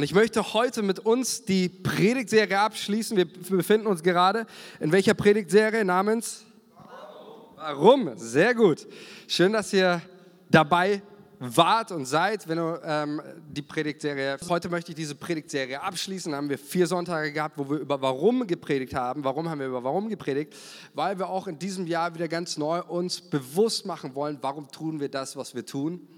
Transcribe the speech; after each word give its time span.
Und 0.00 0.04
ich 0.04 0.14
möchte 0.14 0.54
heute 0.54 0.82
mit 0.82 1.00
uns 1.00 1.44
die 1.44 1.68
Predigtserie 1.68 2.58
abschließen. 2.58 3.18
Wir 3.18 3.26
befinden 3.26 3.86
uns 3.86 4.02
gerade 4.02 4.46
in 4.80 4.92
welcher 4.92 5.12
Predigtserie 5.12 5.84
namens? 5.84 6.46
Warum? 7.58 8.06
Warum? 8.06 8.16
Sehr 8.16 8.54
gut. 8.54 8.86
Schön, 9.28 9.52
dass 9.52 9.74
ihr 9.74 10.00
dabei 10.48 11.02
wart 11.38 11.92
und 11.92 12.06
seid, 12.06 12.48
wenn 12.48 12.56
du 12.56 12.80
ähm, 12.82 13.20
die 13.46 13.60
Predigtserie. 13.60 14.38
Heute 14.48 14.70
möchte 14.70 14.92
ich 14.92 14.96
diese 14.96 15.14
Predigtserie 15.14 15.82
abschließen. 15.82 16.32
Da 16.32 16.38
haben 16.38 16.48
wir 16.48 16.56
vier 16.56 16.86
Sonntage 16.86 17.30
gehabt, 17.30 17.58
wo 17.58 17.68
wir 17.68 17.80
über 17.80 18.00
Warum 18.00 18.46
gepredigt 18.46 18.94
haben. 18.94 19.22
Warum 19.22 19.50
haben 19.50 19.58
wir 19.58 19.66
über 19.66 19.84
Warum 19.84 20.08
gepredigt? 20.08 20.56
Weil 20.94 21.18
wir 21.18 21.28
auch 21.28 21.46
in 21.46 21.58
diesem 21.58 21.86
Jahr 21.86 22.14
wieder 22.14 22.28
ganz 22.28 22.56
neu 22.56 22.82
uns 22.84 23.20
bewusst 23.20 23.84
machen 23.84 24.14
wollen, 24.14 24.38
warum 24.40 24.70
tun 24.70 24.98
wir 24.98 25.10
das, 25.10 25.36
was 25.36 25.54
wir 25.54 25.66
tun. 25.66 26.08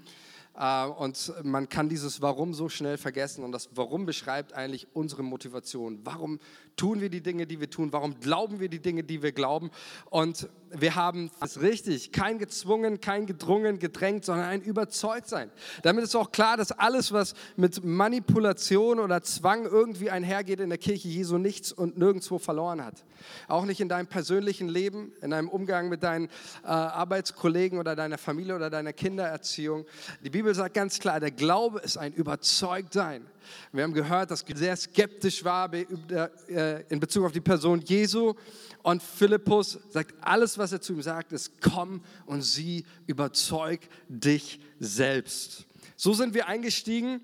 Äh, 0.55 0.85
und 0.85 1.33
man 1.43 1.69
kann 1.69 1.89
dieses 1.89 2.21
Warum 2.21 2.53
so 2.53 2.69
schnell 2.69 2.97
vergessen. 2.97 3.43
Und 3.43 3.51
das 3.51 3.69
Warum 3.73 4.05
beschreibt 4.05 4.53
eigentlich 4.53 4.87
unsere 4.93 5.23
Motivation. 5.23 5.99
Warum 6.03 6.39
tun 6.75 7.01
wir 7.01 7.09
die 7.09 7.21
Dinge, 7.21 7.45
die 7.45 7.59
wir 7.59 7.69
tun? 7.69 7.93
Warum 7.93 8.19
glauben 8.19 8.59
wir 8.59 8.69
die 8.69 8.79
Dinge, 8.79 9.03
die 9.03 9.21
wir 9.21 9.31
glauben? 9.31 9.71
Und 10.09 10.49
wir 10.71 10.95
haben 10.95 11.29
es 11.39 11.61
richtig, 11.61 12.11
kein 12.11 12.39
gezwungen, 12.39 12.99
kein 12.99 13.25
gedrungen, 13.25 13.79
gedrängt, 13.79 14.25
sondern 14.25 14.47
ein 14.47 14.61
Überzeugtsein. 14.61 15.51
Damit 15.83 16.03
ist 16.03 16.15
auch 16.15 16.31
klar, 16.31 16.57
dass 16.57 16.71
alles, 16.71 17.11
was 17.11 17.35
mit 17.55 17.83
Manipulation 17.83 18.99
oder 18.99 19.21
Zwang 19.21 19.65
irgendwie 19.65 20.09
einhergeht 20.09 20.59
in 20.59 20.69
der 20.69 20.79
Kirche 20.79 21.07
Jesu, 21.07 21.37
nichts 21.37 21.71
und 21.71 21.97
nirgendwo 21.97 22.39
verloren 22.39 22.83
hat. 22.83 23.03
Auch 23.47 23.65
nicht 23.65 23.81
in 23.81 23.89
deinem 23.89 24.07
persönlichen 24.07 24.67
Leben, 24.67 25.13
in 25.21 25.29
deinem 25.29 25.49
Umgang 25.49 25.89
mit 25.89 26.03
deinen 26.03 26.25
äh, 26.63 26.67
Arbeitskollegen 26.67 27.77
oder 27.77 27.95
deiner 27.95 28.17
Familie 28.17 28.55
oder 28.55 28.69
deiner 28.69 28.93
Kindererziehung. 28.93 29.85
Die 30.23 30.29
Bibel 30.29 30.53
sagt 30.55 30.73
ganz 30.73 30.99
klar, 30.99 31.19
der 31.19 31.31
Glaube 31.31 31.79
ist 31.79 31.97
ein 31.97 32.13
Überzeugtsein. 32.13 33.25
Wir 33.71 33.83
haben 33.83 33.93
gehört, 33.93 34.31
dass 34.31 34.45
sehr 34.53 34.75
skeptisch 34.75 35.43
war 35.43 35.71
äh, 35.73 36.83
in 36.89 36.99
Bezug 36.99 37.25
auf 37.25 37.31
die 37.31 37.41
Person 37.41 37.81
Jesu. 37.81 38.33
Und 38.81 39.01
Philippus 39.01 39.79
sagt, 39.89 40.13
alles, 40.21 40.57
was 40.57 40.71
er 40.71 40.81
zu 40.81 40.93
ihm 40.93 41.01
sagt, 41.01 41.31
ist, 41.31 41.61
komm 41.61 42.03
und 42.25 42.41
sieh, 42.41 42.85
überzeug 43.07 43.81
dich 44.07 44.59
selbst. 44.79 45.65
So 45.95 46.13
sind 46.13 46.33
wir 46.33 46.47
eingestiegen, 46.47 47.21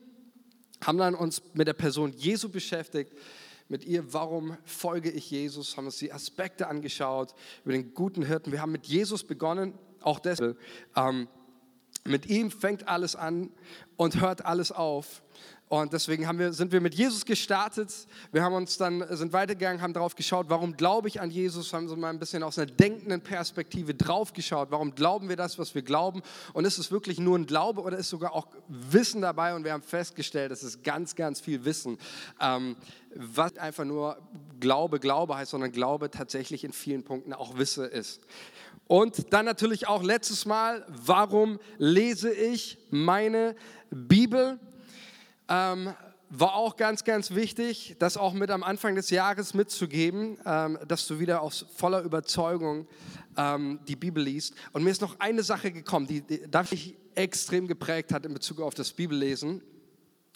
haben 0.84 0.98
dann 0.98 1.16
uns 1.16 1.42
mit 1.54 1.68
der 1.68 1.74
Person 1.74 2.14
Jesu 2.14 2.50
beschäftigt, 2.50 3.14
mit 3.68 3.86
ihr, 3.86 4.14
warum 4.14 4.58
folge 4.64 5.12
ich 5.12 5.30
Jesus, 5.30 5.78
haben 5.78 5.86
uns 5.86 5.98
die 5.98 6.12
Aspekte 6.12 6.68
angeschaut, 6.68 7.36
über 7.64 7.74
den 7.74 7.94
guten 7.94 8.24
Hirten. 8.24 8.52
Wir 8.52 8.62
haben 8.62 8.72
mit 8.72 8.88
Jesus 8.88 9.24
begonnen, 9.24 9.74
auch 10.02 10.20
deshalb. 10.20 10.58
Ähm, 10.96 11.28
mit 12.06 12.28
ihm 12.28 12.50
fängt 12.50 12.88
alles 12.88 13.16
an 13.16 13.52
und 13.96 14.22
hört 14.22 14.46
alles 14.46 14.72
auf. 14.72 15.22
Und 15.70 15.94
deswegen 15.94 16.28
wir, 16.40 16.52
sind 16.52 16.72
wir 16.72 16.82
mit 16.82 16.96
Jesus 16.96 17.26
gestartet. 17.26 17.94
Wir 18.32 18.42
haben 18.42 18.56
uns 18.56 18.78
dann, 18.78 19.06
sind 19.16 19.34
weitergegangen, 19.34 19.84
haben 19.84 19.94
darauf 19.94 20.16
geschaut, 20.16 20.48
warum 20.50 20.76
glaube 20.76 21.08
ich 21.08 21.22
an 21.22 21.30
Jesus, 21.30 21.72
haben 21.74 21.88
so 21.88 21.96
mal 21.96 22.10
ein 22.10 22.18
bisschen 22.18 22.42
aus 22.42 22.58
einer 22.58 22.66
denkenden 22.66 23.22
Perspektive 23.22 23.94
drauf 23.94 24.34
geschaut. 24.34 24.72
Warum 24.72 24.96
glauben 24.96 25.30
wir 25.30 25.36
das, 25.36 25.60
was 25.60 25.76
wir 25.76 25.84
glauben? 25.84 26.24
Und 26.54 26.66
ist 26.66 26.80
es 26.80 26.92
wirklich 26.92 27.20
nur 27.20 27.38
ein 27.38 27.46
Glaube 27.46 27.82
oder 27.82 28.00
ist 28.00 28.10
sogar 28.10 28.34
auch 28.34 28.48
Wissen 28.68 29.22
dabei? 29.22 29.54
Und 29.54 29.64
wir 29.64 29.74
haben 29.74 29.84
festgestellt, 29.84 30.52
es 30.52 30.64
ist 30.64 30.84
ganz, 30.84 31.16
ganz 31.16 31.40
viel 31.40 31.64
Wissen. 31.66 32.00
Ähm, 32.42 32.76
was 33.14 33.56
einfach 33.58 33.86
nur 33.86 34.18
Glaube, 34.60 35.00
Glaube 35.00 35.36
heißt, 35.36 35.52
sondern 35.52 35.72
Glaube 35.72 36.10
tatsächlich 36.10 36.64
in 36.64 36.74
vielen 36.74 37.04
Punkten 37.04 37.32
auch 37.32 37.60
Wisse 37.60 37.86
ist. 37.86 38.22
Und 38.88 39.32
dann 39.34 39.46
natürlich 39.46 39.88
auch 39.88 40.02
letztes 40.02 40.48
Mal, 40.48 40.84
warum 40.88 41.60
lese 41.78 42.34
ich 42.34 42.80
meine 42.90 43.56
Bibel? 43.92 44.60
Ähm, 45.50 45.94
war 46.30 46.54
auch 46.54 46.76
ganz, 46.76 47.04
ganz 47.04 47.32
wichtig, 47.32 47.96
das 47.98 48.16
auch 48.16 48.34
mit 48.34 48.52
am 48.52 48.62
Anfang 48.62 48.94
des 48.94 49.10
Jahres 49.10 49.56
mitzugeben, 49.56 50.38
ähm, 50.46 50.78
dass 50.88 51.08
du 51.08 51.20
wieder 51.20 51.42
aus 51.42 51.66
voller 51.76 52.04
Überzeugung 52.04 52.88
ähm, 53.36 53.80
die 53.88 53.96
Bibel 53.96 54.24
liest. 54.24 54.54
Und 54.72 54.84
mir 54.84 54.92
ist 54.92 55.02
noch 55.02 55.20
eine 55.20 55.42
Sache 55.42 55.72
gekommen, 55.72 56.06
die, 56.06 56.22
die 56.22 56.42
mich 56.70 56.96
extrem 57.16 57.68
geprägt 57.68 58.14
hat 58.14 58.28
in 58.28 58.34
Bezug 58.34 58.62
auf 58.62 58.76
das 58.76 58.92
Bibellesen. 58.92 59.64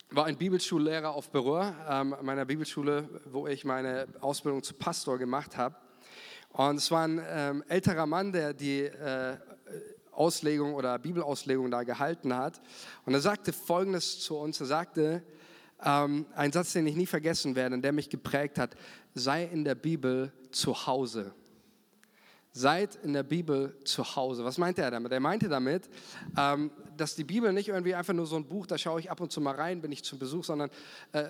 War 0.10 0.26
ein 0.26 0.38
Bibelschullehrer 0.38 1.12
auf 1.12 1.30
Berühr, 1.30 1.76
ähm, 1.88 2.16
meiner 2.24 2.46
Bibelschule, 2.46 3.08
wo 3.26 3.46
ich 3.48 3.64
meine 3.64 4.08
Ausbildung 4.20 4.64
zu 4.64 4.74
Pastor 4.74 5.20
gemacht 5.20 5.58
habe. 5.58 5.76
Und 6.50 6.78
es 6.78 6.90
war 6.90 7.08
ein 7.08 7.22
ähm, 7.30 7.64
älterer 7.68 8.08
Mann, 8.08 8.32
der 8.32 8.54
die 8.54 8.82
äh, 8.82 9.38
Auslegung 10.16 10.74
oder 10.76 10.98
Bibelauslegung 11.00 11.70
da 11.72 11.84
gehalten 11.84 12.36
hat. 12.36 12.62
Und 13.06 13.14
er 13.14 13.22
sagte 13.22 13.54
Folgendes 13.54 14.20
zu 14.20 14.38
uns. 14.38 14.60
Er 14.60 14.66
sagte, 14.68 15.24
ähm, 15.84 16.26
ein 16.36 16.52
Satz, 16.52 16.74
den 16.74 16.88
ich 16.88 16.96
nie 16.96 17.06
vergessen 17.06 17.56
werde, 17.56 17.80
der 17.80 17.92
mich 17.92 18.10
geprägt 18.10 18.58
hat, 18.58 18.76
sei 19.14 19.44
in 19.46 19.64
der 19.64 19.76
Bibel 19.76 20.32
zu 20.52 20.88
Hause. 20.88 21.34
Seid 22.52 22.96
in 23.04 23.14
der 23.14 23.24
Bibel 23.24 23.76
zu 23.84 24.16
Hause. 24.16 24.46
Was 24.46 24.60
meinte 24.60 24.84
er 24.84 24.92
damit? 24.92 25.12
Er 25.12 25.20
meinte 25.20 25.50
damit, 25.50 25.90
ähm, 26.38 26.70
dass 26.96 27.16
die 27.16 27.24
Bibel 27.24 27.52
nicht 27.52 27.70
irgendwie 27.70 27.96
einfach 27.96 28.14
nur 28.14 28.28
so 28.28 28.36
ein 28.36 28.46
Buch, 28.46 28.68
da 28.68 28.78
schaue 28.78 29.00
ich 29.00 29.10
ab 29.10 29.20
und 29.22 29.32
zu 29.32 29.42
mal 29.42 29.56
rein, 29.56 29.82
bin 29.82 29.92
ich 29.92 30.04
zum 30.04 30.20
Besuch, 30.20 30.44
sondern 30.44 30.70
äh, 31.14 31.30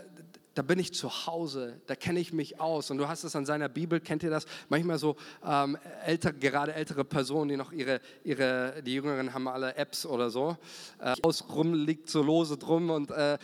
da 0.53 0.61
bin 0.61 0.77
ich 0.77 0.93
zu 0.93 1.09
Hause, 1.25 1.81
da 1.87 1.95
kenne 1.95 2.19
ich 2.19 2.31
mich 2.31 2.59
aus. 2.59 2.91
Und 2.91 2.97
du 2.97 3.07
hast 3.07 3.23
es 3.23 3.35
an 3.35 3.45
seiner 3.45 3.69
Bibel, 3.69 3.99
kennt 3.99 4.23
ihr 4.23 4.29
das? 4.29 4.45
Manchmal 4.69 4.99
so 4.99 5.15
ähm, 5.43 5.77
älter, 6.05 6.31
gerade 6.31 6.73
ältere 6.73 7.03
Personen, 7.03 7.49
die 7.49 7.57
noch 7.57 7.71
ihre, 7.71 8.01
ihre, 8.23 8.83
die 8.83 8.93
Jüngeren 8.93 9.33
haben 9.33 9.47
alle 9.47 9.75
Apps 9.75 10.05
oder 10.05 10.29
so, 10.29 10.57
äh, 10.99 11.15
aus 11.23 11.49
rum 11.49 11.73
liegt 11.73 12.09
so 12.09 12.21
lose 12.21 12.57
drum 12.57 12.89
und 12.91 13.09
äh, 13.11 13.37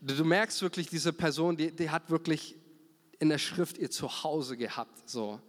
du, 0.00 0.16
du, 0.16 0.24
merkst 0.24 0.60
wirklich, 0.62 0.88
diese 0.88 1.12
Person, 1.12 1.56
die, 1.56 1.70
die 1.70 1.90
hat 1.90 2.10
wirklich 2.10 2.56
in 3.20 3.28
der 3.28 3.38
Schrift 3.38 3.78
ihr 3.78 3.90
Zuhause 3.90 4.56
gehabt, 4.56 5.08
so. 5.08 5.40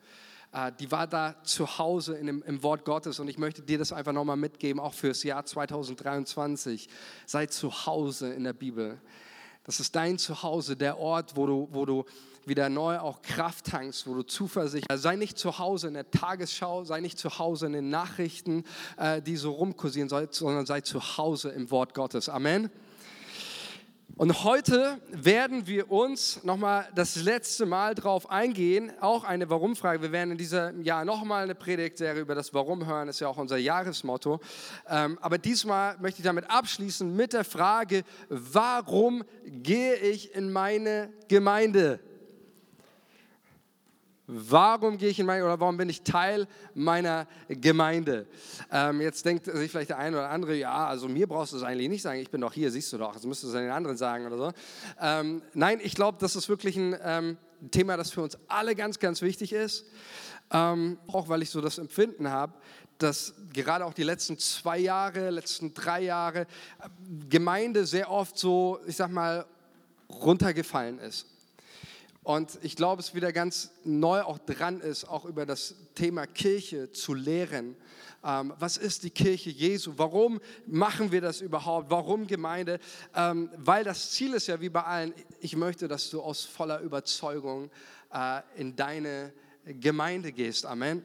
Äh, 0.51 0.71
die 0.79 0.91
war 0.91 1.07
da 1.07 1.35
zu 1.43 1.79
Hause 1.79 2.17
in 2.17 2.27
dem, 2.27 2.43
im 2.43 2.61
Wort 2.61 2.85
Gottes 2.85 3.19
und 3.19 3.27
ich 3.29 3.39
möchte 3.39 3.63
dir 3.63 3.79
das 3.79 3.91
einfach 3.91 4.13
nochmal 4.13 4.37
mitgeben, 4.37 4.79
auch 4.79 4.93
fürs 4.93 5.23
Jahr 5.23 5.43
2023. 5.43 6.87
Sei 7.25 7.47
zu 7.47 7.87
Hause 7.87 8.33
in 8.33 8.43
der 8.43 8.53
Bibel. 8.53 9.01
Das 9.63 9.79
ist 9.79 9.95
dein 9.95 10.17
Zuhause, 10.17 10.75
der 10.75 10.99
Ort, 10.99 11.35
wo 11.35 11.45
du, 11.45 11.67
wo 11.71 11.85
du 11.85 12.05
wieder 12.45 12.69
neu 12.69 12.97
auch 12.99 13.21
Kraft 13.21 13.65
tankst, 13.65 14.07
wo 14.07 14.15
du 14.15 14.23
Zuversicht 14.23 14.87
hast. 14.89 15.01
Sei 15.01 15.15
nicht 15.15 15.37
zu 15.37 15.59
Hause 15.59 15.87
in 15.87 15.93
der 15.93 16.09
Tagesschau, 16.09 16.83
sei 16.83 16.99
nicht 16.99 17.19
zu 17.19 17.37
Hause 17.37 17.67
in 17.67 17.73
den 17.73 17.89
Nachrichten, 17.89 18.63
äh, 18.97 19.21
die 19.21 19.37
so 19.37 19.51
rumkursieren, 19.51 20.09
sondern 20.09 20.65
sei 20.65 20.81
zu 20.81 21.17
Hause 21.17 21.49
im 21.49 21.69
Wort 21.71 21.93
Gottes. 21.93 22.27
Amen. 22.29 22.69
Und 24.19 24.43
heute 24.43 24.99
werden 25.11 25.65
wir 25.65 25.89
uns 25.89 26.43
nochmal 26.43 26.89
das 26.93 27.15
letzte 27.15 27.65
Mal 27.65 27.95
drauf 27.95 28.29
eingehen, 28.29 28.91
auch 28.99 29.23
eine 29.23 29.49
Warum-Frage. 29.49 30.01
Wir 30.01 30.11
werden 30.11 30.31
in 30.31 30.37
diesem 30.37 30.81
Jahr 30.81 31.05
nochmal 31.05 31.43
eine 31.43 31.55
Predigtserie 31.55 32.19
über 32.19 32.35
das 32.35 32.53
Warum 32.53 32.85
hören, 32.85 33.07
das 33.07 33.15
ist 33.15 33.19
ja 33.21 33.29
auch 33.29 33.37
unser 33.37 33.55
Jahresmotto. 33.55 34.41
Ähm, 34.89 35.17
aber 35.21 35.37
diesmal 35.37 35.97
möchte 35.99 36.19
ich 36.19 36.25
damit 36.25 36.51
abschließen 36.51 37.15
mit 37.15 37.31
der 37.31 37.45
Frage, 37.45 38.03
warum 38.27 39.23
gehe 39.45 39.95
ich 39.95 40.35
in 40.35 40.51
meine 40.51 41.13
Gemeinde? 41.29 42.01
Warum 44.31 44.99
gehe 44.99 45.09
ich 45.09 45.19
in 45.19 45.25
meine 45.25 45.43
oder 45.43 45.59
warum 45.59 45.75
bin 45.75 45.89
ich 45.89 46.03
Teil 46.03 46.47
meiner 46.75 47.25
Gemeinde? 47.47 48.27
Ähm, 48.71 49.01
jetzt 49.01 49.25
denkt 49.25 49.45
sich 49.45 49.71
vielleicht 49.71 49.89
der 49.89 49.97
eine 49.97 50.17
oder 50.17 50.29
andere, 50.29 50.53
ja, 50.55 50.85
also 50.85 51.07
mir 51.07 51.25
brauchst 51.25 51.53
du 51.53 51.57
es 51.57 51.63
eigentlich 51.63 51.89
nicht 51.89 52.03
sagen, 52.03 52.19
ich 52.19 52.29
bin 52.29 52.41
doch 52.41 52.53
hier, 52.53 52.69
siehst 52.69 52.93
du 52.93 52.99
doch, 52.99 53.15
also 53.15 53.27
müsstest 53.27 53.51
du 53.51 53.57
es 53.57 53.63
den 53.63 53.71
anderen 53.71 53.97
sagen 53.97 54.27
oder 54.27 54.37
so. 54.37 54.51
Ähm, 55.01 55.41
nein, 55.55 55.79
ich 55.81 55.95
glaube, 55.95 56.19
das 56.21 56.35
ist 56.35 56.47
wirklich 56.47 56.77
ein 56.77 56.95
ähm, 57.03 57.37
Thema, 57.71 57.97
das 57.97 58.11
für 58.11 58.21
uns 58.21 58.37
alle 58.47 58.75
ganz, 58.75 58.99
ganz 58.99 59.23
wichtig 59.23 59.51
ist. 59.51 59.85
Ähm, 60.51 60.99
auch 61.07 61.27
weil 61.27 61.41
ich 61.41 61.49
so 61.49 61.59
das 61.59 61.79
Empfinden 61.79 62.29
habe, 62.29 62.53
dass 62.99 63.33
gerade 63.51 63.83
auch 63.83 63.95
die 63.95 64.03
letzten 64.03 64.37
zwei 64.37 64.77
Jahre, 64.77 65.31
letzten 65.31 65.73
drei 65.73 66.01
Jahre 66.01 66.41
äh, 66.41 66.45
Gemeinde 67.29 67.87
sehr 67.87 68.11
oft 68.11 68.37
so, 68.37 68.79
ich 68.85 68.95
sag 68.95 69.09
mal, 69.09 69.47
runtergefallen 70.07 70.99
ist. 70.99 71.25
Und 72.29 72.59
ich 72.61 72.75
glaube, 72.75 73.01
es 73.01 73.15
wieder 73.15 73.33
ganz 73.33 73.71
neu 73.83 74.21
auch 74.21 74.37
dran 74.37 74.81
ist, 74.81 75.03
auch 75.05 75.25
über 75.25 75.47
das 75.47 75.73
Thema 75.95 76.27
Kirche 76.27 76.91
zu 76.91 77.15
lehren. 77.15 77.75
Ähm, 78.23 78.53
was 78.59 78.77
ist 78.77 79.01
die 79.01 79.09
Kirche 79.09 79.49
Jesu? 79.49 79.93
Warum 79.97 80.39
machen 80.67 81.11
wir 81.11 81.21
das 81.21 81.41
überhaupt? 81.41 81.89
Warum 81.89 82.27
Gemeinde? 82.27 82.79
Ähm, 83.15 83.49
weil 83.57 83.83
das 83.83 84.11
Ziel 84.11 84.35
ist 84.35 84.45
ja 84.45 84.61
wie 84.61 84.69
bei 84.69 84.83
allen, 84.83 85.11
ich 85.39 85.55
möchte, 85.55 85.87
dass 85.87 86.11
du 86.11 86.21
aus 86.21 86.45
voller 86.45 86.81
Überzeugung 86.81 87.71
äh, 88.13 88.41
in 88.57 88.75
deine 88.75 89.33
Gemeinde 89.65 90.31
gehst. 90.31 90.67
Amen. 90.67 91.03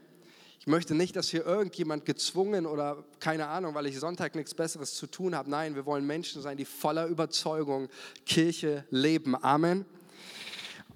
Ich 0.60 0.66
möchte 0.66 0.94
nicht, 0.94 1.16
dass 1.16 1.30
hier 1.30 1.46
irgendjemand 1.46 2.04
gezwungen 2.04 2.66
oder 2.66 3.02
keine 3.18 3.46
Ahnung, 3.46 3.74
weil 3.74 3.86
ich 3.86 3.98
Sonntag 3.98 4.34
nichts 4.34 4.52
Besseres 4.52 4.92
zu 4.92 5.06
tun 5.06 5.34
habe. 5.34 5.48
Nein, 5.48 5.74
wir 5.74 5.86
wollen 5.86 6.06
Menschen 6.06 6.42
sein, 6.42 6.58
die 6.58 6.66
voller 6.66 7.06
Überzeugung 7.06 7.88
Kirche 8.26 8.84
leben. 8.90 9.34
Amen. 9.42 9.86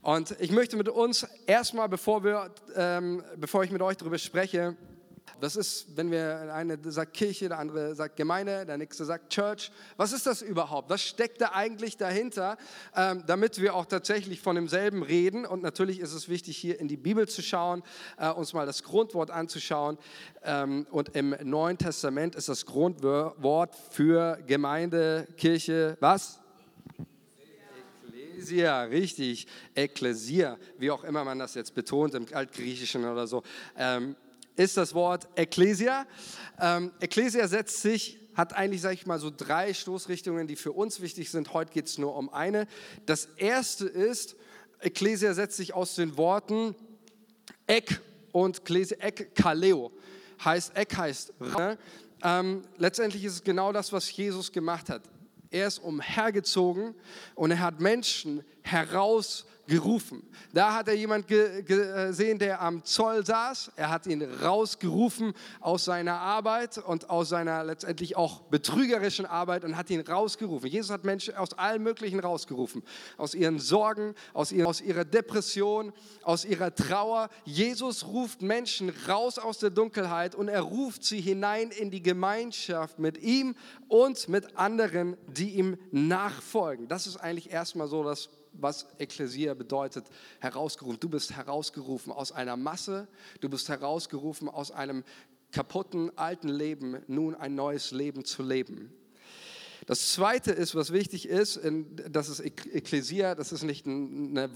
Und 0.08 0.34
ich 0.40 0.50
möchte 0.52 0.78
mit 0.78 0.88
uns 0.88 1.26
erstmal, 1.46 1.86
bevor, 1.86 2.24
wir, 2.24 2.50
ähm, 2.74 3.22
bevor 3.36 3.62
ich 3.62 3.70
mit 3.70 3.82
euch 3.82 3.98
darüber 3.98 4.16
spreche, 4.16 4.74
Das 5.38 5.54
ist, 5.54 5.96
wenn 5.96 6.10
wir 6.10 6.52
eine 6.54 6.78
sagt 6.90 7.12
Kirche, 7.12 7.48
der 7.48 7.58
andere 7.58 7.94
sagt 7.94 8.16
Gemeinde, 8.16 8.64
der 8.64 8.78
nächste 8.78 9.04
sagt 9.04 9.30
Church. 9.30 9.70
Was 9.98 10.12
ist 10.12 10.26
das 10.26 10.40
überhaupt? 10.40 10.88
Was 10.88 11.02
steckt 11.02 11.42
da 11.42 11.50
eigentlich 11.52 11.98
dahinter, 11.98 12.56
ähm, 12.96 13.22
damit 13.26 13.60
wir 13.60 13.74
auch 13.74 13.84
tatsächlich 13.84 14.40
von 14.40 14.56
demselben 14.56 15.02
reden? 15.02 15.44
Und 15.44 15.62
natürlich 15.62 16.00
ist 16.00 16.14
es 16.14 16.30
wichtig, 16.30 16.56
hier 16.56 16.80
in 16.80 16.88
die 16.88 16.96
Bibel 16.96 17.28
zu 17.28 17.42
schauen, 17.42 17.82
äh, 18.16 18.30
uns 18.30 18.54
mal 18.54 18.64
das 18.64 18.82
Grundwort 18.82 19.30
anzuschauen. 19.30 19.98
Ähm, 20.42 20.86
und 20.90 21.14
im 21.14 21.36
Neuen 21.42 21.76
Testament 21.76 22.34
ist 22.34 22.48
das 22.48 22.64
Grundwort 22.64 23.76
für 23.90 24.38
Gemeinde, 24.46 25.28
Kirche, 25.36 25.98
was? 26.00 26.40
Ekklesia, 28.38 28.82
richtig, 28.84 29.46
Ekklesia, 29.74 30.58
wie 30.78 30.92
auch 30.92 31.02
immer 31.02 31.24
man 31.24 31.40
das 31.40 31.54
jetzt 31.54 31.74
betont 31.74 32.14
im 32.14 32.26
Altgriechischen 32.32 33.04
oder 33.04 33.26
so. 33.26 33.42
Ähm, 33.76 34.14
ist 34.54 34.76
das 34.76 34.94
Wort 34.94 35.28
Ecclesia. 35.34 36.06
Ähm, 36.60 36.92
Ecclesia 37.00 37.48
setzt 37.48 37.82
sich, 37.82 38.18
hat 38.34 38.52
eigentlich, 38.52 38.80
sage 38.80 38.94
ich 38.94 39.06
mal, 39.06 39.18
so 39.18 39.32
drei 39.36 39.74
Stoßrichtungen, 39.74 40.46
die 40.46 40.54
für 40.54 40.70
uns 40.70 41.00
wichtig 41.00 41.30
sind. 41.30 41.52
Heute 41.52 41.72
geht 41.72 41.86
es 41.86 41.98
nur 41.98 42.14
um 42.14 42.32
eine. 42.32 42.68
Das 43.06 43.26
erste 43.36 43.86
ist, 43.86 44.36
Ecclesia 44.78 45.34
setzt 45.34 45.56
sich 45.56 45.74
aus 45.74 45.96
den 45.96 46.16
Worten 46.16 46.76
Ek 47.66 48.00
und 48.30 48.64
Klesia, 48.64 48.98
Ek 49.00 49.34
Kaleo. 49.34 49.90
Heißt, 50.44 50.76
Ek 50.76 50.96
heißt 50.96 51.32
ähm, 52.22 52.62
letztendlich 52.76 53.24
ist 53.24 53.32
es 53.32 53.42
genau 53.42 53.72
das, 53.72 53.92
was 53.92 54.16
Jesus 54.16 54.52
gemacht 54.52 54.90
hat. 54.90 55.02
Er 55.50 55.66
ist 55.66 55.78
umhergezogen 55.78 56.94
und 57.34 57.50
er 57.50 57.60
hat 57.60 57.80
Menschen 57.80 58.44
heraus 58.62 59.46
gerufen. 59.68 60.22
Da 60.54 60.74
hat 60.74 60.88
er 60.88 60.94
jemand 60.94 61.28
gesehen, 61.28 62.38
der 62.38 62.60
am 62.60 62.82
Zoll 62.84 63.24
saß. 63.24 63.72
Er 63.76 63.90
hat 63.90 64.06
ihn 64.06 64.22
rausgerufen 64.22 65.34
aus 65.60 65.84
seiner 65.84 66.18
Arbeit 66.18 66.78
und 66.78 67.10
aus 67.10 67.28
seiner 67.28 67.62
letztendlich 67.64 68.16
auch 68.16 68.40
betrügerischen 68.44 69.26
Arbeit 69.26 69.64
und 69.64 69.76
hat 69.76 69.90
ihn 69.90 70.00
rausgerufen. 70.00 70.70
Jesus 70.70 70.90
hat 70.90 71.04
Menschen 71.04 71.36
aus 71.36 71.52
allen 71.52 71.82
möglichen 71.82 72.18
rausgerufen. 72.18 72.82
Aus 73.18 73.34
ihren 73.34 73.58
Sorgen, 73.58 74.14
aus, 74.32 74.52
ihren, 74.52 74.66
aus 74.66 74.80
ihrer 74.80 75.04
Depression, 75.04 75.92
aus 76.22 76.46
ihrer 76.46 76.74
Trauer. 76.74 77.28
Jesus 77.44 78.06
ruft 78.06 78.40
Menschen 78.40 78.90
raus 79.06 79.38
aus 79.38 79.58
der 79.58 79.70
Dunkelheit 79.70 80.34
und 80.34 80.48
er 80.48 80.62
ruft 80.62 81.04
sie 81.04 81.20
hinein 81.20 81.70
in 81.70 81.90
die 81.90 82.02
Gemeinschaft 82.02 82.98
mit 82.98 83.18
ihm 83.18 83.54
und 83.88 84.30
mit 84.30 84.56
anderen, 84.56 85.18
die 85.26 85.50
ihm 85.50 85.76
nachfolgen. 85.90 86.88
Das 86.88 87.06
ist 87.06 87.18
eigentlich 87.18 87.50
erstmal 87.50 87.86
so 87.86 88.02
das 88.02 88.30
was 88.60 88.86
Ekklesia 88.98 89.54
bedeutet, 89.54 90.06
herausgerufen. 90.40 91.00
Du 91.00 91.08
bist 91.08 91.36
herausgerufen 91.36 92.12
aus 92.12 92.32
einer 92.32 92.56
Masse, 92.56 93.08
du 93.40 93.48
bist 93.48 93.68
herausgerufen 93.68 94.48
aus 94.48 94.70
einem 94.70 95.04
kaputten 95.52 96.16
alten 96.18 96.48
Leben, 96.48 96.98
nun 97.06 97.34
ein 97.34 97.54
neues 97.54 97.90
Leben 97.90 98.24
zu 98.24 98.42
leben. 98.42 98.92
Das 99.86 100.12
Zweite 100.12 100.52
ist, 100.52 100.74
was 100.74 100.92
wichtig 100.92 101.26
ist, 101.26 101.60
das 102.10 102.28
ist 102.28 102.40
Ekklesia, 102.40 103.34
das 103.34 103.52
ist 103.52 103.62
nicht 103.62 103.86
eine 103.86 104.54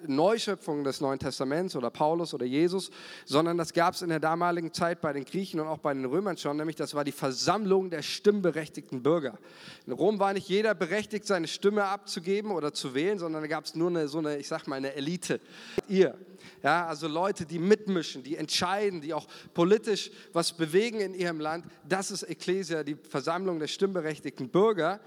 Wortneuschöpfung 0.00 0.84
des 0.84 1.00
Neuen 1.00 1.18
Testaments 1.18 1.76
oder 1.76 1.90
Paulus 1.90 2.34
oder 2.34 2.46
Jesus, 2.46 2.90
sondern 3.24 3.58
das 3.58 3.72
gab 3.72 3.94
es 3.94 4.02
in 4.02 4.08
der 4.08 4.20
damaligen 4.20 4.72
Zeit 4.72 5.00
bei 5.00 5.12
den 5.12 5.24
Griechen 5.24 5.60
und 5.60 5.66
auch 5.66 5.78
bei 5.78 5.92
den 5.92 6.04
Römern 6.04 6.36
schon, 6.36 6.56
nämlich 6.56 6.76
das 6.76 6.94
war 6.94 7.04
die 7.04 7.12
Versammlung 7.12 7.90
der 7.90 8.02
stimmberechtigten 8.02 9.02
Bürger. 9.02 9.38
In 9.86 9.92
Rom 9.92 10.18
war 10.18 10.32
nicht 10.32 10.48
jeder 10.48 10.74
berechtigt, 10.74 11.26
seine 11.26 11.48
Stimme 11.48 11.84
abzugeben 11.84 12.50
oder 12.50 12.72
zu 12.72 12.94
wählen, 12.94 13.18
sondern 13.18 13.42
da 13.42 13.48
gab 13.48 13.64
es 13.64 13.74
nur 13.74 13.88
eine, 13.88 14.08
so 14.08 14.18
eine, 14.18 14.38
ich 14.38 14.48
sag 14.48 14.66
mal, 14.66 14.76
eine 14.76 14.94
Elite. 14.94 15.40
Ihr, 15.88 16.16
ja, 16.62 16.86
also 16.86 17.06
Leute, 17.08 17.46
die 17.46 17.58
mitmischen, 17.58 18.22
die 18.22 18.36
entscheiden, 18.36 19.00
die 19.00 19.14
auch 19.14 19.26
politisch 19.54 20.10
was 20.32 20.52
bewegen 20.52 21.00
in 21.00 21.14
ihrem 21.14 21.40
Land, 21.40 21.66
das 21.88 22.10
ist 22.10 22.22
Ekklesia, 22.22 22.82
die 22.82 22.96
Versammlung 22.96 23.58
der 23.58 23.68
stimmberechtigten. 23.68 24.50
Bürger. 24.50 25.00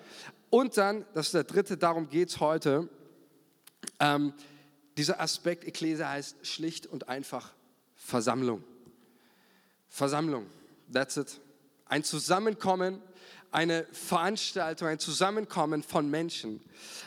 Und 0.50 0.78
dann, 0.78 1.06
das 1.14 1.28
ist 1.28 1.34
der 1.34 1.44
dritte, 1.44 1.78
darum 1.78 2.08
geht 2.08 2.30
es 2.30 2.40
heute, 2.40 2.88
ähm, 4.00 4.34
dieser 4.98 5.20
Aspekt 5.20 5.66
Ekklesia 5.66 6.10
heißt 6.10 6.46
schlicht 6.46 6.88
und 6.88 7.10
einfach 7.10 7.54
Versammlung. 7.96 8.64
Versammlung, 9.90 10.48
that's 10.92 11.18
it. 11.18 11.40
Ein 11.86 12.04
Zusammenkommen, 12.04 13.02
eine 13.52 13.86
Veranstaltung, 13.92 14.88
ein 14.88 15.00
Zusammenkommen 15.00 15.84
von 15.84 16.10
Menschen. 16.10 16.60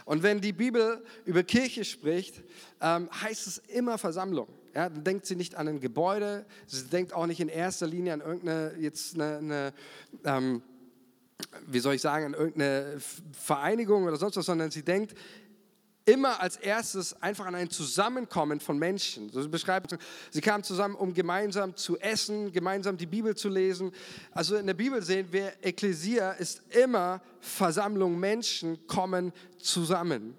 Und 0.04 0.22
wenn 0.22 0.40
die 0.40 0.52
Bibel 0.52 1.04
über 1.24 1.42
Kirche 1.42 1.84
spricht, 1.84 2.42
ähm, 2.80 3.08
heißt 3.10 3.46
es 3.46 3.58
immer 3.58 3.98
Versammlung. 3.98 4.48
Ja, 4.74 4.88
dann 4.88 5.02
denkt 5.02 5.26
sie 5.26 5.36
nicht 5.36 5.54
an 5.54 5.68
ein 5.68 5.80
Gebäude, 5.80 6.44
sie 6.66 6.84
denkt 6.84 7.12
auch 7.14 7.26
nicht 7.26 7.40
in 7.40 7.48
erster 7.48 7.86
Linie 7.86 8.12
an 8.12 8.20
irgendeine 8.20 8.74
jetzt 8.78 9.14
eine, 9.14 9.38
eine 9.38 9.74
ähm, 10.24 10.62
wie 11.66 11.80
soll 11.80 11.94
ich 11.94 12.02
sagen, 12.02 12.26
an 12.26 12.34
irgendeine 12.34 12.98
Vereinigung 13.32 14.04
oder 14.04 14.16
sonst 14.16 14.36
was, 14.36 14.46
sondern 14.46 14.70
sie 14.70 14.82
denkt 14.82 15.16
immer 16.06 16.40
als 16.40 16.56
erstes 16.56 17.20
einfach 17.20 17.46
an 17.46 17.56
ein 17.56 17.68
Zusammenkommen 17.68 18.60
von 18.60 18.78
Menschen. 18.78 19.30
So 19.30 19.46
beschreibt 19.48 19.96
sie 20.30 20.40
kamen 20.40 20.62
zusammen, 20.62 20.94
um 20.94 21.12
gemeinsam 21.12 21.76
zu 21.76 21.98
essen, 21.98 22.52
gemeinsam 22.52 22.96
die 22.96 23.06
Bibel 23.06 23.36
zu 23.36 23.48
lesen. 23.48 23.92
Also 24.30 24.56
in 24.56 24.66
der 24.66 24.74
Bibel 24.74 25.02
sehen 25.02 25.26
wir, 25.32 25.52
Ekklesia 25.62 26.32
ist 26.32 26.62
immer 26.70 27.20
Versammlung, 27.40 28.18
Menschen 28.18 28.86
kommen 28.86 29.32
zusammen. 29.58 30.36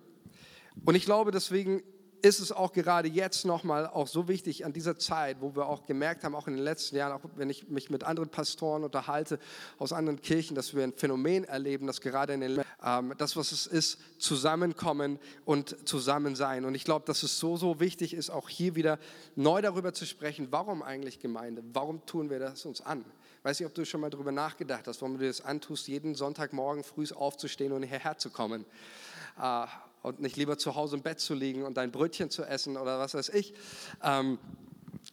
Und 0.86 0.96
ich 0.96 1.06
glaube 1.06 1.32
deswegen 1.32 1.84
ist 2.22 2.40
es 2.40 2.52
auch 2.52 2.74
gerade 2.74 3.08
jetzt 3.08 3.46
nochmal 3.46 3.88
auch 3.88 4.08
so 4.08 4.28
wichtig 4.28 4.66
an 4.66 4.74
dieser 4.74 4.98
Zeit, 4.98 5.38
wo 5.42 5.56
wir 5.56 5.68
auch 5.68 5.86
gemerkt 5.86 6.24
haben, 6.24 6.36
auch 6.36 6.48
in 6.48 6.56
den 6.56 6.64
letzten 6.64 6.96
Jahren, 6.96 7.14
auch 7.14 7.22
wenn 7.36 7.50
ich 7.50 7.70
mich 7.70 7.90
mit 7.90 8.04
anderen 8.04 8.30
Pastoren 8.30 8.84
unterhalte 8.84 9.40
aus 9.78 9.94
anderen 9.94 10.22
Kirchen, 10.22 10.56
dass 10.56 10.76
wir 10.76 10.84
ein 10.84 10.94
Phänomen 10.94 11.44
erleben, 11.44 11.88
dass 11.88 12.02
gerade 12.02 12.34
in 12.34 12.42
den 12.42 12.64
ähm, 12.84 13.14
das, 13.18 13.36
was 13.36 13.52
es 13.52 13.68
ist, 13.68 14.00
zusammenkommen 14.18 15.20
und 15.46 15.88
zusammen 15.88 16.36
sein. 16.36 16.66
Und 16.66 16.76
ich 16.76 16.84
glaube, 16.84 17.06
dass 17.06 17.24
es 17.24 17.40
so, 17.40 17.58
so 17.58 17.80
wichtig 17.80 18.14
ist, 18.14 18.30
auch 18.30 18.50
hier 18.50 18.76
wieder 18.76 19.00
neu 19.36 19.62
darüber 19.62 19.94
zu 19.94 20.06
sprechen, 20.06 20.48
warum 20.52 20.84
eigentlich 20.84 21.20
Gemeinde? 21.20 21.64
Warum 21.74 22.06
tun 22.06 22.30
wir 22.30 22.40
das 22.40 22.66
uns 22.66 22.82
an? 22.82 23.06
Weiß 23.44 23.60
nicht, 23.60 23.68
ob 23.68 23.76
du 23.76 23.86
schon 23.86 24.02
mal 24.02 24.10
darüber 24.10 24.32
nachgedacht 24.32 24.88
hast, 24.88 25.02
warum 25.02 25.18
du 25.18 25.26
das 25.26 25.42
antust, 25.42 25.88
jeden 25.88 26.16
Sonntagmorgen 26.16 26.84
früh 26.84 27.06
aufzustehen 27.16 27.72
und 27.72 27.84
hierher 27.84 28.18
zu 28.18 28.30
kommen. 28.30 28.66
Äh, 29.42 29.66
und 30.02 30.20
nicht 30.20 30.38
lieber 30.38 30.58
zu 30.58 30.76
Hause 30.76 30.98
im 30.98 31.02
Bett 31.02 31.20
zu 31.20 31.34
liegen 31.34 31.64
und 31.64 31.78
dein 31.78 31.92
Brötchen 31.92 32.30
zu 32.30 32.44
essen 32.44 32.78
oder 32.78 33.00
was 33.00 33.14
weiß 33.14 33.30
ich. 33.30 33.54
Ähm, 34.04 34.40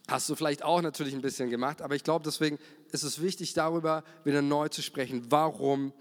hast 0.07 0.29
du 0.29 0.35
vielleicht 0.35 0.63
auch 0.63 0.81
natürlich 0.81 1.13
ein 1.13 1.21
bisschen 1.21 1.49
gemacht, 1.49 1.81
aber 1.81 1.95
ich 1.95 2.03
glaube, 2.03 2.23
deswegen 2.23 2.57
ist 2.91 3.03
es 3.03 3.21
wichtig, 3.21 3.53
darüber 3.53 4.03
wieder 4.23 4.41
neu 4.41 4.69
zu 4.69 4.81
sprechen. 4.81 5.25
Warum 5.29 5.93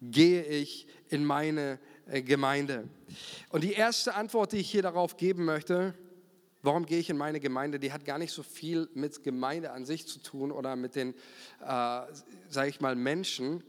gehe 0.00 0.44
ich 0.44 0.86
in 1.08 1.24
meine 1.24 1.78
äh, 2.06 2.22
Gemeinde? 2.22 2.88
Und 3.50 3.64
die 3.64 3.72
erste 3.72 4.14
Antwort, 4.14 4.52
die 4.52 4.58
ich 4.58 4.70
hier 4.70 4.82
darauf 4.82 5.16
geben 5.16 5.44
möchte, 5.44 5.94
warum 6.62 6.86
gehe 6.86 6.98
ich 6.98 7.10
in 7.10 7.16
meine 7.16 7.40
Gemeinde, 7.40 7.78
die 7.78 7.92
hat 7.92 8.04
gar 8.04 8.18
nicht 8.18 8.32
so 8.32 8.42
viel 8.42 8.88
mit 8.94 9.22
Gemeinde 9.22 9.72
an 9.72 9.84
sich 9.84 10.06
zu 10.06 10.20
tun 10.20 10.52
oder 10.52 10.76
mit 10.76 10.94
den, 10.94 11.14
äh, 11.60 12.02
sage 12.48 12.68
ich 12.68 12.80
mal, 12.80 12.94
Menschen, 12.96 13.62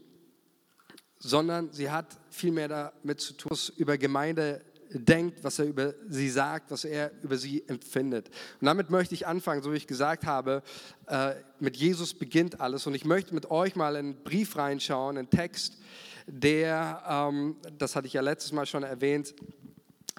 sondern 1.18 1.72
sie 1.72 1.90
hat 1.90 2.18
viel 2.42 2.50
mehr 2.50 2.66
damit 2.66 3.20
zu 3.20 3.34
tun, 3.34 3.50
was 3.52 3.68
über 3.68 3.96
Gemeinde 3.96 4.62
denkt, 4.90 5.44
was 5.44 5.60
er 5.60 5.66
über 5.66 5.94
sie 6.08 6.28
sagt, 6.28 6.72
was 6.72 6.84
er 6.84 7.12
über 7.22 7.36
sie 7.36 7.62
empfindet. 7.68 8.30
Und 8.60 8.66
damit 8.66 8.90
möchte 8.90 9.14
ich 9.14 9.28
anfangen, 9.28 9.62
so 9.62 9.72
wie 9.72 9.76
ich 9.76 9.86
gesagt 9.86 10.26
habe, 10.26 10.64
äh, 11.06 11.34
mit 11.60 11.76
Jesus 11.76 12.14
beginnt 12.14 12.60
alles. 12.60 12.84
Und 12.88 12.94
ich 12.94 13.04
möchte 13.04 13.32
mit 13.32 13.48
euch 13.52 13.76
mal 13.76 13.94
einen 13.94 14.24
Brief 14.24 14.56
reinschauen, 14.56 15.18
einen 15.18 15.30
Text, 15.30 15.78
der, 16.26 17.04
ähm, 17.08 17.58
das 17.78 17.94
hatte 17.94 18.08
ich 18.08 18.14
ja 18.14 18.22
letztes 18.22 18.50
Mal 18.50 18.66
schon 18.66 18.82
erwähnt, 18.82 19.36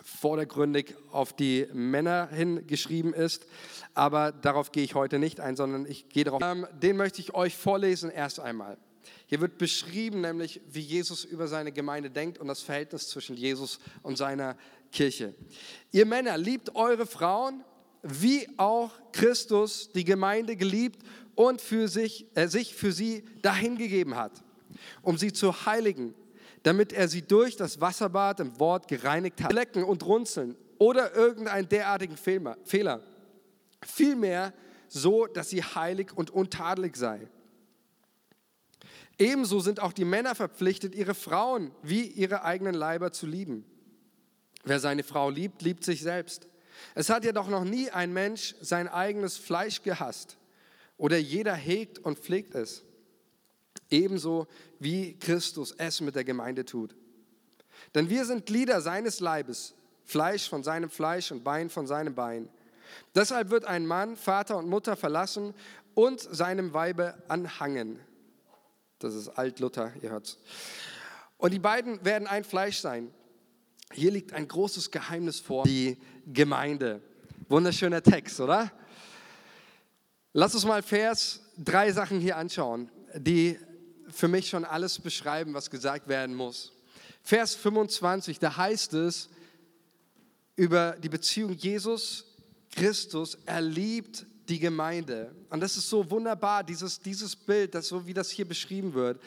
vordergründig 0.02 0.96
auf 1.12 1.34
die 1.34 1.68
Männer 1.74 2.30
hingeschrieben 2.32 3.14
ist. 3.14 3.46
Aber 3.96 4.32
darauf 4.32 4.72
gehe 4.72 4.86
ich 4.86 4.96
heute 4.96 5.20
nicht 5.20 5.42
ein, 5.42 5.58
sondern 5.58 5.86
ich 5.86 6.08
gehe 6.08 6.24
darauf. 6.24 6.42
Ähm, 6.42 6.68
den 6.82 6.96
möchte 6.96 7.20
ich 7.20 7.34
euch 7.34 7.58
vorlesen 7.58 8.10
erst 8.10 8.40
einmal. 8.40 8.78
Hier 9.26 9.42
wird 9.42 9.58
beschrieben 9.58 10.22
nämlich, 10.22 10.62
wie 10.70 10.82
Jesus 10.82 11.24
über 11.24 11.48
seine 11.48 11.72
Gemeinde 11.72 12.10
denkt 12.10 12.38
und 12.38 12.48
das 12.48 12.62
Verhältnis 12.62 13.10
zwischen 13.10 13.36
Jesus 13.36 13.80
und 14.02 14.18
seiner 14.18 14.58
Kirche. 14.92 15.34
Ihr 15.92 16.06
Männer, 16.06 16.38
liebt 16.38 16.76
eure 16.76 17.06
Frauen, 17.06 17.64
wie 18.04 18.48
auch 18.58 18.92
Christus 19.12 19.92
die 19.94 20.04
Gemeinde 20.04 20.56
geliebt 20.56 21.02
und 21.36 21.62
für 21.62 21.88
sich, 21.88 22.28
äh, 22.36 22.48
sich 22.48 22.76
für 22.76 22.92
sie 22.92 23.24
dahingegeben 23.42 24.16
hat, 24.16 24.44
um 25.02 25.18
sie 25.18 25.34
zu 25.34 25.66
heiligen, 25.66 26.14
damit 26.64 26.94
er 26.94 27.08
sie 27.08 27.22
durch 27.22 27.56
das 27.56 27.82
Wasserbad 27.82 28.40
im 28.40 28.60
Wort 28.60 28.88
gereinigt 28.88 29.42
hat. 29.42 29.54
Lecken 29.54 29.84
und 29.84 30.06
Runzeln 30.06 30.56
oder 30.78 31.16
irgendeinen 31.16 31.68
derartigen 31.68 32.18
Fehler. 32.18 33.02
Vielmehr 33.82 34.54
so, 34.88 35.26
dass 35.26 35.50
sie 35.50 35.64
heilig 35.64 36.16
und 36.16 36.30
untadelig 36.30 36.96
sei. 36.96 37.28
Ebenso 39.20 39.60
sind 39.60 39.80
auch 39.80 39.94
die 39.94 40.06
Männer 40.06 40.36
verpflichtet, 40.36 40.96
ihre 40.96 41.14
Frauen 41.14 41.72
wie 41.82 42.08
ihre 42.08 42.44
eigenen 42.44 42.74
Leiber 42.74 43.12
zu 43.12 43.28
lieben. 43.28 43.66
Wer 44.64 44.80
seine 44.80 45.04
Frau 45.04 45.30
liebt, 45.30 45.62
liebt 45.62 45.84
sich 45.84 46.02
selbst. 46.02 46.48
Es 46.96 47.10
hat 47.10 47.24
ja 47.24 47.32
doch 47.32 47.48
noch 47.48 47.64
nie 47.64 47.90
ein 47.92 48.14
Mensch 48.14 48.56
sein 48.62 48.88
eigenes 48.88 49.38
Fleisch 49.38 49.84
gehasst 49.84 50.38
oder 50.98 51.18
jeder 51.18 51.54
hegt 51.54 52.00
und 52.00 52.18
pflegt 52.18 52.56
es. 52.56 52.84
Ebenso 53.90 54.48
wie 54.80 55.18
Christus 55.20 55.74
es 55.78 56.02
mit 56.02 56.16
der 56.16 56.24
Gemeinde 56.24 56.66
tut. 56.66 56.96
Denn 57.94 58.10
wir 58.10 58.26
sind 58.26 58.46
Glieder 58.46 58.82
seines 58.82 59.20
Leibes, 59.20 59.76
Fleisch 60.06 60.50
von 60.50 60.64
seinem 60.64 60.90
Fleisch 60.90 61.32
und 61.32 61.44
Bein 61.44 61.70
von 61.70 61.86
seinem 61.86 62.16
Bein. 62.16 62.50
Deshalb 63.16 63.50
wird 63.50 63.66
ein 63.66 63.86
Mann 63.86 64.16
Vater 64.16 64.58
und 64.58 64.68
Mutter 64.68 64.96
verlassen 64.96 65.54
und 65.94 66.20
seinem 66.20 66.74
Weibe 66.74 67.16
anhangen. 67.28 68.00
Das 69.04 69.16
ist 69.16 69.28
Alt-Luther, 69.28 69.92
ihr 70.02 70.12
hört's. 70.12 70.38
Und 71.38 71.54
die 71.54 71.60
beiden 71.60 72.04
werden 72.06 72.26
ein 72.26 72.46
Fleisch 72.46 72.78
sein. 72.78 73.14
Hier 73.92 74.12
liegt 74.12 74.32
ein 74.32 74.48
großes 74.48 74.92
Geheimnis 74.92 75.42
vor, 75.42 75.66
die 75.66 75.98
Gemeinde. 76.26 77.02
Wunderschöner 77.50 78.02
Text, 78.02 78.40
oder? 78.40 78.72
Lass 80.32 80.56
uns 80.56 80.66
mal 80.66 80.82
Vers, 80.82 81.42
drei 81.58 81.92
Sachen 81.92 82.22
hier 82.22 82.38
anschauen, 82.38 82.90
die 83.14 83.60
für 84.08 84.30
mich 84.30 84.48
schon 84.48 84.64
alles 84.64 85.00
beschreiben, 85.00 85.54
was 85.54 85.70
gesagt 85.70 86.08
werden 86.08 86.34
muss. 86.34 86.72
Vers 87.22 87.56
25, 87.56 88.40
da 88.40 88.56
heißt 88.56 88.94
es 88.94 89.30
über 90.56 90.94
die 90.94 91.10
Beziehung 91.10 91.52
Jesus, 91.52 92.26
Christus, 92.72 93.38
er 93.46 93.60
liebt 93.60 94.26
die 94.50 94.60
Gemeinde. 94.60 95.34
Und 95.50 95.62
das 95.62 95.78
ist 95.78 95.90
so 95.90 96.10
wunderbar, 96.10 96.64
dieses, 96.64 97.00
dieses 97.00 97.36
Bild, 97.36 97.76
das 97.76 97.88
so 97.88 98.06
wie 98.06 98.14
das 98.14 98.30
hier 98.30 98.48
beschrieben 98.48 98.94
wird. 98.94 99.20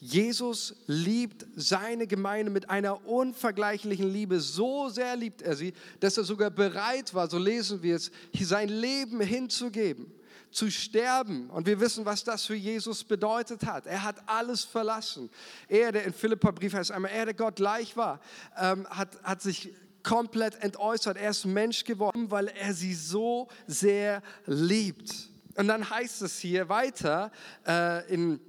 Jesus 0.00 0.76
liebt 0.86 1.44
seine 1.56 2.06
Gemeinde 2.06 2.52
mit 2.52 2.70
einer 2.70 3.04
unvergleichlichen 3.06 4.08
Liebe. 4.12 4.40
So 4.40 4.88
sehr 4.88 5.16
liebt 5.16 5.42
er 5.42 5.56
sie, 5.56 5.72
dass 5.98 6.16
er 6.16 6.24
sogar 6.24 6.50
bereit 6.50 7.14
war, 7.14 7.28
so 7.28 7.38
lesen 7.38 7.82
wir 7.82 7.96
es, 7.96 8.12
sein 8.32 8.68
Leben 8.68 9.20
hinzugeben, 9.20 10.12
zu 10.52 10.70
sterben. 10.70 11.50
Und 11.50 11.66
wir 11.66 11.80
wissen, 11.80 12.04
was 12.04 12.22
das 12.22 12.44
für 12.44 12.54
Jesus 12.54 13.02
bedeutet 13.02 13.64
hat. 13.64 13.86
Er 13.86 14.04
hat 14.04 14.16
alles 14.26 14.62
verlassen. 14.62 15.30
Er, 15.66 15.90
der 15.90 16.04
in 16.04 16.12
Philippa-Brief 16.12 16.74
heißt 16.74 16.92
einmal, 16.92 17.10
er, 17.10 17.24
der 17.24 17.34
Gott 17.34 17.56
gleich 17.56 17.96
war, 17.96 18.20
ähm, 18.56 18.86
hat, 18.88 19.20
hat 19.24 19.42
sich 19.42 19.72
komplett 20.08 20.62
entäußert. 20.62 21.18
Er 21.18 21.30
ist 21.30 21.44
Mensch 21.44 21.84
geworden, 21.84 22.30
weil 22.30 22.48
er 22.48 22.72
sie 22.72 22.94
so 22.94 23.48
sehr 23.66 24.22
liebt. 24.46 25.28
Und 25.54 25.68
dann 25.68 25.90
heißt 25.90 26.22
es 26.22 26.38
hier 26.38 26.70
weiter 26.70 27.30
äh, 27.66 28.10
in 28.12 28.40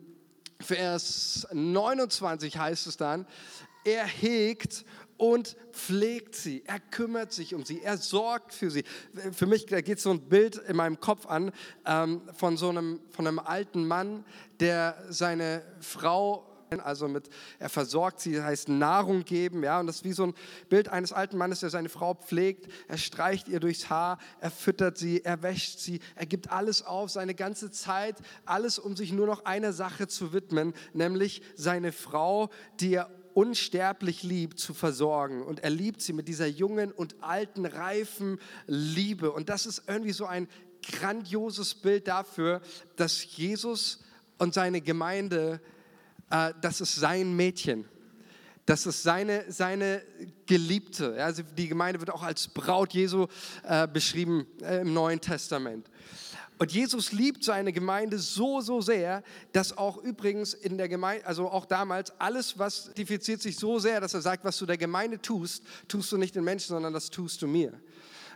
Vers 0.61 1.47
29 1.51 2.57
heißt 2.57 2.87
es 2.87 2.97
dann, 2.97 3.25
er 3.83 4.05
hegt 4.05 4.85
und 5.17 5.57
pflegt 5.71 6.35
sie. 6.35 6.63
Er 6.65 6.79
kümmert 6.79 7.33
sich 7.33 7.53
um 7.53 7.65
sie. 7.65 7.81
Er 7.81 7.97
sorgt 7.97 8.53
für 8.53 8.71
sie. 8.71 8.83
Für 9.33 9.45
mich 9.45 9.67
geht 9.67 9.99
so 9.99 10.11
ein 10.11 10.21
Bild 10.21 10.55
in 10.57 10.77
meinem 10.77 10.99
Kopf 10.99 11.25
an 11.25 11.51
ähm, 11.85 12.21
von 12.33 12.55
so 12.55 12.69
einem, 12.69 13.01
von 13.11 13.27
einem 13.27 13.39
alten 13.39 13.85
Mann, 13.85 14.25
der 14.59 14.97
seine 15.09 15.63
Frau 15.81 16.48
also 16.79 17.07
mit, 17.07 17.29
er 17.57 17.69
versorgt 17.69 18.19
sie, 18.19 18.33
das 18.33 18.43
heißt 18.43 18.69
Nahrung 18.69 19.25
geben, 19.25 19.63
ja, 19.63 19.79
und 19.79 19.87
das 19.87 19.97
ist 19.97 20.03
wie 20.03 20.13
so 20.13 20.27
ein 20.27 20.33
Bild 20.69 20.89
eines 20.89 21.11
alten 21.11 21.37
Mannes, 21.37 21.61
der 21.61 21.69
seine 21.69 21.89
Frau 21.89 22.13
pflegt, 22.13 22.71
er 22.87 22.97
streicht 22.97 23.47
ihr 23.47 23.59
durchs 23.59 23.89
Haar, 23.89 24.19
er 24.39 24.51
füttert 24.51 24.97
sie, 24.97 25.23
er 25.23 25.41
wäscht 25.41 25.79
sie, 25.79 25.99
er 26.15 26.25
gibt 26.25 26.51
alles 26.51 26.85
auf, 26.85 27.09
seine 27.09 27.33
ganze 27.33 27.71
Zeit, 27.71 28.17
alles, 28.45 28.77
um 28.77 28.95
sich 28.95 29.11
nur 29.11 29.25
noch 29.25 29.45
einer 29.45 29.73
Sache 29.73 30.07
zu 30.07 30.33
widmen, 30.33 30.73
nämlich 30.93 31.41
seine 31.55 31.91
Frau, 31.91 32.49
die 32.79 32.93
er 32.93 33.09
unsterblich 33.33 34.23
liebt, 34.23 34.59
zu 34.59 34.73
versorgen. 34.73 35.43
Und 35.43 35.61
er 35.61 35.69
liebt 35.69 36.01
sie 36.01 36.13
mit 36.13 36.27
dieser 36.27 36.47
jungen 36.47 36.91
und 36.91 37.23
alten, 37.23 37.65
reifen 37.65 38.39
Liebe. 38.67 39.31
Und 39.31 39.49
das 39.49 39.65
ist 39.65 39.83
irgendwie 39.87 40.11
so 40.11 40.25
ein 40.25 40.47
grandioses 40.83 41.75
Bild 41.75 42.07
dafür, 42.07 42.61
dass 42.95 43.37
Jesus 43.37 44.03
und 44.37 44.53
seine 44.53 44.81
Gemeinde 44.81 45.61
äh, 46.29 46.53
das 46.61 46.81
ist 46.81 46.95
sein 46.95 47.35
Mädchen. 47.35 47.85
Das 48.65 48.85
ist 48.85 49.01
seine, 49.01 49.45
seine 49.51 50.03
Geliebte. 50.45 51.23
Also 51.23 51.41
die 51.57 51.67
Gemeinde 51.67 51.99
wird 51.99 52.11
auch 52.11 52.21
als 52.21 52.47
Braut 52.47 52.93
Jesu 52.93 53.25
äh, 53.63 53.87
beschrieben 53.87 54.45
äh, 54.61 54.81
im 54.81 54.93
Neuen 54.93 55.19
Testament. 55.19 55.89
Und 56.59 56.73
Jesus 56.73 57.13
liebt 57.13 57.43
seine 57.43 57.71
Gemeinde 57.71 58.19
so, 58.19 58.59
so 58.59 58.81
sehr, 58.81 59.23
dass 59.53 59.77
auch 59.77 59.97
übrigens 59.97 60.53
in 60.53 60.77
der 60.77 60.89
Gemeinde, 60.89 61.25
also 61.25 61.49
auch 61.49 61.65
damals, 61.65 62.11
alles, 62.19 62.59
was 62.59 62.89
identifiziert 62.89 63.41
sich 63.41 63.57
so 63.57 63.79
sehr, 63.79 64.01
dass 64.01 64.13
er 64.13 64.21
sagt, 64.21 64.43
was 64.43 64.57
du 64.57 64.65
der 64.65 64.77
Gemeinde 64.77 65.21
tust, 65.21 65.63
tust 65.87 66.11
du 66.11 66.17
nicht 66.17 66.35
den 66.35 66.43
Menschen, 66.43 66.67
sondern 66.67 66.93
das 66.93 67.09
tust 67.09 67.41
du 67.41 67.47
mir. 67.47 67.73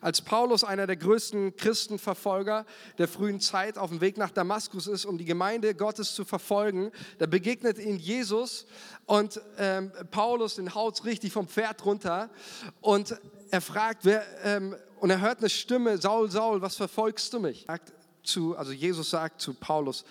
Als 0.03 0.21
Paulus, 0.21 0.65
einer 0.65 0.85
der 0.85 0.97
größten 0.97 1.55
Christenverfolger 1.55 2.65
der 2.97 3.07
frühen 3.07 3.39
Zeit, 3.39 3.77
auf 3.77 3.89
dem 3.89 4.01
Weg 4.01 4.17
nach 4.17 4.31
Damaskus 4.31 4.85
ist, 4.85 5.05
um 5.05 5.17
die 5.17 5.23
Gemeinde 5.23 5.73
Gottes 5.75 6.13
zu 6.13 6.25
verfolgen, 6.25 6.91
da 7.19 7.25
begegnet 7.25 7.79
ihn 7.79 7.97
Jesus 7.97 8.65
und 9.05 9.39
ähm, 9.57 9.93
Paulus, 10.11 10.55
den 10.55 10.75
haut 10.75 11.05
richtig 11.05 11.31
vom 11.31 11.47
Pferd 11.47 11.85
runter 11.85 12.29
und 12.81 13.15
er 13.49 13.61
fragt, 13.61 14.03
wer, 14.03 14.25
ähm, 14.43 14.75
und 14.99 15.09
er 15.09 15.21
hört 15.21 15.39
eine 15.39 15.49
Stimme, 15.49 15.97
Saul, 15.97 16.29
Saul, 16.29 16.61
was 16.61 16.75
verfolgst 16.75 17.31
du 17.31 17.39
mich? 17.39 17.65
Zu, 18.23 18.57
also 18.57 18.73
Jesus 18.73 19.09
sagt 19.09 19.39
zu 19.39 19.53
Paulus, 19.53 20.03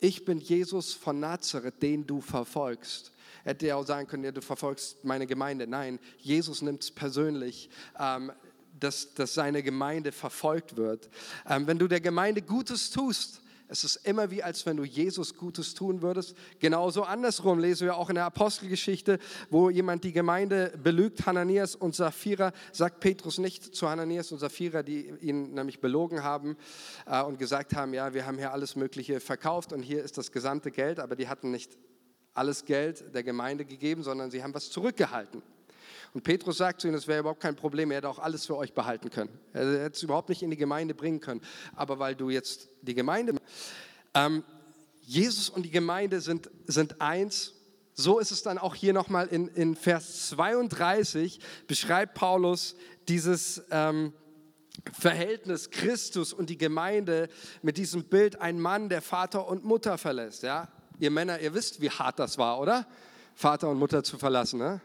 ich 0.00 0.24
bin 0.24 0.40
Jesus 0.40 0.92
von 0.92 1.20
Nazareth, 1.20 1.80
den 1.80 2.04
du 2.04 2.20
verfolgst 2.20 3.12
hätte 3.44 3.68
er 3.68 3.76
auch 3.76 3.86
sagen 3.86 4.08
können, 4.08 4.24
ja, 4.24 4.32
du 4.32 4.42
verfolgst 4.42 5.04
meine 5.04 5.24
Gemeinde. 5.24 5.68
Nein, 5.68 6.00
Jesus 6.18 6.62
nimmt 6.62 6.82
es 6.82 6.90
persönlich. 6.90 7.70
Ähm, 7.96 8.32
dass, 8.78 9.14
dass 9.14 9.34
seine 9.34 9.62
Gemeinde 9.62 10.12
verfolgt 10.12 10.76
wird. 10.76 11.08
Ähm, 11.48 11.66
wenn 11.66 11.78
du 11.78 11.88
der 11.88 12.00
Gemeinde 12.00 12.42
Gutes 12.42 12.90
tust, 12.90 13.42
es 13.68 13.82
ist 13.82 13.96
immer 14.06 14.30
wie, 14.30 14.42
als 14.42 14.64
wenn 14.64 14.76
du 14.76 14.84
Jesus 14.84 15.34
Gutes 15.34 15.74
tun 15.74 16.00
würdest. 16.00 16.36
Genauso 16.60 17.02
andersrum 17.02 17.58
lesen 17.58 17.86
wir 17.86 17.96
auch 17.96 18.08
in 18.08 18.14
der 18.14 18.24
Apostelgeschichte, 18.24 19.18
wo 19.50 19.70
jemand 19.70 20.04
die 20.04 20.12
Gemeinde 20.12 20.72
belügt, 20.82 21.26
Hananias 21.26 21.74
und 21.74 21.94
Sapphira, 21.94 22.52
sagt 22.72 23.00
Petrus 23.00 23.38
nicht 23.38 23.74
zu 23.74 23.88
Hananias 23.88 24.30
und 24.30 24.38
Sapphira, 24.38 24.82
die 24.82 25.12
ihn 25.20 25.54
nämlich 25.54 25.80
belogen 25.80 26.22
haben 26.22 26.56
äh, 27.06 27.22
und 27.22 27.38
gesagt 27.38 27.74
haben, 27.74 27.92
ja, 27.92 28.14
wir 28.14 28.26
haben 28.26 28.38
hier 28.38 28.52
alles 28.52 28.76
Mögliche 28.76 29.18
verkauft 29.18 29.72
und 29.72 29.82
hier 29.82 30.02
ist 30.04 30.16
das 30.16 30.30
gesamte 30.30 30.70
Geld, 30.70 31.00
aber 31.00 31.16
die 31.16 31.28
hatten 31.28 31.50
nicht 31.50 31.76
alles 32.34 32.66
Geld 32.66 33.14
der 33.14 33.24
Gemeinde 33.24 33.64
gegeben, 33.64 34.02
sondern 34.02 34.30
sie 34.30 34.42
haben 34.42 34.54
was 34.54 34.70
zurückgehalten. 34.70 35.42
Und 36.16 36.22
Petrus 36.22 36.56
sagt 36.56 36.80
zu 36.80 36.88
ihnen, 36.88 36.96
es 36.96 37.06
wäre 37.06 37.20
überhaupt 37.20 37.42
kein 37.42 37.56
Problem, 37.56 37.90
er 37.90 37.98
hätte 37.98 38.08
auch 38.08 38.18
alles 38.18 38.46
für 38.46 38.56
euch 38.56 38.72
behalten 38.72 39.10
können. 39.10 39.28
Er 39.52 39.82
hätte 39.82 39.96
es 39.96 40.02
überhaupt 40.02 40.30
nicht 40.30 40.42
in 40.42 40.50
die 40.50 40.56
Gemeinde 40.56 40.94
bringen 40.94 41.20
können. 41.20 41.42
Aber 41.74 41.98
weil 41.98 42.14
du 42.14 42.30
jetzt 42.30 42.70
die 42.80 42.94
Gemeinde... 42.94 43.34
Ähm, 44.14 44.42
Jesus 45.02 45.50
und 45.50 45.64
die 45.64 45.70
Gemeinde 45.70 46.22
sind, 46.22 46.48
sind 46.66 47.02
eins. 47.02 47.52
So 47.92 48.18
ist 48.18 48.30
es 48.30 48.42
dann 48.42 48.56
auch 48.56 48.74
hier 48.74 48.94
nochmal 48.94 49.26
in, 49.26 49.48
in 49.48 49.76
Vers 49.76 50.30
32, 50.30 51.38
beschreibt 51.66 52.14
Paulus 52.14 52.76
dieses... 53.08 53.62
Ähm, 53.70 54.14
Verhältnis 54.92 55.70
Christus 55.70 56.32
und 56.32 56.48
die 56.48 56.58
Gemeinde 56.58 57.28
mit 57.60 57.76
diesem 57.76 58.04
Bild 58.04 58.40
ein 58.40 58.58
Mann, 58.60 58.88
der 58.88 59.02
Vater 59.02 59.48
und 59.48 59.64
Mutter 59.64 59.98
verlässt. 59.98 60.42
Ja? 60.42 60.68
Ihr 60.98 61.10
Männer, 61.10 61.40
ihr 61.40 61.52
wisst, 61.52 61.80
wie 61.80 61.90
hart 61.90 62.18
das 62.18 62.38
war, 62.38 62.60
oder? 62.60 62.86
Vater 63.34 63.68
und 63.68 63.78
Mutter 63.78 64.04
zu 64.04 64.18
verlassen. 64.18 64.58
Ne? 64.58 64.80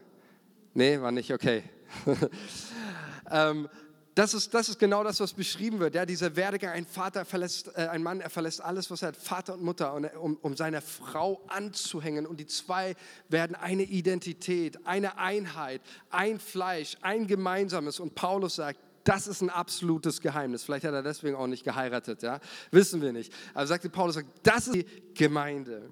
Nee, 0.74 1.00
war 1.00 1.12
nicht 1.12 1.32
okay. 1.32 1.64
ähm, 3.30 3.68
das 4.14 4.34
ist, 4.34 4.52
das 4.52 4.68
ist 4.68 4.78
genau 4.78 5.02
das, 5.04 5.20
was 5.20 5.32
beschrieben 5.32 5.78
wird. 5.78 5.94
Ja, 5.94 6.04
dieser 6.04 6.36
Werdegang, 6.36 6.72
ein 6.72 6.84
Vater 6.84 7.24
verlässt, 7.24 7.68
äh, 7.76 7.88
ein 7.88 8.02
Mann, 8.02 8.20
er 8.20 8.28
verlässt 8.28 8.60
alles, 8.60 8.90
was 8.90 9.02
er 9.02 9.08
hat, 9.08 9.16
Vater 9.16 9.54
und 9.54 9.62
Mutter, 9.62 9.94
um, 10.20 10.36
um 10.36 10.54
seiner 10.54 10.82
Frau 10.82 11.42
anzuhängen. 11.48 12.26
Und 12.26 12.38
die 12.38 12.46
zwei 12.46 12.94
werden 13.28 13.54
eine 13.54 13.84
Identität, 13.84 14.86
eine 14.86 15.18
Einheit, 15.18 15.80
ein 16.10 16.40
Fleisch, 16.40 16.98
ein 17.00 17.26
gemeinsames. 17.26 18.00
Und 18.00 18.14
Paulus 18.14 18.56
sagt, 18.56 18.78
das 19.04 19.26
ist 19.26 19.40
ein 19.40 19.50
absolutes 19.50 20.20
Geheimnis. 20.20 20.62
Vielleicht 20.62 20.84
hat 20.84 20.94
er 20.94 21.02
deswegen 21.02 21.34
auch 21.34 21.46
nicht 21.46 21.64
geheiratet, 21.64 22.22
ja? 22.22 22.38
Wissen 22.70 23.00
wir 23.00 23.12
nicht. 23.12 23.32
Aber 23.54 23.66
sagte 23.66 23.88
Paulus, 23.88 24.18
das 24.42 24.68
ist 24.68 24.74
die 24.74 24.86
Gemeinde. 25.14 25.90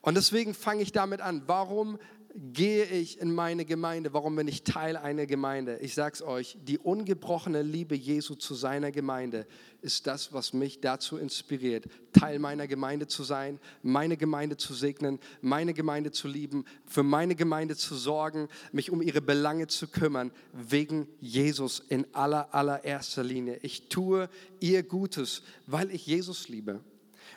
Und 0.00 0.16
deswegen 0.16 0.54
fange 0.54 0.82
ich 0.82 0.92
damit 0.92 1.20
an. 1.20 1.42
Warum 1.46 1.98
gehe 2.38 2.84
ich 2.84 3.20
in 3.20 3.34
meine 3.34 3.64
Gemeinde? 3.64 4.12
Warum 4.12 4.36
bin 4.36 4.46
ich 4.46 4.62
Teil 4.62 4.96
einer 4.96 5.26
Gemeinde? 5.26 5.78
Ich 5.78 5.94
sage 5.94 6.14
es 6.14 6.22
euch, 6.22 6.56
die 6.62 6.78
ungebrochene 6.78 7.62
Liebe 7.62 7.96
Jesu 7.96 8.34
zu 8.34 8.54
seiner 8.54 8.92
Gemeinde 8.92 9.46
ist 9.82 10.06
das, 10.06 10.32
was 10.32 10.52
mich 10.52 10.80
dazu 10.80 11.16
inspiriert, 11.16 11.86
Teil 12.12 12.38
meiner 12.38 12.66
Gemeinde 12.66 13.06
zu 13.06 13.24
sein, 13.24 13.58
meine 13.82 14.16
Gemeinde 14.16 14.56
zu 14.56 14.74
segnen, 14.74 15.18
meine 15.40 15.74
Gemeinde 15.74 16.10
zu 16.12 16.28
lieben, 16.28 16.64
für 16.84 17.02
meine 17.02 17.34
Gemeinde 17.34 17.76
zu 17.76 17.94
sorgen, 17.94 18.48
mich 18.72 18.90
um 18.90 19.02
ihre 19.02 19.20
Belange 19.20 19.66
zu 19.66 19.88
kümmern, 19.88 20.30
wegen 20.52 21.08
Jesus 21.20 21.82
in 21.88 22.06
aller, 22.14 22.54
allererster 22.54 23.24
Linie. 23.24 23.58
Ich 23.62 23.88
tue 23.88 24.28
ihr 24.60 24.82
Gutes, 24.82 25.42
weil 25.66 25.90
ich 25.90 26.06
Jesus 26.06 26.48
liebe. 26.48 26.80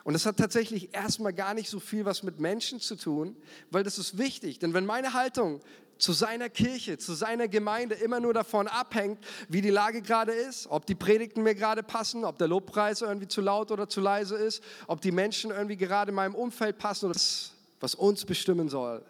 Und 0.03 0.13
das 0.13 0.25
hat 0.25 0.38
tatsächlich 0.38 0.93
erstmal 0.93 1.34
gar 1.34 1.53
nicht 1.53 1.70
so 1.70 1.79
viel 1.79 2.05
was 2.05 2.24
mit 2.24 2.39
Menschen 2.39 2.79
zu 2.79 2.96
tun, 2.96 3.36
weil 3.70 3.84
das 3.84 3.98
ist 3.98 4.17
wichtig. 4.17 4.60
Denn 4.60 4.74
wenn 4.74 4.86
meine 4.86 5.13
Haltung 5.13 5.62
zu 6.01 6.13
seiner 6.13 6.50
Kirche, 6.50 6.98
zu 6.98 7.13
seiner 7.13 7.48
Gemeinde 7.48 7.96
immer 7.96 8.20
nur 8.20 8.34
davon 8.34 8.67
abhängt, 8.67 9.20
wie 9.50 9.62
die 9.62 9.70
Lage 9.70 10.01
gerade 10.01 10.31
ist, 10.31 10.65
ob 10.67 10.88
die 10.88 10.96
Predigten 10.96 11.43
mir 11.43 11.53
gerade 11.53 11.84
passen, 11.84 12.25
ob 12.25 12.39
der 12.39 12.48
Lobpreis 12.48 13.01
irgendwie 13.01 13.27
zu 13.27 13.41
laut 13.41 13.72
oder 13.72 13.88
zu 13.88 14.01
leise 14.01 14.36
ist, 14.36 14.63
ob 14.88 15.01
die 15.01 15.12
Menschen 15.12 15.51
irgendwie 15.51 15.77
gerade 15.77 16.10
in 16.10 16.15
meinem 16.15 16.34
Umfeld 16.34 16.79
passen 16.79 17.05
oder 17.05 17.13
das, 17.13 17.51
was 17.79 17.93
uns 17.93 18.25
bestimmen 18.25 18.67
soll. 18.67 19.05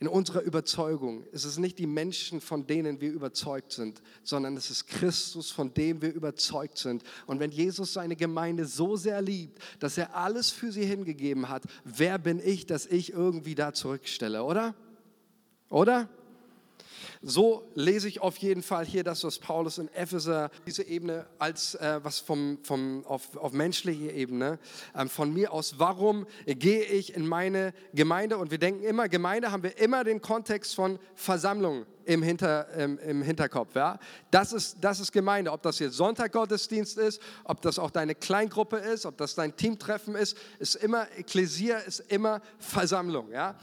In 0.00 0.08
unserer 0.08 0.42
Überzeugung 0.42 1.24
ist 1.30 1.44
es 1.44 1.56
nicht 1.56 1.78
die 1.78 1.86
Menschen, 1.86 2.40
von 2.40 2.66
denen 2.66 3.00
wir 3.00 3.12
überzeugt 3.12 3.72
sind, 3.72 4.02
sondern 4.22 4.56
es 4.56 4.68
ist 4.68 4.86
Christus, 4.88 5.50
von 5.50 5.72
dem 5.72 6.02
wir 6.02 6.12
überzeugt 6.12 6.78
sind. 6.78 7.04
Und 7.26 7.38
wenn 7.38 7.52
Jesus 7.52 7.92
seine 7.92 8.16
Gemeinde 8.16 8.66
so 8.66 8.96
sehr 8.96 9.22
liebt, 9.22 9.58
dass 9.78 9.96
er 9.96 10.16
alles 10.16 10.50
für 10.50 10.72
sie 10.72 10.84
hingegeben 10.84 11.48
hat, 11.48 11.62
wer 11.84 12.18
bin 12.18 12.40
ich, 12.44 12.66
dass 12.66 12.86
ich 12.86 13.12
irgendwie 13.12 13.54
da 13.54 13.72
zurückstelle, 13.72 14.42
oder? 14.42 14.74
Oder? 15.70 16.08
So 17.22 17.70
lese 17.74 18.08
ich 18.08 18.20
auf 18.20 18.36
jeden 18.38 18.62
Fall 18.62 18.84
hier 18.84 19.04
das, 19.04 19.24
was 19.24 19.38
Paulus 19.38 19.78
in 19.78 19.88
Epheser, 19.94 20.50
diese 20.66 20.82
Ebene 20.82 21.26
als 21.38 21.74
äh, 21.76 22.00
was 22.02 22.20
vom, 22.20 22.58
vom, 22.62 23.04
auf, 23.06 23.36
auf 23.36 23.52
menschlicher 23.52 24.12
Ebene, 24.12 24.58
ähm, 24.96 25.08
von 25.08 25.32
mir 25.32 25.52
aus, 25.52 25.78
warum 25.78 26.26
gehe 26.46 26.84
ich 26.84 27.14
in 27.14 27.26
meine 27.26 27.72
Gemeinde? 27.92 28.38
Und 28.38 28.50
wir 28.50 28.58
denken 28.58 28.82
immer, 28.84 29.08
Gemeinde 29.08 29.52
haben 29.52 29.62
wir 29.62 29.78
immer 29.78 30.04
den 30.04 30.20
Kontext 30.20 30.74
von 30.74 30.98
Versammlung 31.14 31.86
im, 32.04 32.22
Hinter, 32.22 32.68
im, 32.74 32.98
im 32.98 33.22
Hinterkopf. 33.22 33.74
Ja? 33.74 33.98
Das, 34.30 34.52
ist, 34.52 34.76
das 34.80 35.00
ist 35.00 35.12
Gemeinde. 35.12 35.52
Ob 35.52 35.62
das 35.62 35.78
jetzt 35.78 35.96
Sonntaggottesdienst 35.96 36.98
ist, 36.98 37.20
ob 37.44 37.62
das 37.62 37.78
auch 37.78 37.90
deine 37.90 38.14
Kleingruppe 38.14 38.76
ist, 38.76 39.06
ob 39.06 39.16
das 39.16 39.34
dein 39.34 39.56
Teamtreffen 39.56 40.14
ist, 40.14 40.36
ist 40.58 40.76
immer, 40.76 41.06
Ekklesia 41.16 41.78
ist 41.78 42.00
immer 42.08 42.40
Versammlung. 42.58 43.30
Ja? 43.30 43.56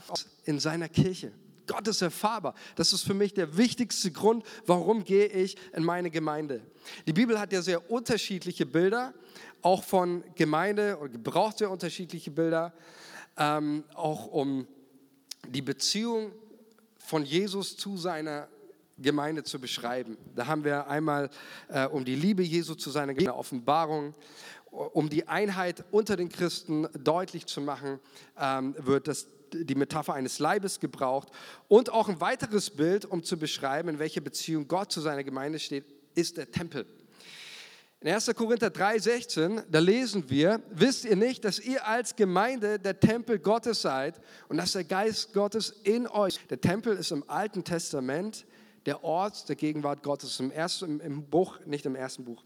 In 0.44 0.58
seiner 0.58 0.88
Kirche. 0.88 1.32
Gott 1.72 1.88
ist 1.88 2.02
erfahrbar. 2.02 2.54
Das 2.76 2.92
ist 2.92 3.02
für 3.02 3.14
mich 3.14 3.32
der 3.32 3.56
wichtigste 3.56 4.10
Grund, 4.10 4.44
warum 4.66 5.04
gehe 5.04 5.26
ich 5.26 5.56
in 5.72 5.84
meine 5.84 6.10
Gemeinde. 6.10 6.60
Die 7.06 7.14
Bibel 7.14 7.40
hat 7.40 7.50
ja 7.50 7.62
sehr 7.62 7.90
unterschiedliche 7.90 8.66
Bilder, 8.66 9.14
auch 9.62 9.82
von 9.82 10.22
Gemeinde, 10.34 10.98
oder 10.98 11.08
gebraucht 11.08 11.58
sehr 11.58 11.70
unterschiedliche 11.70 12.30
Bilder, 12.30 12.74
ähm, 13.38 13.84
auch 13.94 14.26
um 14.26 14.66
die 15.48 15.62
Beziehung 15.62 16.32
von 16.98 17.24
Jesus 17.24 17.78
zu 17.78 17.96
seiner 17.96 18.48
Gemeinde 18.98 19.42
zu 19.42 19.58
beschreiben. 19.58 20.18
Da 20.36 20.46
haben 20.46 20.64
wir 20.64 20.88
einmal 20.88 21.30
äh, 21.68 21.86
um 21.86 22.04
die 22.04 22.16
Liebe 22.16 22.42
Jesu 22.42 22.74
zu 22.74 22.90
seiner 22.90 23.14
Gemeinde, 23.14 23.34
Offenbarung, 23.38 24.14
um 24.70 25.08
die 25.08 25.26
Einheit 25.26 25.84
unter 25.90 26.16
den 26.16 26.28
Christen 26.28 26.86
deutlich 27.02 27.46
zu 27.46 27.62
machen, 27.62 27.98
ähm, 28.38 28.74
wird 28.78 29.08
das 29.08 29.26
die 29.54 29.74
Metapher 29.74 30.14
eines 30.14 30.38
Leibes 30.38 30.80
gebraucht. 30.80 31.28
Und 31.68 31.90
auch 31.90 32.08
ein 32.08 32.20
weiteres 32.20 32.70
Bild, 32.70 33.04
um 33.04 33.22
zu 33.22 33.38
beschreiben, 33.38 33.88
in 33.88 33.98
welcher 33.98 34.20
Beziehung 34.20 34.68
Gott 34.68 34.92
zu 34.92 35.00
seiner 35.00 35.24
Gemeinde 35.24 35.58
steht, 35.58 35.84
ist 36.14 36.36
der 36.36 36.50
Tempel. 36.50 36.86
In 38.00 38.08
1. 38.08 38.34
Korinther 38.34 38.66
3,16, 38.66 39.62
da 39.70 39.78
lesen 39.78 40.28
wir, 40.28 40.60
wisst 40.70 41.04
ihr 41.04 41.14
nicht, 41.14 41.44
dass 41.44 41.60
ihr 41.60 41.86
als 41.86 42.16
Gemeinde 42.16 42.80
der 42.80 42.98
Tempel 42.98 43.38
Gottes 43.38 43.82
seid 43.82 44.20
und 44.48 44.56
dass 44.56 44.72
der 44.72 44.82
Geist 44.82 45.32
Gottes 45.32 45.70
in 45.84 46.08
euch. 46.08 46.40
Der 46.50 46.60
Tempel 46.60 46.96
ist 46.96 47.12
im 47.12 47.22
Alten 47.30 47.62
Testament 47.62 48.44
der 48.86 49.04
Ort 49.04 49.48
der 49.48 49.54
Gegenwart 49.54 50.02
Gottes. 50.02 50.40
Im, 50.40 50.50
ersten, 50.50 50.98
im 50.98 51.30
Buch, 51.30 51.60
nicht 51.64 51.86
im 51.86 51.94
ersten 51.94 52.24
Buch. 52.24 52.42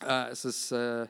Äh, 0.00 0.30
es 0.30 0.44
ist 0.44 0.70
äh, 0.70 1.08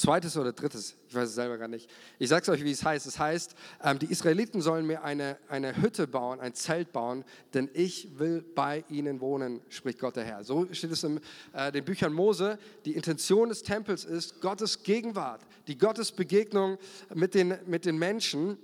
Zweites 0.00 0.34
oder 0.38 0.54
drittes, 0.54 0.96
ich 1.10 1.14
weiß 1.14 1.28
es 1.28 1.34
selber 1.34 1.58
gar 1.58 1.68
nicht. 1.68 1.90
Ich 2.18 2.30
sage 2.30 2.40
es 2.40 2.48
euch, 2.48 2.64
wie 2.64 2.70
es 2.70 2.82
heißt. 2.82 3.06
Es 3.06 3.18
heißt, 3.18 3.54
ähm, 3.84 3.98
die 3.98 4.06
Israeliten 4.06 4.62
sollen 4.62 4.86
mir 4.86 5.04
eine, 5.04 5.36
eine 5.46 5.76
Hütte 5.76 6.06
bauen, 6.06 6.40
ein 6.40 6.54
Zelt 6.54 6.90
bauen, 6.90 7.22
denn 7.52 7.68
ich 7.74 8.08
will 8.18 8.42
bei 8.54 8.82
ihnen 8.88 9.20
wohnen, 9.20 9.60
spricht 9.68 9.98
Gott 9.98 10.16
der 10.16 10.24
Herr. 10.24 10.42
So 10.42 10.66
steht 10.72 10.92
es 10.92 11.04
in 11.04 11.20
äh, 11.52 11.70
den 11.70 11.84
Büchern 11.84 12.14
Mose. 12.14 12.58
Die 12.86 12.92
Intention 12.92 13.50
des 13.50 13.62
Tempels 13.62 14.06
ist 14.06 14.40
Gottes 14.40 14.82
Gegenwart, 14.84 15.42
die 15.66 15.76
Gottesbegegnung 15.76 16.78
mit 17.14 17.34
den, 17.34 17.58
mit 17.66 17.84
den 17.84 17.98
Menschen. 17.98 18.56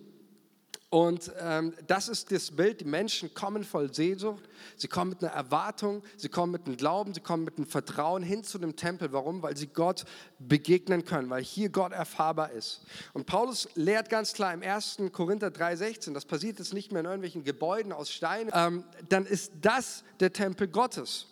Und 0.88 1.32
ähm, 1.40 1.74
das 1.88 2.08
ist 2.08 2.30
das 2.30 2.52
Bild, 2.52 2.80
die 2.80 2.84
Menschen 2.84 3.34
kommen 3.34 3.64
voll 3.64 3.92
Sehnsucht, 3.92 4.44
sie 4.76 4.86
kommen 4.86 5.10
mit 5.10 5.24
einer 5.24 5.32
Erwartung, 5.32 6.02
sie 6.16 6.28
kommen 6.28 6.52
mit 6.52 6.66
einem 6.66 6.76
Glauben, 6.76 7.12
sie 7.12 7.20
kommen 7.20 7.42
mit 7.42 7.56
einem 7.56 7.66
Vertrauen 7.66 8.22
hin 8.22 8.44
zu 8.44 8.58
dem 8.58 8.76
Tempel. 8.76 9.12
Warum? 9.12 9.42
Weil 9.42 9.56
sie 9.56 9.66
Gott 9.66 10.04
begegnen 10.38 11.04
können, 11.04 11.28
weil 11.28 11.42
hier 11.42 11.70
Gott 11.70 11.92
erfahrbar 11.92 12.52
ist. 12.52 12.82
Und 13.14 13.26
Paulus 13.26 13.68
lehrt 13.74 14.10
ganz 14.10 14.32
klar 14.32 14.54
im 14.54 14.62
1. 14.62 14.98
Korinther 15.10 15.48
3,16, 15.48 16.14
das 16.14 16.24
passiert 16.24 16.60
jetzt 16.60 16.72
nicht 16.72 16.92
mehr 16.92 17.00
in 17.00 17.06
irgendwelchen 17.06 17.42
Gebäuden 17.42 17.92
aus 17.92 18.12
Stein, 18.12 18.48
ähm, 18.54 18.84
dann 19.08 19.26
ist 19.26 19.52
das 19.60 20.04
der 20.20 20.32
Tempel 20.32 20.68
Gottes. 20.68 21.26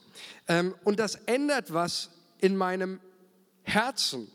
Ähm, 0.49 0.75
und 0.83 0.99
das 0.99 1.14
ändert 1.27 1.73
was 1.73 2.11
in 2.40 2.57
meinem 2.57 2.99
Herzen. 3.62 4.29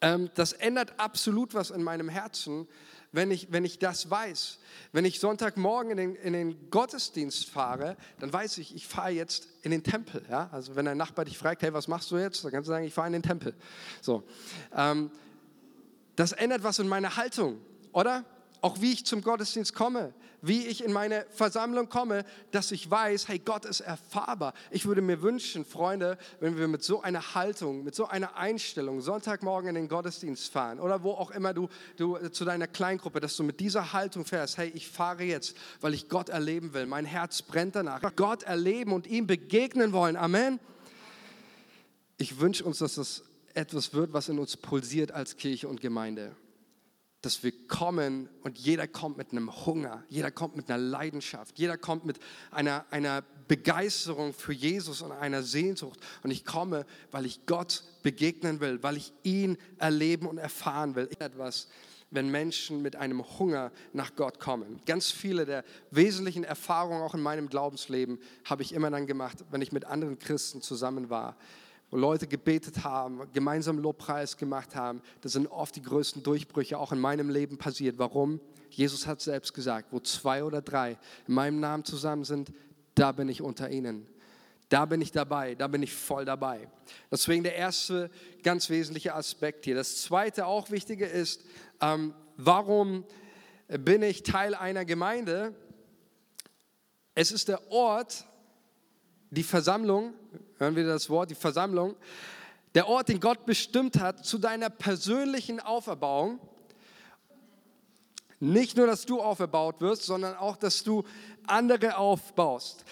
Ähm, 0.00 0.28
das 0.34 0.52
ändert 0.52 0.98
absolut 0.98 1.54
was 1.54 1.70
in 1.70 1.84
meinem 1.84 2.08
Herzen 2.08 2.66
wenn 3.12 3.30
ich, 3.30 3.50
wenn 3.50 3.64
ich 3.64 3.78
das 3.78 4.10
weiß. 4.10 4.58
Wenn 4.92 5.04
ich 5.04 5.20
Sonntagmorgen 5.20 5.92
in 5.92 5.96
den, 5.96 6.14
in 6.16 6.32
den 6.32 6.70
Gottesdienst 6.70 7.48
fahre, 7.48 7.96
dann 8.20 8.32
weiß 8.32 8.58
ich, 8.58 8.74
ich 8.74 8.86
fahre 8.86 9.10
jetzt 9.10 9.48
in 9.62 9.70
den 9.70 9.82
Tempel. 9.82 10.24
Ja? 10.30 10.48
Also 10.52 10.76
wenn 10.76 10.86
ein 10.88 10.96
Nachbar 10.96 11.24
dich 11.24 11.38
fragt, 11.38 11.62
hey, 11.62 11.72
was 11.72 11.88
machst 11.88 12.10
du 12.10 12.18
jetzt? 12.18 12.44
Dann 12.44 12.52
kannst 12.52 12.68
du 12.68 12.72
sagen, 12.72 12.84
ich 12.84 12.94
fahre 12.94 13.06
in 13.06 13.14
den 13.14 13.22
Tempel. 13.22 13.54
So. 14.02 14.24
Ähm, 14.74 15.10
das 16.16 16.32
ändert 16.32 16.62
was 16.64 16.78
in 16.78 16.88
meiner 16.88 17.16
Haltung, 17.16 17.60
oder? 17.92 18.24
Auch 18.60 18.80
wie 18.80 18.92
ich 18.92 19.06
zum 19.06 19.22
Gottesdienst 19.22 19.72
komme, 19.72 20.12
wie 20.42 20.66
ich 20.66 20.84
in 20.84 20.92
meine 20.92 21.26
Versammlung 21.30 21.88
komme, 21.88 22.24
dass 22.50 22.72
ich 22.72 22.90
weiß, 22.90 23.28
hey, 23.28 23.38
Gott 23.38 23.64
ist 23.64 23.80
erfahrbar. 23.80 24.52
Ich 24.70 24.86
würde 24.86 25.00
mir 25.00 25.22
wünschen, 25.22 25.64
Freunde, 25.64 26.18
wenn 26.40 26.58
wir 26.58 26.66
mit 26.66 26.82
so 26.82 27.00
einer 27.00 27.34
Haltung, 27.34 27.84
mit 27.84 27.94
so 27.94 28.06
einer 28.06 28.36
Einstellung 28.36 29.00
Sonntagmorgen 29.00 29.68
in 29.70 29.74
den 29.76 29.88
Gottesdienst 29.88 30.50
fahren 30.50 30.80
oder 30.80 31.04
wo 31.04 31.12
auch 31.12 31.30
immer 31.30 31.54
du, 31.54 31.68
du 31.96 32.16
äh, 32.16 32.32
zu 32.32 32.44
deiner 32.44 32.66
Kleingruppe, 32.66 33.20
dass 33.20 33.36
du 33.36 33.44
mit 33.44 33.60
dieser 33.60 33.92
Haltung 33.92 34.24
fährst, 34.24 34.58
hey, 34.58 34.70
ich 34.74 34.88
fahre 34.88 35.22
jetzt, 35.22 35.56
weil 35.80 35.94
ich 35.94 36.08
Gott 36.08 36.28
erleben 36.28 36.74
will. 36.74 36.86
Mein 36.86 37.04
Herz 37.04 37.42
brennt 37.42 37.76
danach. 37.76 38.00
Gott 38.16 38.42
erleben 38.42 38.92
und 38.92 39.06
ihm 39.06 39.28
begegnen 39.28 39.92
wollen. 39.92 40.16
Amen. 40.16 40.58
Ich 42.16 42.40
wünsche 42.40 42.64
uns, 42.64 42.78
dass 42.78 42.96
das 42.96 43.22
etwas 43.54 43.94
wird, 43.94 44.12
was 44.12 44.28
in 44.28 44.40
uns 44.40 44.56
pulsiert 44.56 45.12
als 45.12 45.36
Kirche 45.36 45.68
und 45.68 45.80
Gemeinde 45.80 46.34
dass 47.22 47.42
wir 47.42 47.52
kommen 47.66 48.28
und 48.42 48.58
jeder 48.58 48.86
kommt 48.86 49.16
mit 49.16 49.32
einem 49.32 49.66
Hunger, 49.66 50.04
jeder 50.08 50.30
kommt 50.30 50.56
mit 50.56 50.70
einer 50.70 50.78
Leidenschaft, 50.78 51.58
jeder 51.58 51.76
kommt 51.76 52.04
mit 52.04 52.18
einer, 52.50 52.84
einer 52.90 53.24
Begeisterung 53.48 54.32
für 54.32 54.52
Jesus 54.52 55.02
und 55.02 55.10
einer 55.10 55.42
Sehnsucht. 55.42 55.98
Und 56.22 56.30
ich 56.30 56.44
komme, 56.44 56.86
weil 57.10 57.26
ich 57.26 57.44
Gott 57.46 57.82
begegnen 58.02 58.60
will, 58.60 58.82
weil 58.82 58.96
ich 58.96 59.12
ihn 59.24 59.58
erleben 59.78 60.26
und 60.28 60.38
erfahren 60.38 60.94
will. 60.94 61.08
Etwas, 61.18 61.68
wenn 62.10 62.30
Menschen 62.30 62.82
mit 62.82 62.94
einem 62.94 63.24
Hunger 63.38 63.72
nach 63.92 64.14
Gott 64.14 64.38
kommen. 64.38 64.80
Ganz 64.86 65.10
viele 65.10 65.44
der 65.44 65.64
wesentlichen 65.90 66.44
Erfahrungen 66.44 67.02
auch 67.02 67.14
in 67.14 67.20
meinem 67.20 67.48
Glaubensleben 67.48 68.18
habe 68.44 68.62
ich 68.62 68.72
immer 68.72 68.90
dann 68.90 69.06
gemacht, 69.06 69.44
wenn 69.50 69.60
ich 69.60 69.72
mit 69.72 69.84
anderen 69.84 70.18
Christen 70.18 70.62
zusammen 70.62 71.10
war 71.10 71.36
wo 71.90 71.96
Leute 71.96 72.26
gebetet 72.26 72.84
haben, 72.84 73.20
gemeinsam 73.32 73.78
Lobpreis 73.78 74.36
gemacht 74.36 74.74
haben. 74.74 75.00
Das 75.20 75.32
sind 75.32 75.46
oft 75.46 75.74
die 75.76 75.82
größten 75.82 76.22
Durchbrüche 76.22 76.78
auch 76.78 76.92
in 76.92 77.00
meinem 77.00 77.30
Leben 77.30 77.58
passiert. 77.58 77.98
Warum? 77.98 78.40
Jesus 78.70 79.06
hat 79.06 79.20
selbst 79.20 79.54
gesagt, 79.54 79.88
wo 79.92 80.00
zwei 80.00 80.44
oder 80.44 80.60
drei 80.60 80.98
in 81.26 81.34
meinem 81.34 81.60
Namen 81.60 81.84
zusammen 81.84 82.24
sind, 82.24 82.52
da 82.94 83.12
bin 83.12 83.28
ich 83.28 83.40
unter 83.40 83.70
ihnen. 83.70 84.06
Da 84.68 84.84
bin 84.84 85.00
ich 85.00 85.12
dabei, 85.12 85.54
da 85.54 85.66
bin 85.66 85.82
ich 85.82 85.94
voll 85.94 86.26
dabei. 86.26 86.68
Deswegen 87.10 87.42
der 87.42 87.54
erste 87.54 88.10
ganz 88.42 88.68
wesentliche 88.68 89.14
Aspekt 89.14 89.64
hier. 89.64 89.74
Das 89.74 90.02
zweite 90.02 90.44
auch 90.44 90.70
wichtige 90.70 91.06
ist, 91.06 91.42
ähm, 91.80 92.12
warum 92.36 93.04
bin 93.68 94.02
ich 94.02 94.24
Teil 94.24 94.54
einer 94.54 94.84
Gemeinde? 94.84 95.54
Es 97.14 97.32
ist 97.32 97.48
der 97.48 97.72
Ort, 97.72 98.26
die 99.30 99.42
Versammlung, 99.42 100.14
hören 100.58 100.76
wir 100.76 100.86
das 100.86 101.10
Wort, 101.10 101.30
die 101.30 101.34
Versammlung, 101.34 101.96
der 102.74 102.88
Ort, 102.88 103.08
den 103.08 103.20
Gott 103.20 103.46
bestimmt 103.46 103.98
hat 103.98 104.24
zu 104.24 104.38
deiner 104.38 104.70
persönlichen 104.70 105.60
Auferbauung. 105.60 106.38
Nicht 108.40 108.76
nur, 108.76 108.86
dass 108.86 109.04
du 109.06 109.20
auferbaut 109.20 109.80
wirst, 109.80 110.04
sondern 110.04 110.36
auch, 110.36 110.56
dass 110.56 110.84
du 110.84 111.04
andere 111.46 111.96
aufbaust. 111.96 112.84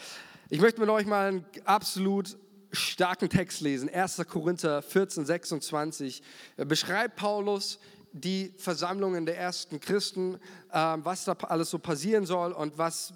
Ich 0.48 0.60
möchte 0.60 0.80
mit 0.80 0.88
euch 0.90 1.06
mal 1.06 1.28
einen 1.28 1.46
absolut 1.64 2.36
starken 2.72 3.28
Text 3.28 3.60
lesen. 3.60 3.88
1. 3.88 4.22
Korinther 4.28 4.82
14, 4.82 5.24
26 5.24 6.22
beschreibt 6.56 7.16
Paulus 7.16 7.78
die 8.12 8.54
Versammlungen 8.56 9.26
der 9.26 9.38
ersten 9.38 9.78
Christen, 9.78 10.38
ähm, 10.72 11.04
was 11.04 11.24
da 11.24 11.36
alles 11.42 11.70
so 11.70 11.78
passieren 11.78 12.24
soll 12.24 12.52
und 12.52 12.78
was 12.78 13.12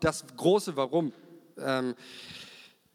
das 0.00 0.24
große 0.36 0.74
Warum. 0.76 1.12
Ähm, 1.58 1.94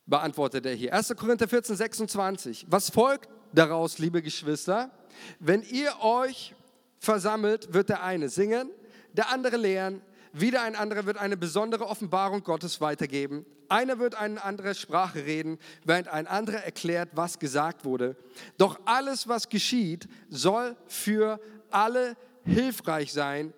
beantwortet 0.06 0.66
er 0.66 0.74
hier. 0.74 0.94
1. 0.94 1.14
Korinther 1.18 1.48
14, 1.48 1.76
26. 1.76 2.66
Was 2.70 2.90
folgt 2.90 3.30
daraus, 3.54 4.00
liebe 4.00 4.22
Geschwister? 4.22 4.92
Wenn 5.40 5.62
ihr 5.64 6.02
euch 6.02 6.56
versammelt, 7.00 7.74
wird 7.74 7.90
der 7.90 8.04
eine 8.04 8.30
singen, 8.30 8.70
der 9.14 9.30
andere 9.32 9.58
lehren, 9.58 10.02
wieder 10.34 10.62
ein 10.62 10.76
anderer 10.76 11.06
wird 11.06 11.18
eine 11.18 11.38
besondere 11.38 11.88
Offenbarung 11.88 12.44
Gottes 12.44 12.80
weitergeben. 12.82 13.46
Einer 13.70 14.00
wird 14.00 14.16
eine 14.16 14.44
andere 14.44 14.76
Sprache 14.76 15.26
reden, 15.26 15.58
während 15.84 16.08
ein 16.08 16.28
anderer 16.28 16.64
erklärt, 16.64 17.10
was 17.14 17.40
gesagt 17.40 17.86
wurde. 17.86 18.16
Doch 18.58 18.80
alles, 18.86 19.28
was 19.28 19.50
geschieht, 19.50 20.08
soll 20.30 20.76
für 20.88 21.40
alle 21.70 22.16
hilfreich 22.46 23.12
sein. 23.12 23.54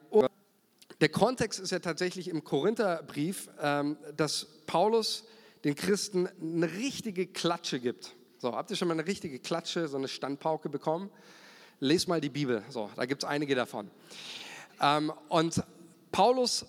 Der 1.01 1.09
Kontext 1.09 1.59
ist 1.59 1.71
ja 1.71 1.79
tatsächlich 1.79 2.27
im 2.27 2.43
Korintherbrief, 2.43 3.49
ähm, 3.61 3.97
dass 4.17 4.47
Paulus 4.65 5.23
den 5.63 5.75
Christen 5.75 6.27
eine 6.41 6.71
richtige 6.73 7.27
Klatsche 7.27 7.79
gibt. 7.79 8.15
So, 8.37 8.53
habt 8.53 8.69
ihr 8.69 8.75
schon 8.75 8.87
mal 8.87 8.93
eine 8.93 9.05
richtige 9.05 9.39
Klatsche, 9.39 9.87
so 9.87 9.97
eine 9.97 10.07
Standpauke 10.07 10.69
bekommen? 10.69 11.09
Lest 11.79 12.07
mal 12.07 12.19
die 12.19 12.29
Bibel. 12.29 12.63
So, 12.69 12.89
da 12.95 13.05
gibt 13.05 13.23
es 13.23 13.29
einige 13.29 13.55
davon. 13.55 13.89
Ähm, 14.81 15.13
und 15.29 15.63
Paulus 16.11 16.65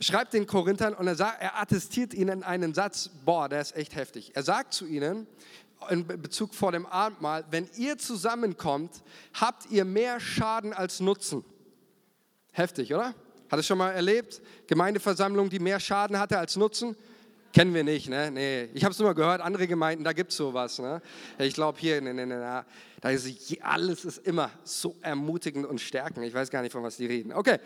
schreibt 0.00 0.32
den 0.32 0.46
Korinthern 0.46 0.94
und 0.94 1.06
er, 1.06 1.14
sagt, 1.14 1.42
er 1.42 1.60
attestiert 1.60 2.14
ihnen 2.14 2.42
einen 2.42 2.72
Satz, 2.74 3.10
boah, 3.24 3.48
der 3.48 3.60
ist 3.60 3.76
echt 3.76 3.96
heftig. 3.96 4.32
Er 4.34 4.42
sagt 4.42 4.72
zu 4.72 4.86
ihnen, 4.86 5.26
in 5.90 6.06
Bezug 6.06 6.54
vor 6.54 6.72
dem 6.72 6.86
Abendmahl, 6.86 7.44
wenn 7.50 7.68
ihr 7.76 7.98
zusammenkommt, 7.98 9.02
habt 9.34 9.70
ihr 9.70 9.84
mehr 9.84 10.20
Schaden 10.20 10.72
als 10.72 11.00
Nutzen. 11.00 11.44
Heftig, 12.52 12.94
oder? 12.94 13.14
Hat 13.54 13.60
es 13.60 13.68
schon 13.68 13.78
mal 13.78 13.92
erlebt? 13.92 14.42
Gemeindeversammlung, 14.66 15.48
die 15.48 15.60
mehr 15.60 15.78
Schaden 15.78 16.18
hatte 16.18 16.36
als 16.36 16.56
Nutzen? 16.56 16.96
Kennen 17.52 17.72
wir 17.72 17.84
nicht, 17.84 18.08
ne? 18.08 18.28
Nee. 18.32 18.68
Ich 18.74 18.82
habe 18.82 18.90
es 18.90 18.98
nur 18.98 19.06
mal 19.06 19.14
gehört, 19.14 19.40
andere 19.40 19.68
Gemeinden, 19.68 20.02
da 20.02 20.12
gibt 20.12 20.32
es 20.32 20.36
sowas, 20.36 20.80
ne? 20.80 21.00
Ich 21.38 21.54
glaube 21.54 21.78
hier, 21.78 22.00
ne, 22.00 22.12
ne, 22.12 22.26
ne, 22.26 22.64
da 23.00 23.10
ist 23.10 23.28
alles 23.62 24.04
ist 24.04 24.26
immer 24.26 24.50
so 24.64 24.96
ermutigend 25.02 25.66
und 25.66 25.80
stärkend. 25.80 26.26
Ich 26.26 26.34
weiß 26.34 26.50
gar 26.50 26.62
nicht, 26.62 26.72
von 26.72 26.82
was 26.82 26.96
die 26.96 27.06
reden. 27.06 27.32
Okay. 27.32 27.60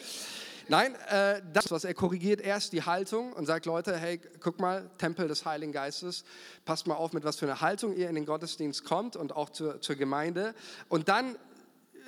Nein, 0.68 0.94
äh, 1.08 1.40
das, 1.54 1.70
was 1.70 1.84
er 1.84 1.94
korrigiert, 1.94 2.42
erst 2.42 2.74
die 2.74 2.82
Haltung 2.82 3.32
und 3.32 3.46
sagt, 3.46 3.64
Leute, 3.64 3.96
hey, 3.96 4.20
guck 4.40 4.60
mal, 4.60 4.90
Tempel 4.98 5.26
des 5.26 5.46
Heiligen 5.46 5.72
Geistes, 5.72 6.22
passt 6.66 6.86
mal 6.86 6.96
auf, 6.96 7.14
mit 7.14 7.24
was 7.24 7.36
für 7.36 7.46
einer 7.46 7.62
Haltung 7.62 7.96
ihr 7.96 8.10
in 8.10 8.14
den 8.14 8.26
Gottesdienst 8.26 8.84
kommt 8.84 9.16
und 9.16 9.34
auch 9.34 9.48
zur, 9.48 9.80
zur 9.80 9.96
Gemeinde. 9.96 10.54
Und 10.90 11.08
dann 11.08 11.36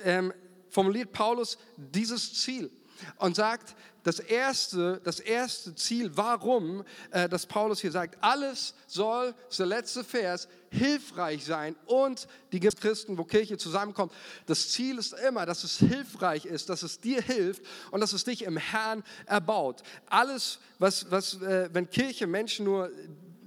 ähm, 0.03 0.31
formuliert 0.69 1.13
Paulus 1.13 1.57
dieses 1.77 2.35
Ziel 2.35 2.69
und 3.17 3.35
sagt, 3.35 3.75
das 4.03 4.19
erste, 4.19 4.99
das 5.03 5.19
erste 5.19 5.75
Ziel, 5.75 6.11
warum, 6.15 6.83
äh, 7.11 7.29
dass 7.29 7.45
Paulus 7.45 7.81
hier 7.81 7.91
sagt, 7.91 8.17
alles 8.21 8.73
soll, 8.87 9.33
das 9.33 9.51
ist 9.51 9.59
der 9.59 9.65
letzte 9.67 10.03
Vers, 10.03 10.47
hilfreich 10.71 11.45
sein 11.45 11.75
und 11.85 12.27
die 12.51 12.59
Christen, 12.59 13.17
wo 13.17 13.23
Kirche 13.23 13.57
zusammenkommt, 13.57 14.13
das 14.47 14.69
Ziel 14.69 14.97
ist 14.97 15.13
immer, 15.13 15.45
dass 15.45 15.63
es 15.63 15.77
hilfreich 15.77 16.45
ist, 16.45 16.69
dass 16.69 16.81
es 16.83 16.99
dir 16.99 17.21
hilft 17.21 17.63
und 17.91 18.01
dass 18.01 18.13
es 18.13 18.23
dich 18.23 18.43
im 18.43 18.57
Herrn 18.57 19.03
erbaut. 19.25 19.83
Alles, 20.07 20.59
was, 20.79 21.11
was 21.11 21.41
äh, 21.41 21.69
wenn 21.71 21.89
Kirche 21.89 22.25
Menschen 22.25 22.65
nur 22.65 22.89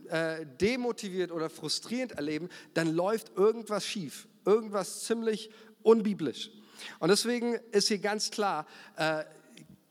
äh, 0.09 0.47
demotiviert 0.61 1.33
oder 1.33 1.51
frustrierend 1.51 2.13
erleben, 2.13 2.49
dann 2.75 2.95
läuft 2.95 3.37
irgendwas 3.37 3.85
schief, 3.85 4.29
irgendwas 4.45 5.05
ziemlich 5.05 5.51
unbiblisch. 5.83 6.51
Und 6.99 7.09
deswegen 7.09 7.55
ist 7.73 7.89
hier 7.89 7.99
ganz 7.99 8.31
klar, 8.31 8.67
äh, 8.97 9.25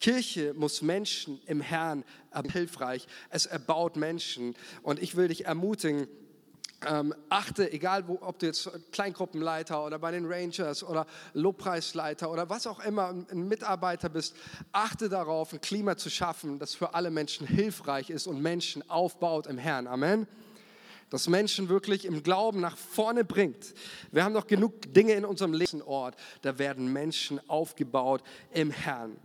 Kirche 0.03 0.53
muss 0.53 0.81
Menschen 0.81 1.39
im 1.45 1.61
Herrn 1.61 2.03
hilfreich. 2.51 3.07
Es 3.29 3.45
erbaut 3.45 3.95
Menschen. 3.95 4.53
Und 4.81 5.01
ich 5.01 5.15
will 5.15 5.29
dich 5.29 5.45
ermutigen, 5.45 6.09
ähm, 6.85 7.15
achte, 7.29 7.71
egal 7.71 8.05
wo, 8.09 8.17
ob 8.19 8.37
du 8.37 8.47
jetzt 8.47 8.69
Kleingruppenleiter 8.91 9.85
oder 9.85 9.97
bei 9.99 10.11
den 10.11 10.25
Rangers 10.25 10.83
oder 10.83 11.07
Lobpreisleiter 11.33 12.29
oder 12.29 12.49
was 12.49 12.67
auch 12.67 12.81
immer 12.81 13.11
ein 13.31 13.47
Mitarbeiter 13.47 14.09
bist, 14.09 14.35
achte 14.73 15.07
darauf, 15.07 15.53
ein 15.53 15.61
Klima 15.61 15.95
zu 15.95 16.09
schaffen, 16.09 16.59
das 16.59 16.75
für 16.75 16.93
alle 16.93 17.09
Menschen 17.09 17.47
hilfreich 17.47 18.09
ist 18.09 18.27
und 18.27 18.41
Menschen 18.41 18.89
aufbaut 18.89 19.47
im 19.47 19.57
Herrn. 19.57 19.87
Amen. 19.87 20.27
Das 21.11 21.29
Menschen 21.29 21.69
wirklich 21.69 22.03
im 22.03 22.23
Glauben 22.23 22.59
nach 22.59 22.75
vorne 22.75 23.23
bringt. 23.23 23.73
Wir 24.11 24.25
haben 24.25 24.33
noch 24.33 24.47
genug 24.47 24.81
Dinge 24.93 25.13
in 25.13 25.23
unserem 25.23 25.53
Lebensort, 25.53 26.17
da 26.41 26.59
werden 26.59 26.91
Menschen 26.91 27.39
aufgebaut 27.49 28.21
im 28.51 28.69
Herrn. 28.69 29.15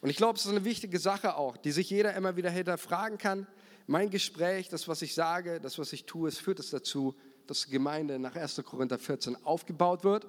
Und 0.00 0.10
ich 0.10 0.16
glaube, 0.16 0.38
es 0.38 0.44
ist 0.44 0.50
eine 0.50 0.64
wichtige 0.64 0.98
Sache 0.98 1.36
auch, 1.36 1.56
die 1.56 1.72
sich 1.72 1.90
jeder 1.90 2.14
immer 2.14 2.36
wieder 2.36 2.50
hinterfragen 2.50 3.18
kann. 3.18 3.46
Mein 3.86 4.10
Gespräch, 4.10 4.68
das, 4.68 4.88
was 4.88 5.02
ich 5.02 5.14
sage, 5.14 5.60
das, 5.60 5.78
was 5.78 5.92
ich 5.92 6.04
tue, 6.04 6.28
es 6.28 6.38
führt 6.38 6.58
es 6.58 6.70
dazu, 6.70 7.14
dass 7.46 7.66
die 7.66 7.72
Gemeinde 7.72 8.18
nach 8.18 8.36
1. 8.36 8.62
Korinther 8.64 8.98
14 8.98 9.44
aufgebaut 9.44 10.04
wird 10.04 10.26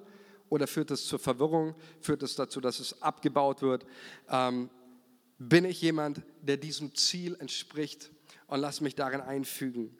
oder 0.48 0.66
führt 0.66 0.90
es 0.90 1.06
zur 1.06 1.18
Verwirrung, 1.18 1.74
führt 2.00 2.22
es 2.22 2.34
dazu, 2.34 2.60
dass 2.60 2.80
es 2.80 3.02
abgebaut 3.02 3.62
wird? 3.62 3.86
Ähm, 4.28 4.70
bin 5.38 5.64
ich 5.64 5.80
jemand, 5.80 6.22
der 6.42 6.56
diesem 6.56 6.94
Ziel 6.94 7.36
entspricht 7.38 8.10
und 8.46 8.60
lass 8.60 8.80
mich 8.80 8.94
darin 8.94 9.20
einfügen? 9.20 9.96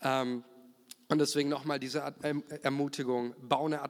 Ähm, 0.00 0.44
und 1.08 1.18
deswegen 1.18 1.48
nochmal 1.48 1.78
diese 1.78 2.00
Ermutigung, 2.62 3.34
bau 3.40 3.66
eine 3.66 3.80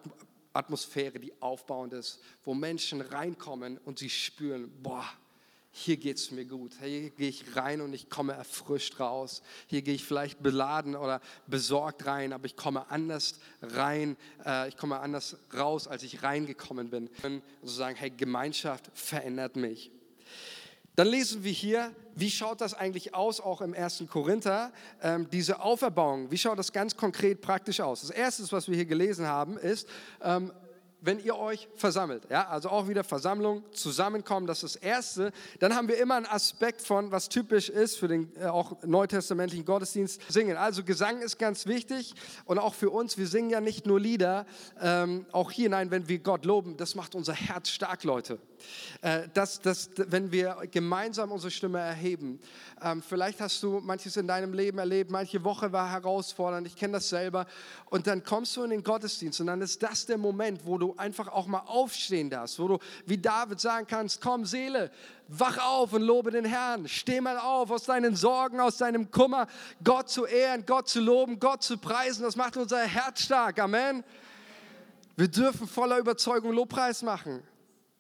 Atmosphäre, 0.53 1.19
die 1.19 1.33
aufbauend 1.41 1.93
ist, 1.93 2.21
wo 2.45 2.55
Menschen 2.55 3.01
reinkommen 3.01 3.79
und 3.85 3.99
sie 3.99 4.11
spüren, 4.11 4.71
boah, 4.83 5.09
hier 5.75 5.97
geht 5.97 6.19
es 6.19 6.31
mir 6.31 6.45
gut. 6.45 6.75
Hier 6.83 7.09
gehe 7.11 7.31
ich 7.31 7.57
rein 7.57 7.81
und 7.81 7.95
ich 7.95 8.11
komme 8.11 8.35
erfrischt 8.35 9.01
raus. 9.01 9.43
Hier 9.69 9.81
gehe 9.81 9.95
ich 9.95 10.05
vielleicht 10.05 10.43
beladen 10.43 10.95
oder 10.95 11.23
besorgt 11.47 12.05
rein, 12.05 12.35
aber 12.35 12.45
ich 12.45 12.57
komme 12.57 12.91
anders 12.91 13.41
rein, 13.63 14.19
äh, 14.45 14.69
ich 14.69 14.77
komme 14.77 15.01
anders 15.01 15.39
raus, 15.55 15.89
als 15.89 16.03
ich 16.03 16.23
reingekommen 16.23 16.91
bin. 16.91 17.09
Und 17.23 17.43
so 17.63 17.73
sagen, 17.75 17.97
hey, 17.97 18.11
Gemeinschaft 18.11 18.91
verändert 18.93 19.57
mich. 19.57 19.91
Dann 20.95 21.07
lesen 21.07 21.43
wir 21.43 21.53
hier, 21.53 21.91
wie 22.15 22.31
schaut 22.31 22.61
das 22.61 22.75
eigentlich 22.75 23.15
aus, 23.15 23.41
auch 23.41 23.63
im 23.63 23.73
ersten 23.73 24.07
Korinther, 24.07 24.73
ähm, 25.03 25.29
diese 25.31 25.61
Auferbauung, 25.61 26.31
wie 26.31 26.37
schaut 26.37 26.59
das 26.59 26.73
ganz 26.73 26.97
konkret 26.97 27.41
praktisch 27.41 27.81
aus? 27.81 28.03
Das 28.03 28.11
Erste, 28.11 28.45
was 28.53 28.69
wir 28.69 28.77
hier 28.77 28.85
gelesen 28.85 29.27
haben, 29.27 29.57
ist, 29.57 29.89
ähm, 30.23 30.53
wenn 31.03 31.19
ihr 31.19 31.37
euch 31.37 31.69
versammelt. 31.75 32.23
Ja, 32.31 32.49
also 32.49 32.69
auch 32.69 32.89
wieder 32.89 33.03
Versammlung, 33.03 33.65
Zusammenkommen, 33.73 34.47
das 34.47 34.63
ist 34.63 34.77
das 34.77 34.83
Erste. 34.83 35.33
Dann 35.59 35.75
haben 35.75 35.89
wir 35.89 35.99
immer 35.99 36.15
einen 36.15 36.27
Aspekt 36.27 36.81
von, 36.81 37.11
was 37.11 37.29
typisch 37.29 37.69
ist 37.69 37.99
für 37.99 38.09
den 38.09 38.31
äh, 38.37 38.45
auch 38.45 38.77
neutestamentlichen 38.85 39.65
Gottesdienst, 39.65 40.21
singen. 40.31 40.57
Also 40.57 40.85
Gesang 40.85 41.21
ist 41.21 41.39
ganz 41.39 41.67
wichtig 41.67 42.15
und 42.45 42.59
auch 42.59 42.75
für 42.75 42.91
uns, 42.91 43.19
wir 43.19 43.27
singen 43.27 43.51
ja 43.51 43.61
nicht 43.61 43.87
nur 43.87 43.99
Lieder, 43.99 44.47
ähm, 44.81 45.27
auch 45.33 45.51
hier, 45.51 45.69
nein, 45.69 45.91
wenn 45.91 46.09
wir 46.09 46.21
Gott 46.21 46.45
loben, 46.45 46.77
das 46.77 46.95
macht 46.95 47.15
unser 47.15 47.35
Herz 47.35 47.71
stark, 47.71 48.05
Leute. 48.05 48.39
Äh, 49.03 49.29
dass, 49.35 49.61
dass, 49.61 49.91
wenn 49.97 50.31
wir 50.31 50.57
gemeinsam 50.71 51.33
unsere 51.33 51.51
Stimme 51.51 51.81
erheben, 51.81 52.39
ähm, 52.81 53.03
vielleicht 53.03 53.41
hast 53.41 53.63
du 53.63 53.81
manches 53.81 54.17
in 54.17 54.29
deinem 54.29 54.53
Leben 54.53 54.79
erlebt, 54.79 55.11
manche 55.11 55.43
Woche 55.43 55.73
war 55.73 55.91
herausfordernd, 55.91 56.67
ich 56.67 56.77
kenne 56.77 56.95
das 56.95 57.09
selber. 57.09 57.47
Und 57.87 58.07
dann 58.07 58.23
kommst 58.23 58.57
du 58.57 58.63
in 58.63 58.71
den 58.71 58.83
Gottesdienst 58.83 59.41
und 59.41 59.49
dann 59.49 59.61
ist 59.61 59.83
das 59.83 60.07
der 60.07 60.19
Moment, 60.19 60.65
wo 60.65 60.79
du 60.79 60.95
einfach 60.97 61.29
auch 61.29 61.47
mal 61.47 61.65
aufstehen 61.67 62.31
darfst, 62.31 62.59
wo 62.61 62.69
du 62.69 62.79
wie 63.07 63.19
David 63.19 63.61
sagen 63.61 63.87
kannst, 63.89 64.21
komm 64.21 64.45
Seele, 64.45 64.91
wach 65.27 65.59
auf 65.59 65.93
und 65.93 66.03
lobe 66.03 66.31
den 66.31 66.45
Herrn, 66.45 66.87
steh 66.87 67.21
mal 67.21 67.39
auf 67.39 67.73
aus 67.73 67.85
deinen 67.85 68.15
Sorgen, 68.15 68.61
aus 68.61 68.77
deinem 68.77 69.11
Kummer, 69.11 69.49
Gott 69.83 70.11
zu 70.11 70.27
ehren, 70.27 70.65
Gott 70.65 70.89
zu 70.89 71.01
loben, 71.01 71.41
Gott 71.41 71.63
zu 71.63 71.77
preisen, 71.77 72.23
das 72.23 72.37
macht 72.37 72.57
unser 72.57 72.85
Herz 72.85 73.23
stark, 73.23 73.59
Amen. 73.59 74.05
Wir 75.17 75.29
dürfen 75.29 75.67
voller 75.69 75.99
Überzeugung 75.99 76.53
Lobpreis 76.53 77.03
machen 77.03 77.43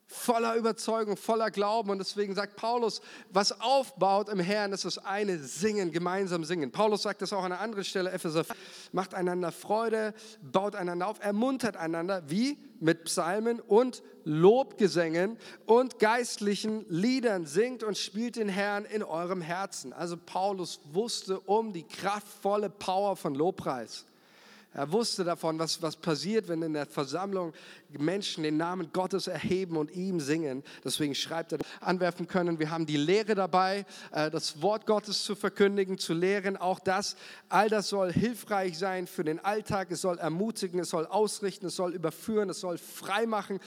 voller 0.06 0.56
Überzeugung, 0.56 1.16
voller 1.16 1.50
Glauben. 1.50 1.90
Und 1.90 1.98
deswegen 1.98 2.34
sagt 2.34 2.56
Paulus, 2.56 3.00
was 3.30 3.60
aufbaut 3.60 4.28
im 4.28 4.40
Herrn, 4.40 4.72
ist 4.72 4.84
das 4.84 4.98
eine 4.98 5.38
Singen, 5.38 5.90
gemeinsam 5.90 6.44
singen. 6.44 6.70
Paulus 6.70 7.02
sagt 7.02 7.22
das 7.22 7.32
auch 7.32 7.44
an 7.44 7.52
einer 7.52 7.60
anderen 7.60 7.84
Stelle, 7.84 8.10
Epheser, 8.10 8.44
macht 8.92 9.14
einander 9.14 9.52
Freude, 9.52 10.14
baut 10.42 10.74
einander 10.74 11.08
auf, 11.08 11.22
ermuntert 11.22 11.76
einander, 11.76 12.22
wie 12.28 12.58
mit 12.80 13.04
Psalmen 13.04 13.60
und 13.60 14.02
Lobgesängen 14.24 15.38
und 15.66 15.98
geistlichen 15.98 16.84
Liedern 16.88 17.46
singt 17.46 17.82
und 17.82 17.96
spielt 17.96 18.36
den 18.36 18.48
Herrn 18.48 18.84
in 18.84 19.02
eurem 19.02 19.40
Herzen. 19.40 19.92
Also 19.92 20.16
Paulus 20.16 20.80
wusste 20.92 21.40
um 21.40 21.72
die 21.72 21.84
kraftvolle 21.84 22.70
Power 22.70 23.16
von 23.16 23.34
Lobpreis. 23.34 24.04
Er 24.74 24.90
wusste 24.90 25.22
davon, 25.22 25.58
was, 25.58 25.82
was 25.82 25.96
passiert, 25.96 26.48
wenn 26.48 26.62
in 26.62 26.72
der 26.72 26.86
Versammlung 26.86 27.52
Menschen 27.90 28.42
den 28.42 28.56
Namen 28.56 28.90
Gottes 28.92 29.26
erheben 29.26 29.76
und 29.76 29.90
ihm 29.94 30.18
singen. 30.18 30.62
Deswegen 30.82 31.14
schreibt 31.14 31.52
er, 31.52 31.58
anwerfen 31.80 32.26
können. 32.26 32.58
Wir 32.58 32.70
haben 32.70 32.86
die 32.86 32.96
Lehre 32.96 33.34
dabei, 33.34 33.84
äh, 34.12 34.30
das 34.30 34.62
Wort 34.62 34.86
Gottes 34.86 35.24
zu 35.24 35.34
verkündigen, 35.34 35.98
zu 35.98 36.14
lehren. 36.14 36.56
Auch 36.56 36.80
das, 36.80 37.16
all 37.50 37.68
das 37.68 37.88
soll 37.88 38.12
hilfreich 38.12 38.78
sein 38.78 39.06
für 39.06 39.24
den 39.24 39.44
Alltag. 39.44 39.90
Es 39.90 40.00
soll 40.00 40.18
ermutigen, 40.18 40.80
es 40.80 40.88
soll 40.88 41.06
ausrichten, 41.06 41.66
es 41.66 41.76
soll 41.76 41.92
überführen, 41.92 42.48
es 42.48 42.60
soll 42.60 42.78
freimachen. 42.78 43.60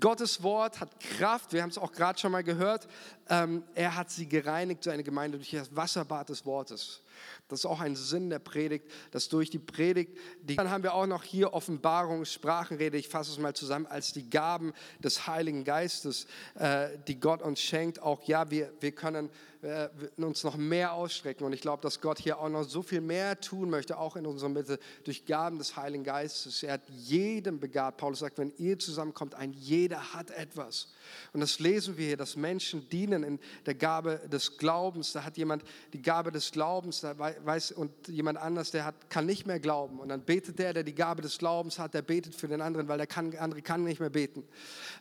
Gottes 0.00 0.42
Wort 0.42 0.80
hat 0.80 0.98
Kraft. 0.98 1.52
Wir 1.52 1.62
haben 1.62 1.70
es 1.70 1.78
auch 1.78 1.92
gerade 1.92 2.18
schon 2.18 2.32
mal 2.32 2.42
gehört. 2.42 2.88
Ähm, 3.28 3.62
er 3.74 3.94
hat 3.94 4.10
sie 4.10 4.26
gereinigt, 4.26 4.82
seine 4.82 5.04
Gemeinde, 5.04 5.38
durch 5.38 5.52
das 5.52 5.74
Wasserbad 5.76 6.30
des 6.30 6.44
Wortes. 6.44 7.02
Das 7.48 7.60
ist 7.60 7.66
auch 7.66 7.80
ein 7.80 7.96
Sinn 7.96 8.30
der 8.30 8.38
Predigt, 8.38 8.86
dass 9.10 9.28
durch 9.28 9.48
die 9.50 9.58
Predigt, 9.58 10.16
die, 10.42 10.56
dann 10.56 10.70
haben 10.70 10.82
wir 10.82 10.94
auch 10.94 11.06
noch 11.06 11.24
hier 11.24 11.54
Offenbarung, 11.54 12.24
Sprachenrede, 12.24 12.98
ich 12.98 13.08
fasse 13.08 13.32
es 13.32 13.38
mal 13.38 13.54
zusammen, 13.54 13.86
als 13.86 14.12
die 14.12 14.28
Gaben 14.28 14.72
des 14.98 15.26
Heiligen 15.26 15.64
Geistes, 15.64 16.26
äh, 16.54 16.88
die 17.06 17.18
Gott 17.18 17.42
uns 17.42 17.60
schenkt. 17.60 18.02
Auch 18.02 18.22
ja, 18.24 18.50
wir, 18.50 18.72
wir 18.80 18.92
können 18.92 19.30
äh, 19.62 19.88
uns 20.16 20.44
noch 20.44 20.56
mehr 20.56 20.92
ausstrecken. 20.92 21.44
Und 21.44 21.52
ich 21.52 21.60
glaube, 21.60 21.82
dass 21.82 22.00
Gott 22.00 22.18
hier 22.18 22.38
auch 22.38 22.48
noch 22.48 22.64
so 22.64 22.82
viel 22.82 23.00
mehr 23.00 23.40
tun 23.40 23.70
möchte, 23.70 23.98
auch 23.98 24.16
in 24.16 24.26
unserer 24.26 24.50
Mitte, 24.50 24.78
durch 25.04 25.24
Gaben 25.24 25.58
des 25.58 25.76
Heiligen 25.76 26.04
Geistes. 26.04 26.62
Er 26.62 26.74
hat 26.74 26.88
jedem 26.90 27.58
begabt. 27.58 27.98
Paulus 27.98 28.20
sagt, 28.20 28.38
wenn 28.38 28.52
ihr 28.58 28.78
zusammenkommt, 28.78 29.34
ein 29.34 29.52
jeder 29.52 30.12
hat 30.14 30.30
etwas. 30.30 30.88
Und 31.32 31.40
das 31.40 31.58
lesen 31.58 31.96
wir 31.96 32.06
hier, 32.06 32.16
dass 32.16 32.36
Menschen 32.36 32.88
dienen 32.88 33.22
in 33.22 33.40
der 33.66 33.74
Gabe 33.74 34.20
des 34.30 34.58
Glaubens. 34.58 35.12
Da 35.12 35.24
hat 35.24 35.36
jemand 35.36 35.64
die 35.92 36.02
Gabe 36.02 36.30
des 36.30 36.52
Glaubens, 36.52 37.00
da 37.00 37.18
weiß, 37.44 37.72
und 37.72 37.90
jemand 38.08 38.38
anders, 38.38 38.70
der 38.70 38.84
hat, 38.84 39.10
kann 39.10 39.26
nicht 39.26 39.46
mehr 39.46 39.60
glauben. 39.60 40.00
Und 40.00 40.08
dann 40.08 40.22
betet 40.22 40.58
der, 40.58 40.72
der 40.72 40.82
die 40.82 40.94
Gabe 40.94 41.22
des 41.22 41.38
Glaubens 41.38 41.78
hat, 41.78 41.94
der 41.94 42.02
betet 42.02 42.34
für 42.34 42.48
den 42.48 42.60
anderen, 42.60 42.88
weil 42.88 42.98
der 42.98 43.06
kann, 43.06 43.34
andere 43.36 43.62
kann 43.62 43.84
nicht 43.84 44.00
mehr 44.00 44.10
beten. 44.10 44.44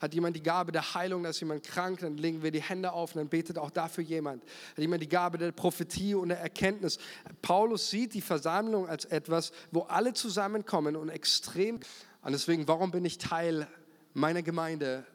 Hat 0.01 0.13
jemand 0.13 0.35
die 0.35 0.43
Gabe 0.43 0.71
der 0.71 0.93
Heilung, 0.93 1.23
da 1.23 1.29
ist 1.29 1.39
jemand 1.39 1.63
krank, 1.63 1.99
dann 1.99 2.17
legen 2.17 2.43
wir 2.43 2.51
die 2.51 2.61
Hände 2.61 2.93
auf 2.93 3.15
und 3.15 3.19
dann 3.19 3.29
betet 3.29 3.57
auch 3.57 3.71
dafür 3.71 4.03
jemand. 4.03 4.43
Hat 4.43 4.79
jemand 4.79 5.01
die 5.01 5.09
Gabe 5.09 5.37
der 5.37 5.51
Prophetie 5.51 6.15
und 6.15 6.29
der 6.29 6.39
Erkenntnis. 6.39 6.97
Paulus 7.41 7.89
sieht 7.89 8.13
die 8.13 8.21
Versammlung 8.21 8.87
als 8.87 9.05
etwas, 9.05 9.51
wo 9.71 9.81
alle 9.81 10.13
zusammenkommen 10.13 10.95
und 10.95 11.09
extrem. 11.09 11.79
Und 12.21 12.31
deswegen, 12.31 12.67
warum 12.67 12.91
bin 12.91 13.05
ich 13.05 13.17
Teil 13.17 13.67
meiner 14.13 14.41
Gemeinde? 14.41 15.05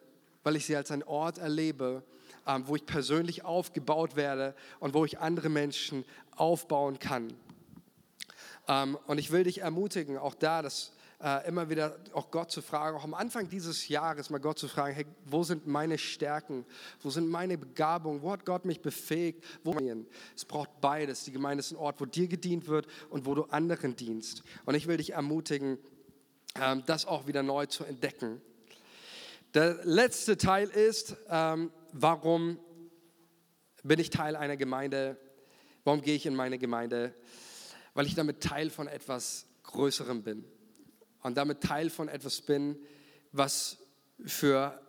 weil 0.43 0.57
ich 0.57 0.67
sie 0.67 0.77
als 0.77 0.91
einen 0.91 1.03
Ort 1.05 1.39
erlebe, 1.39 2.03
wo 2.65 2.77
ich 2.77 2.87
persönlich 2.87 3.45
aufgebaut 3.45 4.17
werde 4.17 4.55
und 4.81 4.95
wo 4.95 5.05
ich 5.05 5.19
andere 5.19 5.49
Menschen 5.49 6.05
aufbauen 6.37 6.99
kann. 6.99 7.33
Ähm, 8.69 8.99
und 9.07 9.19
ich 9.19 9.31
will 9.31 9.45
dich 9.45 9.61
ermutigen, 9.61 10.19
auch 10.19 10.35
da, 10.35 10.63
das 10.63 10.93
äh, 11.23 11.47
immer 11.47 11.71
wieder 11.71 11.97
auch 12.13 12.31
Gott 12.31 12.51
zu 12.51 12.63
fragen, 12.63 12.97
auch 12.97 13.05
am 13.05 13.15
Anfang 13.15 13.49
dieses 13.49 13.89
Jahres 13.89 14.31
mal 14.31 14.39
Gott 14.39 14.59
zu 14.59 14.69
fragen, 14.69 14.95
hey, 14.95 15.07
wo 15.25 15.45
sind 15.45 15.67
meine 15.67 15.99
Stärken, 15.99 16.65
wo 17.01 17.11
sind 17.11 17.29
meine 17.29 17.57
Begabungen, 17.59 18.23
wo 18.23 18.33
hat 18.33 18.45
Gott 18.45 18.65
mich 18.65 18.81
befähigt, 18.81 19.45
wo 19.63 19.77
es 20.35 20.45
braucht 20.45 20.81
beides. 20.81 21.25
Die 21.25 21.33
Gemeinde 21.33 21.61
ist 21.61 21.73
ein 21.73 21.77
Ort, 21.77 22.01
wo 22.01 22.07
dir 22.07 22.27
gedient 22.27 22.67
wird 22.67 22.87
und 23.11 23.25
wo 23.25 23.35
du 23.35 23.45
anderen 23.45 23.95
dienst. 23.97 24.43
Und 24.65 24.75
ich 24.75 24.87
will 24.87 24.97
dich 24.97 25.13
ermutigen, 25.13 25.79
ähm, 26.61 26.83
das 26.87 27.07
auch 27.07 27.27
wieder 27.27 27.43
neu 27.43 27.67
zu 27.67 27.85
entdecken. 27.85 28.41
Der 29.55 29.85
letzte 29.85 30.39
Teil 30.39 30.69
ist, 30.69 31.17
ähm, 31.29 31.71
warum 31.93 32.59
bin 33.83 33.99
ich 33.99 34.11
Teil 34.11 34.37
einer 34.37 34.57
Gemeinde? 34.57 35.17
Warum 35.85 36.03
gehe 36.03 36.15
ich 36.15 36.27
in 36.27 36.35
meine 36.35 36.59
Gemeinde? 36.59 37.15
Weil 37.95 38.07
ich 38.07 38.15
damit 38.15 38.43
Teil 38.43 38.71
von 38.71 38.89
etwas 38.89 39.47
Größerem 39.65 40.23
bin. 40.23 40.45
Und 41.23 41.37
damit 41.37 41.61
Teil 41.61 41.91
von 41.91 42.09
etwas 42.09 42.41
bin, 42.41 42.77
was 43.33 43.79
für 44.25 44.81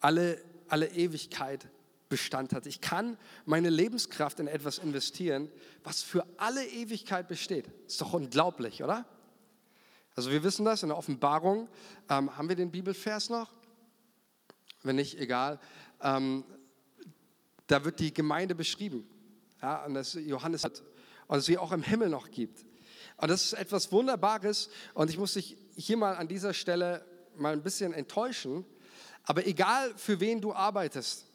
alle, 0.00 0.40
alle 0.68 0.88
Ewigkeit 0.88 1.68
Bestand 2.08 2.52
hat. 2.52 2.66
Ich 2.66 2.80
kann 2.80 3.18
meine 3.46 3.68
Lebenskraft 3.68 4.38
in 4.38 4.46
etwas 4.46 4.78
investieren, 4.78 5.50
was 5.82 6.02
für 6.02 6.24
alle 6.36 6.64
Ewigkeit 6.64 7.26
besteht. 7.26 7.68
Ist 7.88 8.00
doch 8.00 8.12
unglaublich, 8.12 8.84
oder? 8.84 9.04
Also 10.14 10.30
wir 10.30 10.44
wissen 10.44 10.64
das 10.64 10.84
in 10.84 10.90
der 10.90 10.98
Offenbarung. 10.98 11.68
Ähm, 12.08 12.36
haben 12.36 12.48
wir 12.48 12.54
den 12.54 12.70
Bibelvers 12.70 13.28
noch? 13.28 13.50
wenn 14.86 14.96
nicht, 14.96 15.18
egal. 15.18 15.58
Ähm, 16.00 16.44
da 17.66 17.84
wird 17.84 18.00
die 18.00 18.12
Gemeinde 18.12 18.54
beschrieben. 18.54 19.08
Ja, 19.62 19.84
und 19.84 19.94
das 19.94 20.14
Johannes 20.14 20.64
hat. 20.64 20.82
Und 21.26 21.38
es 21.38 21.46
sie 21.46 21.58
auch 21.58 21.72
im 21.72 21.82
Himmel 21.82 22.08
noch 22.08 22.30
gibt. 22.30 22.64
Und 23.16 23.30
das 23.30 23.44
ist 23.44 23.52
etwas 23.54 23.90
Wunderbares. 23.90 24.70
Und 24.94 25.10
ich 25.10 25.18
muss 25.18 25.34
dich 25.34 25.56
hier 25.74 25.96
mal 25.96 26.14
an 26.16 26.28
dieser 26.28 26.54
Stelle 26.54 27.04
mal 27.36 27.52
ein 27.52 27.62
bisschen 27.62 27.92
enttäuschen. 27.92 28.64
Aber 29.24 29.46
egal 29.46 29.92
für 29.96 30.20
wen 30.20 30.40
du 30.40 30.52
arbeitest, 30.52 31.26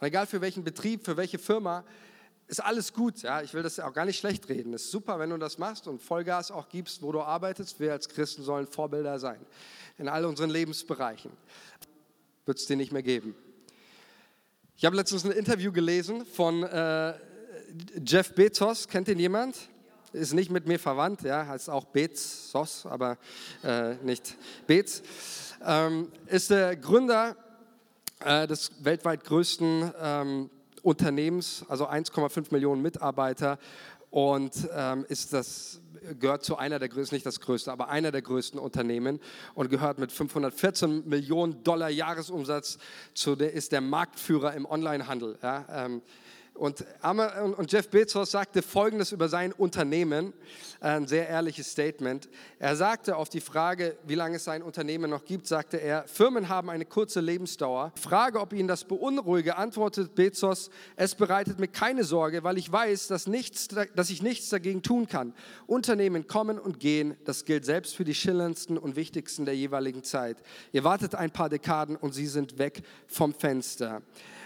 egal 0.00 0.26
für 0.26 0.40
welchen 0.40 0.62
Betrieb, 0.62 1.04
für 1.04 1.16
welche 1.16 1.38
Firma, 1.38 1.84
ist 2.46 2.62
alles 2.62 2.92
gut. 2.92 3.22
Ja? 3.22 3.42
Ich 3.42 3.54
will 3.54 3.62
das 3.62 3.80
auch 3.80 3.92
gar 3.92 4.04
nicht 4.04 4.18
schlecht 4.18 4.48
reden. 4.48 4.74
Es 4.74 4.84
ist 4.84 4.90
super, 4.90 5.18
wenn 5.18 5.30
du 5.30 5.38
das 5.38 5.58
machst 5.58 5.88
und 5.88 6.00
Vollgas 6.00 6.50
auch 6.50 6.68
gibst, 6.68 7.02
wo 7.02 7.10
du 7.10 7.22
arbeitest. 7.22 7.80
Wir 7.80 7.92
als 7.92 8.08
Christen 8.08 8.42
sollen 8.42 8.66
Vorbilder 8.66 9.18
sein 9.18 9.44
in 9.98 10.08
all 10.08 10.24
unseren 10.24 10.50
Lebensbereichen 10.50 11.30
wird 12.46 12.58
es 12.58 12.66
den 12.66 12.78
nicht 12.78 12.92
mehr 12.92 13.02
geben. 13.02 13.34
Ich 14.76 14.84
habe 14.84 14.96
letztens 14.96 15.24
ein 15.24 15.30
Interview 15.30 15.70
gelesen 15.70 16.26
von 16.26 16.64
äh, 16.64 17.14
Jeff 18.04 18.34
Bezos. 18.34 18.88
Kennt 18.88 19.06
den 19.06 19.20
jemand? 19.20 19.56
Ist 20.12 20.32
nicht 20.32 20.50
mit 20.50 20.66
mir 20.66 20.80
verwandt, 20.80 21.22
ja, 21.22 21.46
heißt 21.46 21.70
auch 21.70 21.84
Bezos, 21.84 22.84
aber 22.84 23.16
äh, 23.62 23.94
nicht 24.02 24.36
Bez. 24.66 25.02
Ähm, 25.64 26.10
ist 26.26 26.50
der 26.50 26.74
Gründer 26.74 27.36
äh, 28.18 28.48
des 28.48 28.72
weltweit 28.84 29.22
größten 29.22 29.92
ähm, 30.00 30.50
Unternehmens, 30.82 31.64
also 31.68 31.88
1,5 31.88 32.46
Millionen 32.50 32.82
Mitarbeiter 32.82 33.60
und 34.10 34.68
ähm, 34.74 35.06
ist 35.08 35.32
das 35.32 35.80
gehört 36.18 36.44
zu 36.44 36.56
einer 36.56 36.78
der 36.78 36.88
größten, 36.88 37.16
nicht 37.16 37.26
das 37.26 37.40
größte, 37.40 37.72
aber 37.72 37.88
einer 37.88 38.12
der 38.12 38.22
größten 38.22 38.58
Unternehmen 38.58 39.20
und 39.54 39.70
gehört 39.70 39.98
mit 39.98 40.12
514 40.12 41.08
Millionen 41.08 41.62
Dollar 41.62 41.90
Jahresumsatz 41.90 42.78
zu 43.14 43.36
der, 43.36 43.52
ist 43.52 43.72
der 43.72 43.80
Marktführer 43.80 44.54
im 44.54 44.66
Onlinehandel. 44.66 45.38
Ja, 45.42 45.64
ähm, 45.70 46.02
und, 46.54 46.84
und 47.56 47.72
Jeff 47.72 47.88
Bezos 47.88 48.30
sagte 48.30 48.62
Folgendes 48.62 49.10
über 49.10 49.28
sein 49.28 49.52
Unternehmen, 49.52 50.32
ein 50.80 51.08
sehr 51.08 51.28
ehrliches 51.28 51.72
Statement. 51.72 52.28
Er 52.60 52.76
sagte 52.76 53.16
auf 53.16 53.28
die 53.28 53.40
Frage, 53.40 53.96
wie 54.06 54.14
lange 54.14 54.36
es 54.36 54.44
sein 54.44 54.62
Unternehmen 54.62 55.10
noch 55.10 55.24
gibt, 55.24 55.48
sagte 55.48 55.78
er, 55.78 56.06
Firmen 56.06 56.48
haben 56.48 56.70
eine 56.70 56.84
kurze 56.84 57.20
Lebensdauer. 57.20 57.92
Frage, 58.00 58.40
ob 58.40 58.52
ihn 58.52 58.68
das 58.68 58.84
beunruhige, 58.84 59.56
antwortet 59.56 60.14
Bezos, 60.14 60.70
es 60.94 61.16
bereitet 61.16 61.58
mir 61.58 61.68
keine 61.68 62.04
Sorge, 62.04 62.44
weil 62.44 62.56
ich 62.56 62.70
weiß, 62.70 63.08
dass, 63.08 63.26
nichts, 63.26 63.68
dass 63.68 64.10
ich 64.10 64.22
nichts 64.22 64.48
dagegen 64.48 64.82
tun 64.82 65.08
kann. 65.08 65.34
Unternehmen 65.66 66.28
kommen 66.28 66.60
und 66.60 66.78
gehen, 66.78 67.16
das 67.24 67.44
gilt 67.46 67.64
selbst 67.64 67.96
für 67.96 68.04
die 68.04 68.14
schillerndsten 68.14 68.78
und 68.78 68.94
wichtigsten 68.94 69.44
der 69.44 69.56
jeweiligen 69.56 70.04
Zeit. 70.04 70.36
Ihr 70.70 70.84
wartet 70.84 71.16
ein 71.16 71.32
paar 71.32 71.48
Dekaden 71.48 71.96
und 71.96 72.12
sie 72.12 72.26
sind 72.26 72.58
weg 72.58 72.82
vom 73.08 73.34
Fenster. 73.34 74.02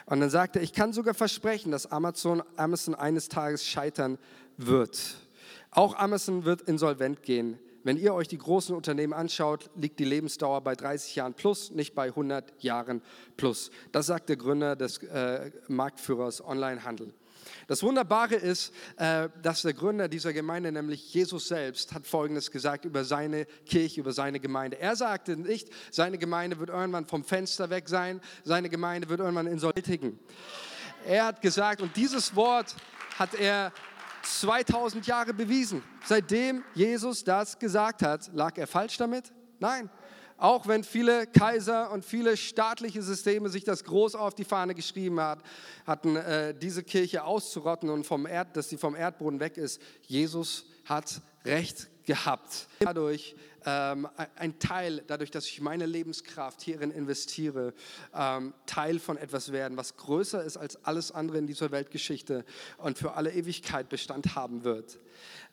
Und 0.09 0.21
dann 0.21 0.31
sagte 0.31 0.59
er, 0.59 0.62
ich 0.62 0.73
kann 0.73 0.94
sogar 0.94 1.12
versprechen, 1.12 1.71
dass 1.71 1.92
Amazon, 1.92 2.42
Amazon 2.57 2.94
eines 2.94 3.29
Tages 3.29 3.66
scheitern 3.66 4.16
wird. 4.57 5.16
Auch 5.71 5.97
Amazon 5.97 6.47
wird 6.47 6.62
insolvent 6.62 7.23
gehen. 7.23 7.59
Wenn 7.85 7.99
ihr 7.99 8.14
euch 8.14 8.27
die 8.27 8.38
großen 8.38 8.75
Unternehmen 8.75 9.12
anschaut, 9.12 9.68
liegt 9.77 9.99
die 9.99 10.07
Lebensdauer 10.07 10.62
bei 10.62 10.75
30 10.75 11.14
Jahren 11.14 11.35
plus, 11.35 11.71
nicht 11.73 11.94
bei 11.94 12.07
100 12.07 12.62
Jahren 12.62 13.03
plus. 13.37 13.71
Das 13.92 14.07
sagt 14.07 14.31
der 14.31 14.37
Gründer 14.37 14.77
des 14.77 14.99
äh, 15.03 15.51
Marktführers 15.68 16.42
Onlinehandel. 16.42 17.12
Das 17.67 17.83
Wunderbare 17.83 18.35
ist, 18.35 18.73
äh, 18.97 19.29
dass 19.43 19.63
der 19.63 19.73
Gründer 19.73 20.09
dieser 20.09 20.33
Gemeinde, 20.33 20.73
nämlich 20.73 21.13
Jesus 21.15 21.49
selbst, 21.49 21.93
hat 21.93 22.07
Folgendes 22.07 22.51
gesagt 22.51 22.85
über 22.85 23.05
seine 23.05 23.47
Kirche, 23.67 24.01
über 24.01 24.13
seine 24.13 24.41
Gemeinde. 24.41 24.79
Er 24.79 24.97
sagte 24.97 25.37
nicht, 25.37 25.69
seine 25.91 26.19
Gemeinde 26.19 26.59
wird 26.59 26.71
irgendwann 26.71 27.07
vom 27.07 27.25
Fenster 27.25 27.71
weg 27.71 27.89
sein, 27.89 28.21
seine 28.45 28.69
Gemeinde 28.69 29.09
wird 29.09 29.21
irgendwann 29.21 29.47
insolventigen. 29.47 30.19
Er 31.07 31.27
hat 31.27 31.43
gesagt, 31.43 31.81
und 31.81 31.97
dieses 31.97 32.35
Wort 32.35 32.75
hat 33.19 33.35
er 33.35 33.73
2000 34.23 35.07
Jahre 35.07 35.33
bewiesen. 35.33 35.83
Seitdem 36.05 36.65
Jesus 36.75 37.25
das 37.25 37.59
gesagt 37.59 38.03
hat, 38.03 38.31
lag 38.35 38.57
er 38.59 38.67
falsch 38.67 38.97
damit? 38.97 39.33
Nein, 39.59 39.91
auch 40.38 40.66
wenn 40.66 40.85
viele 40.85 41.27
Kaiser 41.27 41.90
und 41.90 42.05
viele 42.05 42.37
staatliche 42.37 43.03
Systeme 43.03 43.48
sich 43.48 43.64
das 43.64 43.85
groß 43.85 44.14
auf 44.14 44.35
die 44.35 44.44
Fahne 44.44 44.74
geschrieben 44.74 45.20
hat, 45.20 45.40
hatten, 45.87 46.16
äh, 46.16 46.55
diese 46.55 46.83
Kirche 46.83 47.24
auszurotten 47.24 47.90
und 47.90 48.05
vom 48.05 48.24
Erd, 48.27 48.57
dass 48.57 48.68
sie 48.68 48.79
vom 48.79 48.94
Erdboden 48.94 49.40
weg 49.40 49.57
ist. 49.57 49.83
Jesus 50.07 50.64
hat 50.85 51.20
Recht 51.44 51.88
gehabt. 52.07 52.68
Dadurch 52.81 53.37
ähm, 53.66 54.09
ein 54.37 54.59
Teil, 54.59 55.03
dadurch, 55.07 55.31
dass 55.31 55.46
ich 55.46 55.61
meine 55.61 55.87
Lebenskraft 55.87 56.62
hierin 56.62 56.90
investiere, 56.90 57.74
ähm, 58.14 58.55
Teil 58.66 58.98
von 58.98 59.16
etwas 59.16 59.53
werden, 59.53 59.77
was 59.77 59.96
größer 59.96 60.42
ist 60.42 60.57
als 60.57 60.85
alles 60.85 61.12
andere 61.12 61.38
in 61.38 61.46
dieser 61.46 61.70
Weltgeschichte 61.70 62.44
und 62.79 62.96
für 62.96 63.14
alle 63.14 63.33
Ewigkeit 63.33 63.88
Bestand 63.88 64.35
haben 64.35 64.64
wird. 64.64 64.98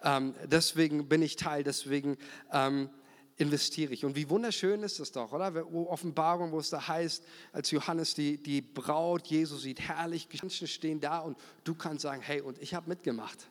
Ähm, 0.03 0.35
deswegen 0.45 1.09
bin 1.09 1.21
ich 1.21 1.35
Teil, 1.35 1.63
deswegen 1.63 2.17
ähm, 2.53 2.89
investiere 3.37 3.93
ich. 3.93 4.05
Und 4.05 4.15
wie 4.15 4.29
wunderschön 4.29 4.81
ist 4.83 4.99
das 4.99 5.11
doch, 5.11 5.31
oder? 5.33 5.65
Offenbarung, 5.73 6.51
wo 6.51 6.59
es 6.59 6.69
da 6.69 6.87
heißt, 6.87 7.23
als 7.51 7.71
Johannes 7.71 8.13
die, 8.13 8.37
die 8.37 8.61
Braut 8.61 9.27
Jesu 9.27 9.57
sieht, 9.57 9.81
herrlich, 9.81 10.27
Menschen 10.41 10.67
stehen 10.67 10.99
da 10.99 11.19
und 11.19 11.37
du 11.63 11.75
kannst 11.75 12.03
sagen, 12.03 12.21
hey, 12.21 12.41
und 12.41 12.61
ich 12.61 12.73
habe 12.73 12.89
mitgemacht. 12.89 13.47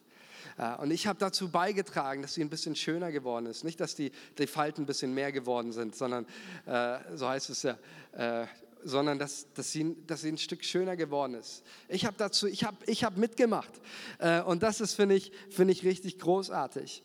Und 0.81 0.91
ich 0.91 1.07
habe 1.07 1.19
dazu 1.19 1.51
beigetragen, 1.51 2.23
dass 2.23 2.35
sie 2.35 2.43
ein 2.43 2.51
bisschen 2.51 2.77
schöner 2.77 3.11
geworden 3.11 3.47
ist. 3.47 3.65
Nicht, 3.65 3.81
dass 3.81 3.95
die, 3.95 4.13
die 4.39 4.47
Falten 4.47 4.83
ein 4.83 4.87
bisschen 4.87 5.13
mehr 5.13 5.33
geworden 5.33 5.73
sind, 5.73 5.97
sondern, 5.97 6.27
äh, 6.67 6.99
so 7.17 7.29
heißt 7.29 7.51
es 7.51 7.63
ja, 7.65 7.79
äh, 8.13 8.47
sondern 8.85 9.19
dass, 9.19 9.53
dass, 9.55 9.73
sie, 9.73 9.97
dass 10.07 10.21
sie 10.21 10.29
ein 10.29 10.39
Stück 10.39 10.63
schöner 10.65 10.97
geworden 10.97 11.35
ist. 11.35 11.65
Ich 11.89 12.05
habe 12.05 12.17
dazu, 12.17 12.47
ich 12.47 12.65
habe 12.65 12.77
ich 12.87 13.03
hab 13.03 13.17
mitgemacht. 13.17 13.73
Äh, 14.19 14.43
und 14.43 14.63
das 14.63 14.81
ist, 14.81 14.95
finde 14.95 15.17
ich, 15.17 15.33
find 15.51 15.71
ich 15.71 15.83
richtig 15.83 16.19
großartig. 16.19 17.03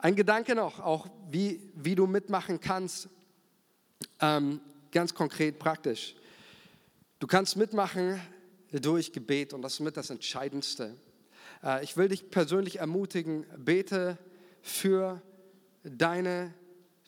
Ein 0.00 0.14
Gedanke 0.14 0.54
noch, 0.54 0.78
auch 0.78 1.08
wie, 1.28 1.60
wie 1.74 1.96
du 1.96 2.06
mitmachen 2.06 2.60
kannst, 2.60 3.08
ähm, 4.20 4.60
ganz 4.92 5.12
konkret 5.12 5.58
praktisch. 5.58 6.14
Du 7.18 7.26
kannst 7.26 7.56
mitmachen, 7.56 8.20
durch 8.70 9.12
Gebet 9.12 9.52
und 9.54 9.62
das 9.62 9.74
ist 9.74 9.80
mit 9.80 9.96
das 9.96 10.10
Entscheidendste. 10.10 10.94
Äh, 11.64 11.82
ich 11.82 11.96
will 11.96 12.08
dich 12.08 12.30
persönlich 12.30 12.78
ermutigen, 12.78 13.44
bete 13.56 14.18
für 14.62 15.20
deine 15.82 16.54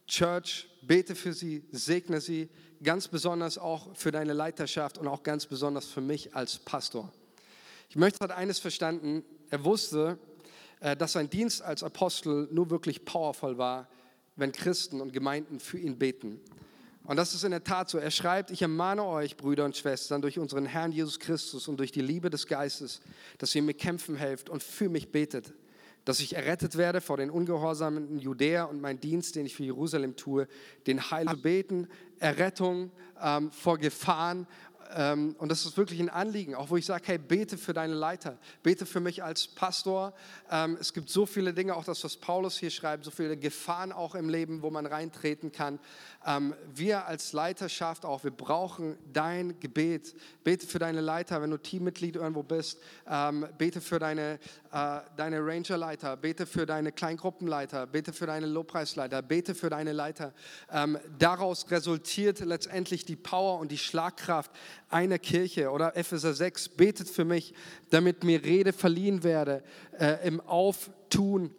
Church, 0.09 0.69
bete 0.83 1.15
für 1.15 1.33
sie, 1.33 1.63
segne 1.71 2.21
sie, 2.21 2.49
ganz 2.83 3.07
besonders 3.07 3.57
auch 3.57 3.95
für 3.95 4.11
deine 4.11 4.33
Leiterschaft 4.33 4.99
und 4.99 5.07
auch 5.07 5.23
ganz 5.23 5.47
besonders 5.47 5.87
für 5.87 6.01
mich 6.01 6.35
als 6.35 6.59
Pastor. 6.59 7.13
Ich 7.89 7.95
möchte, 7.95 8.19
hat 8.21 8.33
eines 8.33 8.59
verstanden, 8.59 9.23
er 9.51 9.65
wusste, 9.65 10.19
dass 10.81 11.13
sein 11.13 11.29
Dienst 11.29 11.63
als 11.63 11.83
Apostel 11.83 12.49
nur 12.51 12.71
wirklich 12.71 13.05
powerful 13.05 13.59
war, 13.59 13.89
wenn 14.37 14.53
Christen 14.53 15.01
und 15.01 15.13
Gemeinden 15.13 15.61
für 15.61 15.79
ihn 15.79 15.99
beten. 15.99 16.41
Und 17.05 17.17
das 17.17 17.35
ist 17.35 17.45
in 17.45 17.51
der 17.51 17.65
Tat 17.65 17.89
so. 17.89 17.99
Er 17.99 18.11
schreibt, 18.11 18.51
ich 18.51 18.63
ermahne 18.63 19.05
euch, 19.05 19.37
Brüder 19.37 19.65
und 19.65 19.77
Schwestern, 19.77 20.23
durch 20.23 20.39
unseren 20.39 20.67
Herrn 20.67 20.93
Jesus 20.93 21.19
Christus 21.19 21.67
und 21.67 21.79
durch 21.79 21.93
die 21.93 22.03
Liebe 22.03 22.31
des 22.31 22.47
Geistes, 22.47 23.01
dass 23.39 23.55
ihr 23.55 23.63
mir 23.63 23.75
kämpfen 23.75 24.17
helft 24.17 24.49
und 24.49 24.63
für 24.63 24.89
mich 24.89 25.11
betet, 25.11 25.53
dass 26.05 26.21
ich 26.21 26.37
errettet 26.37 26.77
werde 26.77 27.01
vor 27.01 27.17
den 27.17 27.31
ungehorsamen 27.31 28.19
Judäer 28.19 28.69
und 28.69 28.81
mein 28.81 29.01
Dienst, 29.01 29.37
den 29.37 29.47
ich 29.47 29.55
für 29.55 29.65
Jerusalem 29.65 30.17
tue, 30.17 30.47
den 30.87 31.11
Heiligen 31.11 31.43
beten, 31.43 31.89
Errettung 32.19 32.91
ähm, 33.21 33.51
vor 33.51 33.79
Gefahren 33.79 34.47
und 35.39 35.49
das 35.49 35.65
ist 35.65 35.77
wirklich 35.77 36.01
ein 36.01 36.09
Anliegen, 36.09 36.55
auch 36.55 36.71
wo 36.71 36.77
ich 36.77 36.87
sage, 36.87 37.05
hey, 37.07 37.19
bete 37.19 37.57
für 37.59 37.73
deine 37.73 37.95
Leiter, 37.95 38.39
bete 38.63 38.87
für 38.87 39.01
mich 39.01 39.23
als 39.23 39.47
Pastor. 39.47 40.13
Ähm, 40.51 40.77
es 40.81 40.93
gibt 40.93 41.09
so 41.11 41.27
viele 41.27 41.55
Dinge, 41.55 41.77
auch 41.77 41.85
das, 41.85 42.03
was 42.03 42.17
Paulus 42.17 42.59
hier 42.59 42.71
schreibt, 42.71 43.05
so 43.05 43.11
viele 43.11 43.37
Gefahren 43.37 43.93
auch 43.93 44.15
im 44.15 44.29
Leben, 44.29 44.63
wo 44.63 44.71
man 44.71 44.87
reintreten 44.87 45.53
kann. 45.53 45.79
Ähm, 46.27 46.55
wir 46.75 47.07
als 47.07 47.33
Leiterschaft 47.33 48.05
auch, 48.05 48.25
wir 48.25 48.31
brauchen 48.31 48.99
dein 49.13 49.59
Gebet. 49.61 50.15
Bete 50.45 50.67
für 50.67 50.79
deine 50.79 51.01
Leiter, 51.01 51.41
wenn 51.41 51.51
du 51.51 51.57
Teammitglied 51.57 52.17
irgendwo 52.17 52.43
bist. 52.43 52.79
bete 53.59 53.81
für 53.81 53.99
deine, 53.99 54.39
äh, 54.73 55.01
deine 55.17 55.45
Rangerleiter, 55.45 56.17
bete 56.17 56.47
für 56.47 56.67
deine 56.67 56.93
Kleingruppenleiter, 56.93 57.87
bete 57.87 58.13
für 58.13 58.27
deine 58.27 58.47
Lobpreisleiter, 58.47 59.23
bete 59.23 59.55
für 59.55 59.71
deine 59.71 59.93
Leiter. 59.93 60.33
daraus 61.19 61.71
resultiert 61.71 62.41
letztendlich 62.41 63.05
die 63.05 63.17
Power 63.17 63.59
und 63.59 63.71
die 63.71 63.79
Schlagkraft 63.79 64.51
einer 64.89 65.19
Kirche. 65.19 65.71
Oder 65.71 65.97
Epheser 65.97 66.35
6, 66.35 66.71
betet 66.71 67.09
für 67.09 67.25
mich, 67.25 67.55
damit 67.91 68.25
mir 68.25 68.45
Rede 68.45 68.73
verliehen 68.73 69.23
werde 69.23 69.63
äh, 69.99 70.27
im 70.27 70.41
Auftun 70.41 71.55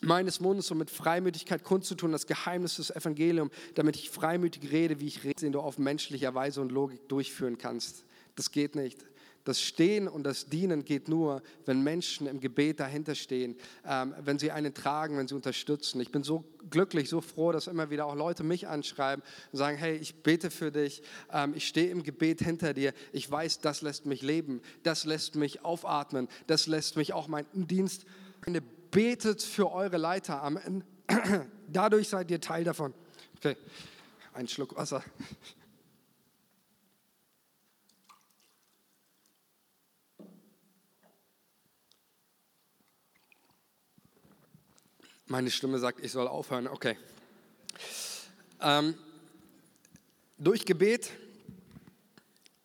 meines 0.00 0.40
Mundes, 0.40 0.70
um 0.70 0.78
mit 0.78 0.90
Freimütigkeit 0.90 1.64
kundzutun, 1.64 2.12
das 2.12 2.26
Geheimnis 2.26 2.76
des 2.76 2.90
Evangeliums, 2.90 3.52
damit 3.74 3.96
ich 3.96 4.10
freimütig 4.10 4.70
rede, 4.70 5.00
wie 5.00 5.06
ich 5.06 5.24
rede, 5.24 5.40
den 5.40 5.52
du 5.52 5.60
auf 5.60 5.78
menschlicher 5.78 6.34
Weise 6.34 6.60
und 6.60 6.72
Logik 6.72 7.08
durchführen 7.08 7.58
kannst. 7.58 8.04
Das 8.36 8.50
geht 8.50 8.74
nicht. 8.74 9.04
Das 9.44 9.60
Stehen 9.60 10.06
und 10.06 10.24
das 10.24 10.46
Dienen 10.46 10.84
geht 10.84 11.08
nur, 11.08 11.42
wenn 11.64 11.82
Menschen 11.82 12.26
im 12.26 12.40
Gebet 12.40 12.78
dahinter 12.78 13.14
stehen, 13.14 13.56
ähm, 13.86 14.14
wenn 14.20 14.38
sie 14.38 14.52
einen 14.52 14.74
tragen, 14.74 15.16
wenn 15.16 15.28
sie 15.28 15.34
unterstützen. 15.34 15.98
Ich 16.00 16.12
bin 16.12 16.22
so 16.22 16.44
glücklich, 16.68 17.08
so 17.08 17.22
froh, 17.22 17.50
dass 17.50 17.66
immer 17.66 17.88
wieder 17.88 18.04
auch 18.04 18.14
Leute 18.14 18.44
mich 18.44 18.68
anschreiben 18.68 19.24
und 19.50 19.58
sagen, 19.58 19.78
hey, 19.78 19.96
ich 19.96 20.22
bete 20.22 20.50
für 20.50 20.70
dich, 20.70 21.02
ähm, 21.32 21.54
ich 21.56 21.66
stehe 21.66 21.90
im 21.90 22.02
Gebet 22.02 22.42
hinter 22.42 22.74
dir, 22.74 22.92
ich 23.12 23.30
weiß, 23.30 23.60
das 23.60 23.80
lässt 23.80 24.04
mich 24.04 24.20
leben, 24.20 24.60
das 24.82 25.04
lässt 25.04 25.36
mich 25.36 25.64
aufatmen, 25.64 26.28
das 26.46 26.66
lässt 26.66 26.96
mich 26.96 27.14
auch 27.14 27.26
meinen 27.26 27.66
Dienst. 27.66 28.04
Betet 28.90 29.42
für 29.42 29.70
eure 29.70 29.96
Leiter. 29.96 30.42
Amen. 30.42 30.84
Dadurch 31.68 32.08
seid 32.08 32.30
ihr 32.30 32.40
Teil 32.40 32.64
davon. 32.64 32.94
Okay, 33.36 33.56
ein 34.32 34.48
Schluck 34.48 34.76
Wasser. 34.76 35.02
Meine 45.26 45.52
Stimme 45.52 45.78
sagt, 45.78 46.04
ich 46.04 46.10
soll 46.10 46.26
aufhören. 46.26 46.66
Okay. 46.66 46.98
Ähm, 48.60 48.94
durch 50.38 50.66
Gebet 50.66 51.12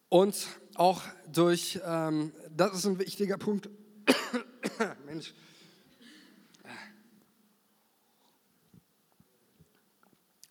und 0.09 0.47
auch 0.73 1.03
durch, 1.31 1.79
ähm, 1.85 2.31
das 2.49 2.73
ist 2.73 2.85
ein 2.85 2.97
wichtiger 2.97 3.38
Punkt. 3.38 3.69
Mensch. 5.05 5.35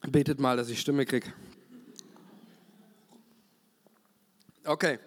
Betet 0.09 0.39
mal, 0.39 0.57
dass 0.57 0.69
ich 0.69 0.81
Stimme 0.81 1.07
kriege. 1.07 1.33
Okay, 4.65 4.99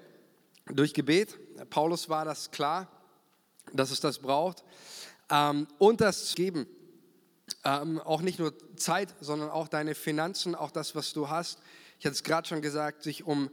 durch 0.66 0.94
Gebet, 0.94 1.38
Paulus 1.70 2.10
war 2.10 2.26
das 2.26 2.52
klar, 2.52 2.88
dass 3.74 3.92
es 3.92 4.00
das 4.00 4.20
braucht. 4.20 4.64
Ähm, 5.30 5.68
und 5.78 6.02
das 6.02 6.34
Geben. 6.36 6.68
Ähm, 7.64 8.00
auch 8.00 8.22
nicht 8.22 8.40
nur 8.40 8.54
Zeit, 8.76 9.14
sondern 9.22 9.50
auch 9.50 9.68
deine 9.68 9.96
Finanzen, 9.96 10.56
auch 10.56 10.72
das, 10.72 10.96
was 10.96 11.14
du 11.14 11.30
hast. 11.30 11.60
Ich 12.00 12.06
hatte 12.06 12.14
es 12.14 12.24
gerade 12.24 12.48
schon 12.48 12.62
gesagt, 12.62 13.04
sich 13.04 13.24
um 13.24 13.50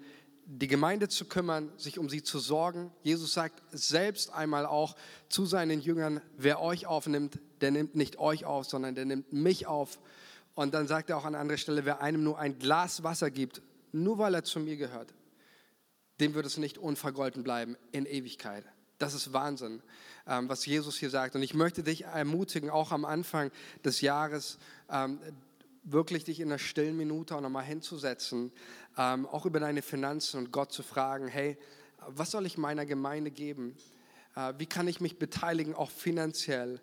die 0.46 0.66
Gemeinde 0.66 1.09
zu 1.09 1.26
kümmern, 1.26 1.72
sich 1.76 1.98
um 1.98 2.09
sie 2.09 2.22
zu 2.22 2.38
sorgen. 2.38 2.90
Jesus 3.02 3.33
sagt 3.33 3.62
selbst 3.70 4.33
einmal 4.33 4.66
auch 4.66 4.96
zu 5.28 5.46
seinen 5.46 5.80
Jüngern, 5.80 6.20
wer 6.37 6.61
euch 6.61 6.87
aufnimmt, 6.87 7.38
der 7.61 7.70
nimmt 7.70 7.94
nicht 7.94 8.18
euch 8.18 8.44
auf, 8.44 8.66
sondern 8.66 8.94
der 8.94 9.04
nimmt 9.04 9.33
mich 9.33 9.66
auf. 9.66 9.98
Und 10.55 10.75
dann 10.75 10.87
sagt 10.87 11.11
er 11.11 11.17
auch 11.17 11.25
an 11.25 11.35
anderer 11.35 11.59
Stelle, 11.59 11.85
wer 11.85 12.01
einem 12.01 12.23
nur 12.23 12.38
ein 12.38 12.59
Glas 12.59 13.03
Wasser 13.03 13.31
gibt, 13.31 13.62
nur 13.93 14.19
weil 14.19 14.35
er 14.35 14.45
zu 14.45 14.61
mir 14.61 14.77
gehört, 14.77 15.12
dem 16.21 16.35
wird 16.35 16.47
es 16.47 16.59
nicht 16.59 16.79
unvergolten 16.79 17.43
bleiben 17.43 17.77
in 17.93 18.07
Ewigkeit. 18.07 18.64
Das 18.99 19.14
ist 19.14 19.33
Wahnsinn, 19.33 19.83
ähm, 20.27 20.49
was 20.49 20.64
Jesus 20.64 20.97
hier 20.97 21.11
sagt. 21.11 21.35
Und 21.35 21.43
ich 21.43 21.55
möchte 21.55 21.83
dich 21.83 22.05
ermutigen, 22.05 22.71
auch 22.71 22.93
am 22.93 23.05
Anfang 23.05 23.51
des 23.85 24.01
Jahres, 24.01 24.59
ähm, 24.88 25.19
wirklich 25.83 26.25
dich 26.25 26.40
in 26.40 26.49
einer 26.49 26.59
stillen 26.59 26.97
Minute 26.97 27.37
auch 27.37 27.40
nochmal 27.40 27.64
hinzusetzen, 27.64 28.53
ähm, 28.97 29.27
auch 29.27 29.45
über 29.47 29.61
deine 29.61 29.83
Finanzen 29.83 30.38
und 30.38 30.53
Gott 30.53 30.73
zu 30.73 30.83
fragen, 30.83 31.29
hey, 31.29 31.59
was 32.07 32.31
soll 32.31 32.47
ich 32.47 32.57
meiner 32.57 32.87
Gemeinde 32.87 33.31
geben? 33.31 33.77
Äh, 34.37 34.55
wie 34.59 34.67
kann 34.67 34.88
ich 34.88 35.01
mich 35.01 35.19
beteiligen, 35.19 35.75
auch 35.75 35.90
finanziell? 35.90 36.81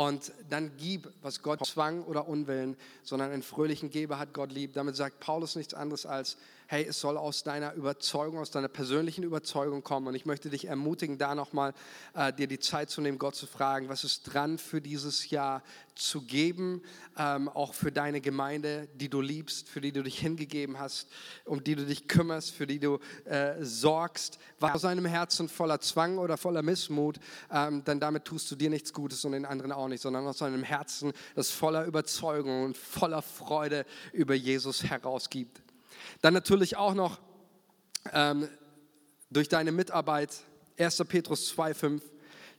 Und 0.00 0.32
dann 0.48 0.70
gib, 0.78 1.12
was 1.20 1.42
Gott 1.42 1.66
zwang 1.66 2.04
oder 2.04 2.26
Unwillen, 2.26 2.74
sondern 3.02 3.32
einen 3.32 3.42
fröhlichen 3.42 3.90
Geber 3.90 4.18
hat 4.18 4.32
Gott 4.32 4.50
lieb. 4.50 4.72
Damit 4.72 4.96
sagt 4.96 5.20
Paulus 5.20 5.56
nichts 5.56 5.74
anderes 5.74 6.06
als, 6.06 6.38
hey, 6.70 6.86
es 6.88 7.00
soll 7.00 7.16
aus 7.16 7.42
deiner 7.42 7.74
Überzeugung, 7.74 8.38
aus 8.38 8.52
deiner 8.52 8.68
persönlichen 8.68 9.24
Überzeugung 9.24 9.82
kommen. 9.82 10.06
Und 10.06 10.14
ich 10.14 10.24
möchte 10.24 10.50
dich 10.50 10.66
ermutigen, 10.68 11.18
da 11.18 11.34
nochmal 11.34 11.74
äh, 12.14 12.32
dir 12.32 12.46
die 12.46 12.60
Zeit 12.60 12.90
zu 12.90 13.00
nehmen, 13.00 13.18
Gott 13.18 13.34
zu 13.34 13.48
fragen, 13.48 13.88
was 13.88 14.04
ist 14.04 14.22
dran 14.22 14.56
für 14.56 14.80
dieses 14.80 15.30
Jahr 15.30 15.64
zu 15.96 16.22
geben, 16.22 16.80
ähm, 17.18 17.48
auch 17.48 17.74
für 17.74 17.90
deine 17.90 18.20
Gemeinde, 18.20 18.86
die 18.94 19.08
du 19.08 19.20
liebst, 19.20 19.68
für 19.68 19.80
die 19.80 19.90
du 19.90 20.04
dich 20.04 20.20
hingegeben 20.20 20.78
hast, 20.78 21.08
um 21.44 21.64
die 21.64 21.74
du 21.74 21.84
dich 21.84 22.06
kümmerst, 22.06 22.52
für 22.52 22.68
die 22.68 22.78
du 22.78 23.00
äh, 23.24 23.54
sorgst. 23.64 24.38
War 24.60 24.72
aus 24.72 24.82
deinem 24.82 25.06
Herzen 25.06 25.48
voller 25.48 25.80
Zwang 25.80 26.18
oder 26.18 26.36
voller 26.36 26.62
Missmut, 26.62 27.18
ähm, 27.50 27.82
dann 27.82 27.98
damit 27.98 28.26
tust 28.26 28.48
du 28.48 28.54
dir 28.54 28.70
nichts 28.70 28.92
Gutes 28.92 29.24
und 29.24 29.32
den 29.32 29.44
anderen 29.44 29.72
auch 29.72 29.88
nicht, 29.88 30.02
sondern 30.02 30.24
aus 30.24 30.38
deinem 30.38 30.62
Herzen, 30.62 31.12
das 31.34 31.50
voller 31.50 31.84
Überzeugung 31.84 32.62
und 32.62 32.76
voller 32.76 33.22
Freude 33.22 33.84
über 34.12 34.34
Jesus 34.34 34.84
herausgibt. 34.84 35.62
Dann 36.22 36.34
natürlich 36.34 36.76
auch 36.76 36.94
noch 36.94 37.18
ähm, 38.12 38.48
durch 39.30 39.48
deine 39.48 39.72
Mitarbeit, 39.72 40.30
1. 40.78 41.04
Petrus 41.08 41.54
2,5, 41.56 42.00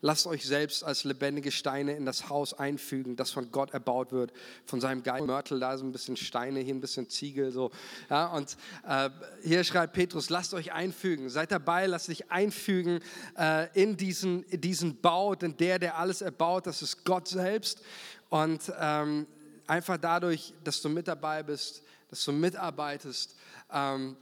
lasst 0.01 0.27
euch 0.27 0.45
selbst 0.45 0.83
als 0.83 1.03
lebendige 1.03 1.51
Steine 1.51 1.95
in 1.95 2.05
das 2.05 2.29
Haus 2.29 2.53
einfügen, 2.53 3.15
das 3.15 3.31
von 3.31 3.51
Gott 3.51 3.71
erbaut 3.71 4.11
wird, 4.11 4.33
von 4.65 4.81
seinem 4.81 5.03
Geist. 5.03 5.25
Mörtel, 5.25 5.59
da 5.59 5.77
so 5.77 5.85
ein 5.85 5.91
bisschen 5.91 6.17
Steine, 6.17 6.59
hier 6.59 6.73
ein 6.73 6.81
bisschen 6.81 7.09
Ziegel, 7.09 7.51
so. 7.51 7.71
Ja, 8.09 8.27
und 8.27 8.57
äh, 8.87 9.09
hier 9.43 9.63
schreibt 9.63 9.93
Petrus, 9.93 10.29
lasst 10.29 10.53
euch 10.53 10.73
einfügen, 10.73 11.29
seid 11.29 11.51
dabei, 11.51 11.85
lasst 11.85 12.07
dich 12.07 12.31
einfügen 12.31 12.99
äh, 13.37 13.67
in, 13.79 13.97
diesen, 13.97 14.43
in 14.43 14.61
diesen 14.61 14.99
Bau, 14.99 15.35
denn 15.35 15.55
der, 15.57 15.79
der 15.79 15.97
alles 15.97 16.21
erbaut, 16.21 16.67
das 16.67 16.81
ist 16.81 17.05
Gott 17.05 17.27
selbst. 17.27 17.81
Und 18.29 18.71
ähm, 18.79 19.27
einfach 19.67 19.97
dadurch, 19.97 20.53
dass 20.63 20.81
du 20.81 20.89
mit 20.89 21.07
dabei 21.07 21.43
bist, 21.43 21.83
dass 22.11 22.25
du 22.25 22.33
mitarbeitest, 22.33 23.35
ähm, 23.73 24.17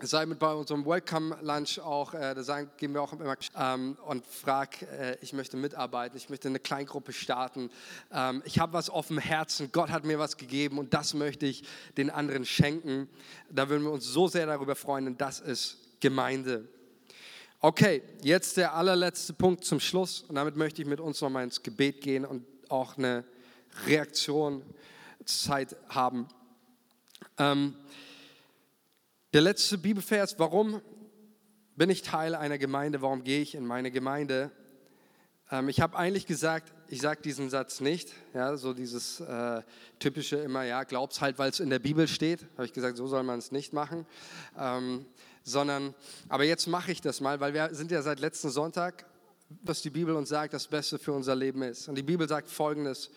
sei 0.00 0.26
mit 0.26 0.40
bei 0.40 0.52
unserem 0.52 0.84
Welcome 0.84 1.38
Lunch 1.40 1.78
auch, 1.78 2.14
äh, 2.14 2.34
da 2.34 2.42
sagen, 2.42 2.68
gehen 2.76 2.92
wir 2.92 3.00
auch 3.00 3.12
immer 3.12 3.36
ähm, 3.56 3.96
und 4.06 4.26
frag, 4.26 4.82
äh, 4.82 5.16
ich 5.20 5.32
möchte 5.32 5.56
mitarbeiten, 5.56 6.16
ich 6.16 6.28
möchte 6.28 6.48
eine 6.48 6.58
Kleingruppe 6.58 7.12
starten, 7.12 7.70
ähm, 8.12 8.42
ich 8.44 8.58
habe 8.58 8.72
was 8.72 8.90
auf 8.90 9.06
dem 9.06 9.18
Herzen, 9.18 9.70
Gott 9.70 9.90
hat 9.90 10.04
mir 10.04 10.18
was 10.18 10.36
gegeben 10.36 10.78
und 10.78 10.92
das 10.94 11.14
möchte 11.14 11.46
ich 11.46 11.62
den 11.96 12.10
anderen 12.10 12.44
schenken. 12.44 13.08
Da 13.48 13.68
würden 13.68 13.84
wir 13.84 13.92
uns 13.92 14.04
so 14.04 14.26
sehr 14.26 14.46
darüber 14.46 14.74
freuen 14.74 15.06
und 15.06 15.20
das 15.20 15.38
ist 15.38 15.78
Gemeinde. 16.00 16.68
Okay, 17.60 18.02
jetzt 18.22 18.56
der 18.56 18.74
allerletzte 18.74 19.32
Punkt 19.32 19.64
zum 19.64 19.78
Schluss 19.78 20.22
und 20.22 20.34
damit 20.34 20.56
möchte 20.56 20.82
ich 20.82 20.88
mit 20.88 20.98
uns 20.98 21.20
nochmal 21.20 21.44
ins 21.44 21.62
Gebet 21.62 22.00
gehen 22.00 22.24
und 22.24 22.44
auch 22.68 22.98
eine 22.98 23.22
Reaktion 23.86 24.64
Zeit 25.24 25.76
haben. 25.88 26.26
Ähm, 27.38 27.74
der 29.32 29.40
letzte 29.40 29.78
Bibelvers, 29.78 30.38
warum 30.38 30.82
bin 31.76 31.88
ich 31.88 32.02
Teil 32.02 32.34
einer 32.34 32.58
Gemeinde? 32.58 33.00
Warum 33.00 33.24
gehe 33.24 33.40
ich 33.40 33.54
in 33.54 33.64
meine 33.64 33.90
Gemeinde? 33.90 34.50
Ähm, 35.50 35.70
ich 35.70 35.80
habe 35.80 35.96
eigentlich 35.96 36.26
gesagt, 36.26 36.72
ich 36.88 37.00
sage 37.00 37.22
diesen 37.22 37.48
Satz 37.48 37.80
nicht, 37.80 38.12
ja, 38.34 38.56
so 38.58 38.74
dieses 38.74 39.20
äh, 39.20 39.62
typische 39.98 40.36
immer, 40.36 40.64
ja, 40.64 40.84
glaub's 40.84 41.22
halt, 41.22 41.38
weil 41.38 41.48
es 41.48 41.60
in 41.60 41.70
der 41.70 41.78
Bibel 41.78 42.06
steht. 42.06 42.46
Habe 42.56 42.66
ich 42.66 42.74
gesagt, 42.74 42.98
so 42.98 43.06
soll 43.06 43.22
man 43.22 43.38
es 43.38 43.50
nicht 43.50 43.72
machen. 43.72 44.06
Ähm, 44.58 45.06
sondern, 45.42 45.94
aber 46.28 46.44
jetzt 46.44 46.66
mache 46.66 46.92
ich 46.92 47.00
das 47.00 47.20
mal, 47.22 47.40
weil 47.40 47.54
wir 47.54 47.74
sind 47.74 47.90
ja 47.90 48.02
seit 48.02 48.20
letzten 48.20 48.50
Sonntag, 48.50 49.06
was 49.62 49.80
die 49.80 49.90
Bibel 49.90 50.14
uns 50.14 50.28
sagt, 50.28 50.52
das 50.52 50.68
Beste 50.68 50.98
für 50.98 51.12
unser 51.12 51.34
Leben 51.34 51.62
ist. 51.62 51.88
Und 51.88 51.94
die 51.94 52.02
Bibel 52.02 52.28
sagt 52.28 52.50
Folgendes 52.50 53.10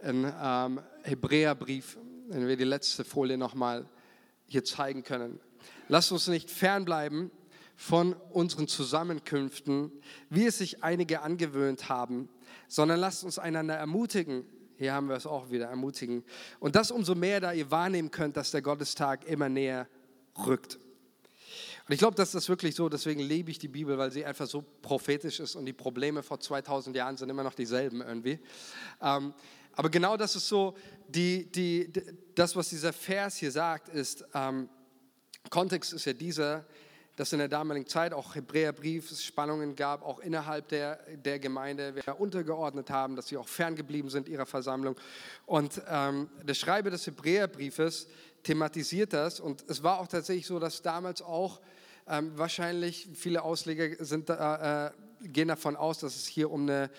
im 0.00 0.30
ähm, 0.42 0.80
Hebräerbrief, 1.02 1.98
wenn 2.28 2.46
wir 2.48 2.56
die 2.56 2.64
letzte 2.64 3.04
Folie 3.04 3.38
nochmal 3.38 3.88
hier 4.46 4.64
zeigen 4.64 5.02
können. 5.02 5.40
Lasst 5.88 6.12
uns 6.12 6.28
nicht 6.28 6.50
fernbleiben 6.50 7.30
von 7.76 8.14
unseren 8.30 8.68
Zusammenkünften, 8.68 9.92
wie 10.30 10.46
es 10.46 10.58
sich 10.58 10.82
einige 10.82 11.22
angewöhnt 11.22 11.88
haben, 11.88 12.28
sondern 12.68 13.00
lasst 13.00 13.24
uns 13.24 13.38
einander 13.38 13.74
ermutigen. 13.74 14.44
Hier 14.76 14.92
haben 14.92 15.08
wir 15.08 15.16
es 15.16 15.26
auch 15.26 15.50
wieder, 15.50 15.66
ermutigen. 15.66 16.24
Und 16.60 16.76
das 16.76 16.90
umso 16.90 17.14
mehr, 17.14 17.40
da 17.40 17.52
ihr 17.52 17.70
wahrnehmen 17.70 18.10
könnt, 18.10 18.36
dass 18.36 18.50
der 18.50 18.62
Gottestag 18.62 19.24
immer 19.26 19.48
näher 19.48 19.88
rückt. 20.46 20.78
Und 21.86 21.92
ich 21.92 21.98
glaube, 21.98 22.16
dass 22.16 22.32
das 22.32 22.48
wirklich 22.48 22.74
so, 22.74 22.88
deswegen 22.88 23.20
liebe 23.20 23.50
ich 23.50 23.58
die 23.58 23.68
Bibel, 23.68 23.98
weil 23.98 24.10
sie 24.10 24.24
einfach 24.24 24.46
so 24.46 24.64
prophetisch 24.80 25.38
ist 25.38 25.54
und 25.54 25.66
die 25.66 25.74
Probleme 25.74 26.22
vor 26.22 26.40
2000 26.40 26.96
Jahren 26.96 27.18
sind 27.18 27.28
immer 27.28 27.42
noch 27.42 27.54
dieselben 27.54 28.00
irgendwie. 28.00 28.38
Ähm, 29.02 29.34
aber 29.76 29.90
genau 29.90 30.16
das 30.16 30.36
ist 30.36 30.48
so, 30.48 30.76
die, 31.08 31.50
die, 31.50 31.92
das, 32.34 32.54
was 32.56 32.68
dieser 32.68 32.92
Vers 32.92 33.36
hier 33.36 33.50
sagt, 33.50 33.88
ist, 33.88 34.24
ähm, 34.34 34.68
Kontext 35.50 35.92
ist 35.92 36.04
ja 36.04 36.12
dieser, 36.12 36.64
dass 37.16 37.32
in 37.32 37.38
der 37.38 37.48
damaligen 37.48 37.86
Zeit 37.86 38.12
auch 38.12 38.34
Hebräerbrief 38.34 39.16
Spannungen 39.20 39.76
gab, 39.76 40.02
auch 40.02 40.18
innerhalb 40.20 40.68
der, 40.68 40.98
der 41.24 41.38
Gemeinde, 41.38 41.94
wir 41.94 42.20
untergeordnet 42.20 42.90
haben, 42.90 43.14
dass 43.14 43.28
sie 43.28 43.36
auch 43.36 43.46
ferngeblieben 43.46 44.10
sind 44.10 44.28
ihrer 44.28 44.46
Versammlung. 44.46 44.96
Und 45.46 45.80
ähm, 45.88 46.28
der 46.42 46.54
Schreiber 46.54 46.90
des 46.90 47.06
Hebräerbriefes 47.06 48.08
thematisiert 48.42 49.12
das 49.12 49.40
und 49.40 49.64
es 49.68 49.82
war 49.82 50.00
auch 50.00 50.08
tatsächlich 50.08 50.46
so, 50.46 50.58
dass 50.58 50.82
damals 50.82 51.22
auch 51.22 51.60
ähm, 52.08 52.32
wahrscheinlich 52.36 53.08
viele 53.14 53.42
Ausleger 53.42 54.04
sind, 54.04 54.28
äh, 54.28 54.90
gehen 55.22 55.48
davon 55.48 55.76
aus, 55.76 55.98
dass 55.98 56.16
es 56.16 56.26
hier 56.26 56.50
um 56.50 56.62
eine 56.62 56.90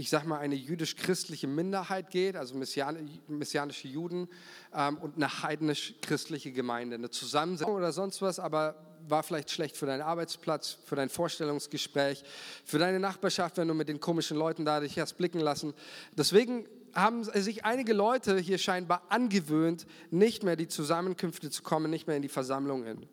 ich 0.00 0.08
sage 0.08 0.26
mal, 0.26 0.38
eine 0.38 0.54
jüdisch-christliche 0.54 1.46
Minderheit 1.46 2.10
geht, 2.10 2.34
also 2.34 2.56
messianische 2.56 3.86
Juden 3.86 4.28
ähm, 4.74 4.96
und 4.96 5.16
eine 5.16 5.42
heidnisch-christliche 5.42 6.52
Gemeinde, 6.52 6.96
eine 6.96 7.10
Zusammensetzung 7.10 7.74
oder 7.74 7.92
sonst 7.92 8.22
was, 8.22 8.38
aber 8.38 8.76
war 9.08 9.22
vielleicht 9.22 9.50
schlecht 9.50 9.76
für 9.76 9.84
deinen 9.84 10.00
Arbeitsplatz, 10.00 10.78
für 10.84 10.96
dein 10.96 11.10
Vorstellungsgespräch, 11.10 12.24
für 12.64 12.78
deine 12.78 12.98
Nachbarschaft, 12.98 13.58
wenn 13.58 13.68
du 13.68 13.74
mit 13.74 13.88
den 13.88 14.00
komischen 14.00 14.38
Leuten 14.38 14.64
da 14.64 14.80
dich 14.80 14.98
hast 14.98 15.18
blicken 15.18 15.40
lassen. 15.40 15.74
Deswegen 16.16 16.66
haben 16.94 17.24
sich 17.24 17.66
einige 17.66 17.92
Leute 17.92 18.38
hier 18.38 18.58
scheinbar 18.58 19.02
angewöhnt, 19.10 19.86
nicht 20.10 20.42
mehr 20.42 20.56
die 20.56 20.68
Zusammenkünfte 20.68 21.50
zu 21.50 21.62
kommen, 21.62 21.90
nicht 21.90 22.06
mehr 22.06 22.16
in 22.16 22.22
die 22.22 22.28
Versammlungen. 22.28 23.06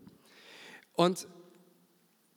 Und 0.94 1.28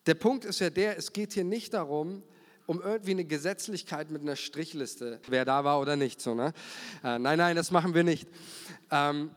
der 0.07 0.15
Punkt 0.15 0.45
ist 0.45 0.59
ja 0.59 0.71
der, 0.71 0.99
es 0.99 1.13
geht 1.13 1.35
hier 1.35 1.45
nicht 1.45 1.73
darum, 1.73 2.25
um 2.71 2.81
irgendwie 2.81 3.11
eine 3.11 3.25
Gesetzlichkeit 3.25 4.13
mit 4.13 4.23
einer 4.23 4.37
Strichliste, 4.37 5.19
wer 5.27 5.45
da 5.45 5.65
war 5.65 5.81
oder 5.81 5.97
nicht. 5.97 6.21
So, 6.21 6.37
ne? 6.37 6.53
Äh, 7.03 7.19
nein, 7.19 7.37
nein, 7.37 7.57
das 7.57 7.73
machen 7.73 7.95
wir 7.95 8.05
nicht. 8.05 8.29
Ähm, 8.93 9.33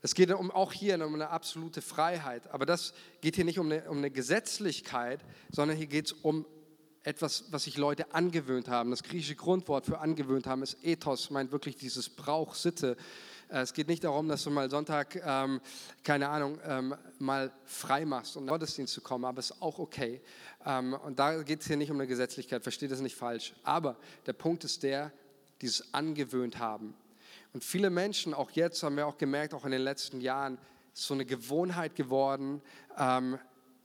es 0.00 0.16
geht 0.16 0.32
um, 0.32 0.50
auch 0.50 0.72
hier 0.72 0.96
um 1.06 1.14
eine 1.14 1.30
absolute 1.30 1.80
Freiheit. 1.80 2.50
Aber 2.50 2.66
das 2.66 2.92
geht 3.20 3.36
hier 3.36 3.44
nicht 3.44 3.60
um 3.60 3.66
eine, 3.70 3.88
um 3.88 3.98
eine 3.98 4.10
Gesetzlichkeit, 4.10 5.20
sondern 5.52 5.76
hier 5.76 5.86
geht 5.86 6.06
es 6.06 6.12
um 6.12 6.44
etwas, 7.04 7.44
was 7.52 7.62
sich 7.62 7.76
Leute 7.76 8.12
angewöhnt 8.12 8.66
haben. 8.66 8.90
Das 8.90 9.04
griechische 9.04 9.36
Grundwort 9.36 9.86
für 9.86 10.00
angewöhnt 10.00 10.48
haben 10.48 10.64
ist 10.64 10.78
Ethos, 10.82 11.30
meint 11.30 11.52
wirklich 11.52 11.76
dieses 11.76 12.10
Brauch, 12.10 12.56
Sitte. 12.56 12.96
Äh, 13.52 13.60
es 13.60 13.72
geht 13.72 13.88
nicht 13.88 14.02
darum, 14.04 14.28
dass 14.28 14.42
du 14.44 14.50
mal 14.50 14.70
Sonntag, 14.70 15.20
ähm, 15.24 15.60
keine 16.02 16.28
Ahnung, 16.28 16.58
ähm, 16.64 16.94
mal 17.18 17.52
frei 17.64 18.04
machst, 18.06 18.36
um 18.36 18.42
in 18.42 18.46
den 18.46 18.50
Gottesdienst 18.52 18.94
zu 18.94 19.00
kommen, 19.02 19.24
aber 19.24 19.40
es 19.40 19.50
ist 19.50 19.62
auch 19.62 19.78
okay. 19.78 20.22
Ähm, 20.64 20.94
und 20.94 21.18
da 21.18 21.42
geht 21.42 21.60
es 21.60 21.66
hier 21.66 21.76
nicht 21.76 21.90
um 21.90 21.98
eine 21.98 22.06
Gesetzlichkeit, 22.06 22.62
versteht 22.62 22.90
das 22.90 23.00
nicht 23.00 23.16
falsch. 23.16 23.54
Aber 23.62 23.96
der 24.26 24.32
Punkt 24.32 24.64
ist 24.64 24.82
der, 24.82 25.12
dieses 25.60 25.92
angewöhnt 25.92 26.58
haben. 26.58 26.94
Und 27.52 27.62
viele 27.62 27.90
Menschen, 27.90 28.32
auch 28.32 28.50
jetzt 28.52 28.82
haben 28.82 28.96
wir 28.96 29.06
auch 29.06 29.18
gemerkt, 29.18 29.52
auch 29.52 29.66
in 29.66 29.70
den 29.70 29.82
letzten 29.82 30.20
Jahren, 30.20 30.58
ist 30.94 31.04
so 31.04 31.14
eine 31.14 31.26
Gewohnheit 31.26 31.94
geworden, 31.94 32.62
ähm, 32.98 33.38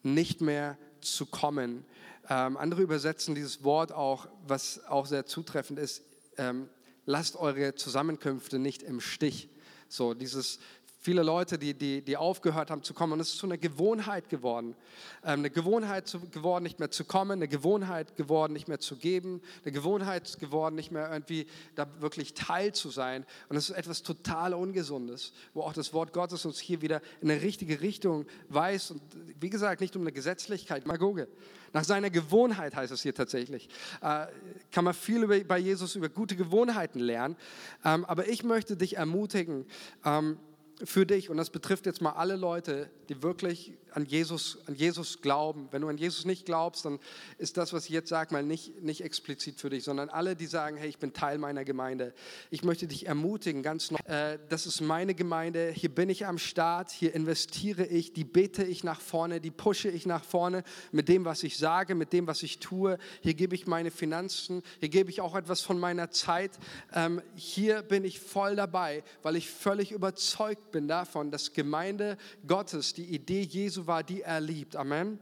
nicht 0.04 0.40
mehr 0.40 0.78
zu 1.02 1.26
kommen. 1.26 1.86
Ähm, 2.30 2.58
andere 2.58 2.82
übersetzen 2.82 3.36
dieses 3.36 3.64
Wort 3.64 3.92
auch, 3.92 4.28
was 4.46 4.86
auch 4.86 5.06
sehr 5.06 5.26
zutreffend 5.26 5.80
ist, 5.80 6.04
ähm, 6.38 6.70
lasst 7.06 7.36
eure 7.36 7.76
Zusammenkünfte 7.76 8.60
nicht 8.60 8.84
im 8.84 9.00
Stich. 9.00 9.50
So 9.90 10.14
dieses 10.14 10.60
viele 11.08 11.24
Leute, 11.24 11.58
die, 11.58 11.74
die, 11.74 12.02
die 12.02 12.18
aufgehört 12.18 12.70
haben 12.70 12.84
zu 12.84 12.94
kommen. 12.94 13.14
Und 13.14 13.22
es 13.22 13.30
ist 13.30 13.38
zu 13.38 13.46
einer 13.46 13.58
Gewohnheit 13.58 14.28
geworden. 14.28 14.76
Ähm, 15.24 15.40
eine 15.40 15.50
Gewohnheit 15.50 16.14
geworden, 16.34 16.64
nicht 16.64 16.80
mehr 16.80 16.92
zu 16.92 17.06
kommen, 17.06 17.32
eine 17.32 17.48
Gewohnheit 17.48 18.18
geworden, 18.18 18.52
nicht 18.52 18.68
mehr 18.68 18.82
zu 18.82 18.98
geben, 18.98 19.42
eine 19.64 19.72
Gewohnheit 19.72 20.38
geworden, 20.38 20.76
nicht 20.76 20.92
mehr 20.92 21.10
irgendwie 21.10 21.48
da 21.76 21.88
wirklich 22.02 22.34
Teil 22.34 22.74
zu 22.74 22.90
sein. 22.90 23.26
Und 23.48 23.56
es 23.56 23.70
ist 23.70 23.78
etwas 23.78 24.04
total 24.04 24.54
Ungesundes, 24.54 25.32
wo 25.54 25.62
auch 25.62 25.72
das 25.72 25.94
Wort 25.94 26.12
Gottes 26.12 26.46
uns 26.46 26.60
hier 26.60 26.82
wieder 26.82 27.02
in 27.22 27.32
eine 27.32 27.42
richtige 27.42 27.80
Richtung 27.80 28.26
weist. 28.50 28.92
Und 28.92 29.02
wie 29.40 29.50
gesagt, 29.50 29.80
nicht 29.80 29.96
um 29.96 30.02
eine 30.02 30.12
Gesetzlichkeit, 30.12 30.86
Magoge. 30.86 31.30
Nach 31.72 31.86
seiner 31.86 32.10
Gewohnheit 32.10 32.76
heißt 32.76 32.92
es 32.92 33.02
hier 33.02 33.14
tatsächlich. 33.14 33.70
Äh, 34.02 34.28
kann 34.74 34.84
man 34.84 34.94
viel 34.94 35.24
über, 35.24 35.40
bei 35.40 35.58
Jesus 35.58 35.96
über 35.96 36.10
gute 36.10 36.36
Gewohnheiten 36.36 37.00
lernen. 37.00 37.38
Ähm, 37.86 38.04
aber 38.04 38.28
ich 38.28 38.44
möchte 38.44 38.76
dich 38.76 38.98
ermutigen, 38.98 39.66
ähm, 40.04 40.38
für 40.84 41.06
dich, 41.06 41.30
und 41.30 41.38
das 41.38 41.50
betrifft 41.50 41.86
jetzt 41.86 42.02
mal 42.02 42.12
alle 42.12 42.36
Leute, 42.36 42.90
die 43.10 43.24
wirklich 43.24 43.74
an 43.98 44.06
Jesus, 44.06 44.60
an 44.68 44.76
Jesus 44.76 45.22
glauben. 45.24 45.70
Wenn 45.72 45.82
du 45.82 45.88
an 45.88 45.98
Jesus 45.98 46.24
nicht 46.24 46.46
glaubst, 46.46 46.86
dann 46.86 47.00
ist 47.40 47.58
das, 47.58 47.74
was 47.74 47.86
ich 47.86 47.90
jetzt 47.90 48.10
sage, 48.10 48.32
mal 48.32 48.44
nicht, 48.44 48.84
nicht 48.84 49.02
explizit 49.02 49.60
für 49.60 49.72
dich, 49.72 49.84
sondern 49.84 50.10
alle, 50.10 50.36
die 50.36 50.46
sagen, 50.46 50.78
hey, 50.78 50.88
ich 50.88 51.00
bin 51.00 51.14
Teil 51.14 51.40
meiner 51.40 51.66
Gemeinde. 51.66 52.14
Ich 52.52 52.64
möchte 52.64 52.86
dich 52.86 53.08
ermutigen, 53.08 53.64
ganz 53.64 53.90
neu, 53.90 53.98
äh, 54.06 54.38
das 54.50 54.68
ist 54.68 54.82
meine 54.82 55.16
Gemeinde, 55.16 55.72
hier 55.72 55.90
bin 55.90 56.10
ich 56.10 56.28
am 56.28 56.38
Start, 56.38 56.92
hier 56.92 57.16
investiere 57.16 57.88
ich, 57.88 58.14
die 58.14 58.24
bete 58.24 58.64
ich 58.64 58.84
nach 58.84 59.02
vorne, 59.02 59.42
die 59.42 59.50
pushe 59.50 59.90
ich 59.90 60.06
nach 60.06 60.24
vorne 60.24 60.64
mit 60.92 61.10
dem, 61.10 61.26
was 61.26 61.42
ich 61.42 61.58
sage, 61.58 61.96
mit 61.96 62.14
dem, 62.14 62.28
was 62.28 62.44
ich 62.44 62.60
tue. 62.60 63.00
Hier 63.22 63.34
gebe 63.34 63.56
ich 63.56 63.66
meine 63.66 63.90
Finanzen, 63.90 64.62
hier 64.80 64.90
gebe 64.90 65.10
ich 65.10 65.22
auch 65.22 65.36
etwas 65.36 65.62
von 65.62 65.80
meiner 65.80 66.12
Zeit. 66.12 66.52
Ähm, 66.94 67.20
hier 67.34 67.82
bin 67.82 68.06
ich 68.06 68.20
voll 68.20 68.56
dabei, 68.56 69.04
weil 69.24 69.36
ich 69.36 69.50
völlig 69.50 69.92
überzeugt 69.92 70.70
bin 70.70 70.88
davon, 70.88 71.32
dass 71.32 71.54
Gemeinde 71.54 72.20
Gottes, 72.46 72.94
die 72.94 73.06
Idee 73.06 73.42
Jesu 73.42 73.87
war, 73.88 74.04
die 74.04 74.22
er 74.22 74.40
liebt. 74.40 74.76
Amen. 74.76 75.20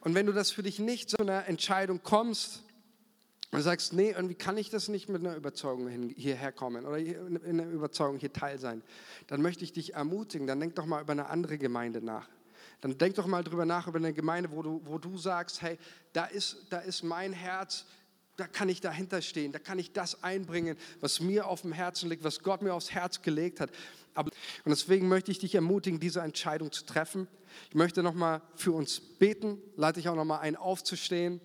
Und 0.00 0.14
wenn 0.14 0.26
du 0.26 0.32
das 0.32 0.50
für 0.50 0.62
dich 0.62 0.78
nicht 0.78 1.10
zu 1.10 1.18
einer 1.18 1.46
Entscheidung 1.46 2.02
kommst 2.02 2.62
und 3.50 3.62
sagst, 3.62 3.92
nee, 3.92 4.10
irgendwie 4.10 4.34
kann 4.34 4.56
ich 4.56 4.70
das 4.70 4.88
nicht 4.88 5.08
mit 5.08 5.20
einer 5.20 5.34
Überzeugung 5.34 5.88
hierher 6.14 6.52
kommen 6.52 6.84
oder 6.86 6.98
in 6.98 7.38
einer 7.44 7.68
Überzeugung 7.68 8.18
hier 8.18 8.32
teil 8.32 8.58
sein, 8.58 8.82
dann 9.26 9.42
möchte 9.42 9.64
ich 9.64 9.72
dich 9.72 9.94
ermutigen, 9.94 10.46
dann 10.46 10.60
denk 10.60 10.76
doch 10.76 10.86
mal 10.86 11.02
über 11.02 11.12
eine 11.12 11.28
andere 11.28 11.58
Gemeinde 11.58 12.02
nach. 12.04 12.28
Dann 12.80 12.98
denk 12.98 13.14
doch 13.14 13.26
mal 13.26 13.42
drüber 13.42 13.64
nach, 13.64 13.88
über 13.88 13.98
eine 13.98 14.12
Gemeinde, 14.12 14.50
wo 14.52 14.62
du, 14.62 14.80
wo 14.84 14.98
du 14.98 15.16
sagst, 15.16 15.62
hey, 15.62 15.78
da 16.12 16.26
ist, 16.26 16.66
da 16.70 16.78
ist 16.78 17.02
mein 17.02 17.32
Herz, 17.32 17.86
da 18.36 18.46
kann 18.46 18.68
ich 18.68 18.80
dahinter 18.80 19.22
stehen, 19.22 19.52
da 19.52 19.58
kann 19.58 19.78
ich 19.78 19.92
das 19.92 20.22
einbringen, 20.22 20.76
was 21.00 21.20
mir 21.20 21.46
auf 21.46 21.62
dem 21.62 21.72
Herzen 21.72 22.10
liegt, 22.10 22.22
was 22.22 22.42
Gott 22.42 22.62
mir 22.62 22.74
aufs 22.74 22.90
Herz 22.90 23.22
gelegt 23.22 23.60
hat. 23.60 23.70
Und 24.16 24.32
deswegen 24.70 25.08
möchte 25.08 25.30
ich 25.30 25.38
dich 25.38 25.54
ermutigen, 25.54 26.00
diese 26.00 26.20
Entscheidung 26.20 26.72
zu 26.72 26.84
treffen. 26.84 27.28
Ich 27.68 27.74
möchte 27.74 28.02
nochmal 28.02 28.42
für 28.54 28.72
uns 28.72 29.00
beten, 29.00 29.58
leite 29.76 30.00
ich 30.00 30.08
auch 30.08 30.14
nochmal 30.14 30.40
ein, 30.40 30.56
aufzustehen 30.56 31.40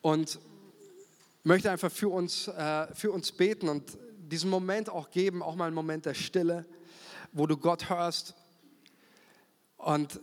und 0.00 0.38
möchte 1.44 1.70
einfach 1.70 1.90
für 1.90 2.08
uns, 2.08 2.48
äh, 2.48 2.94
für 2.94 3.12
uns 3.12 3.32
beten 3.32 3.68
und 3.68 3.98
diesen 4.18 4.50
Moment 4.50 4.88
auch 4.88 5.10
geben, 5.10 5.42
auch 5.42 5.54
mal 5.54 5.66
einen 5.66 5.74
Moment 5.74 6.06
der 6.06 6.14
Stille, 6.14 6.64
wo 7.32 7.46
du 7.46 7.56
Gott 7.56 7.90
hörst. 7.90 8.34
Und 9.76 10.20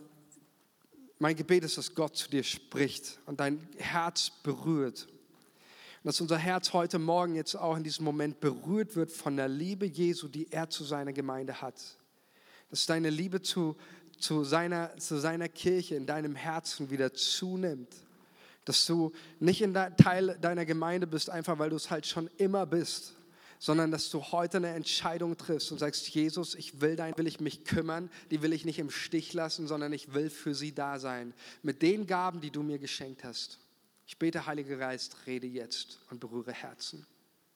mein 1.18 1.36
Gebet 1.36 1.64
ist, 1.64 1.76
dass 1.76 1.94
Gott 1.94 2.16
zu 2.16 2.30
dir 2.30 2.42
spricht 2.42 3.20
und 3.26 3.40
dein 3.40 3.68
Herz 3.76 4.32
berührt. 4.42 5.06
Dass 6.02 6.18
unser 6.22 6.38
Herz 6.38 6.72
heute 6.72 6.98
Morgen 6.98 7.34
jetzt 7.34 7.54
auch 7.54 7.76
in 7.76 7.84
diesem 7.84 8.06
Moment 8.06 8.40
berührt 8.40 8.96
wird 8.96 9.12
von 9.12 9.36
der 9.36 9.48
Liebe 9.48 9.84
Jesu, 9.84 10.28
die 10.28 10.50
er 10.50 10.70
zu 10.70 10.82
seiner 10.82 11.12
Gemeinde 11.12 11.60
hat. 11.60 11.74
Dass 12.70 12.86
deine 12.86 13.10
Liebe 13.10 13.42
zu, 13.42 13.76
zu, 14.18 14.42
seiner, 14.44 14.96
zu 14.96 15.18
seiner 15.18 15.50
Kirche 15.50 15.96
in 15.96 16.06
deinem 16.06 16.34
Herzen 16.36 16.90
wieder 16.90 17.12
zunimmt. 17.12 17.94
Dass 18.64 18.86
du 18.86 19.12
nicht 19.40 19.60
in 19.60 19.74
der 19.74 19.94
Teil 19.94 20.38
deiner 20.40 20.64
Gemeinde 20.64 21.06
bist, 21.06 21.28
einfach 21.28 21.58
weil 21.58 21.68
du 21.68 21.76
es 21.76 21.90
halt 21.90 22.06
schon 22.06 22.30
immer 22.38 22.64
bist, 22.64 23.14
sondern 23.58 23.90
dass 23.90 24.08
du 24.08 24.22
heute 24.22 24.56
eine 24.56 24.68
Entscheidung 24.68 25.36
triffst 25.36 25.70
und 25.70 25.78
sagst, 25.78 26.08
Jesus, 26.08 26.54
ich 26.54 26.80
will 26.80 26.96
dein, 26.96 27.14
will 27.18 27.26
ich 27.26 27.40
mich 27.40 27.64
kümmern, 27.64 28.10
die 28.30 28.40
will 28.40 28.54
ich 28.54 28.64
nicht 28.64 28.78
im 28.78 28.88
Stich 28.88 29.34
lassen, 29.34 29.66
sondern 29.66 29.92
ich 29.92 30.14
will 30.14 30.30
für 30.30 30.54
sie 30.54 30.74
da 30.74 30.98
sein, 30.98 31.34
mit 31.62 31.82
den 31.82 32.06
Gaben, 32.06 32.40
die 32.40 32.50
du 32.50 32.62
mir 32.62 32.78
geschenkt 32.78 33.22
hast. 33.22 33.59
Ich 34.10 34.18
bete, 34.18 34.44
Heiliger 34.44 34.76
Geist, 34.76 35.18
rede 35.28 35.46
jetzt 35.46 36.00
und 36.10 36.18
berühre 36.18 36.52
Herzen. 36.52 37.06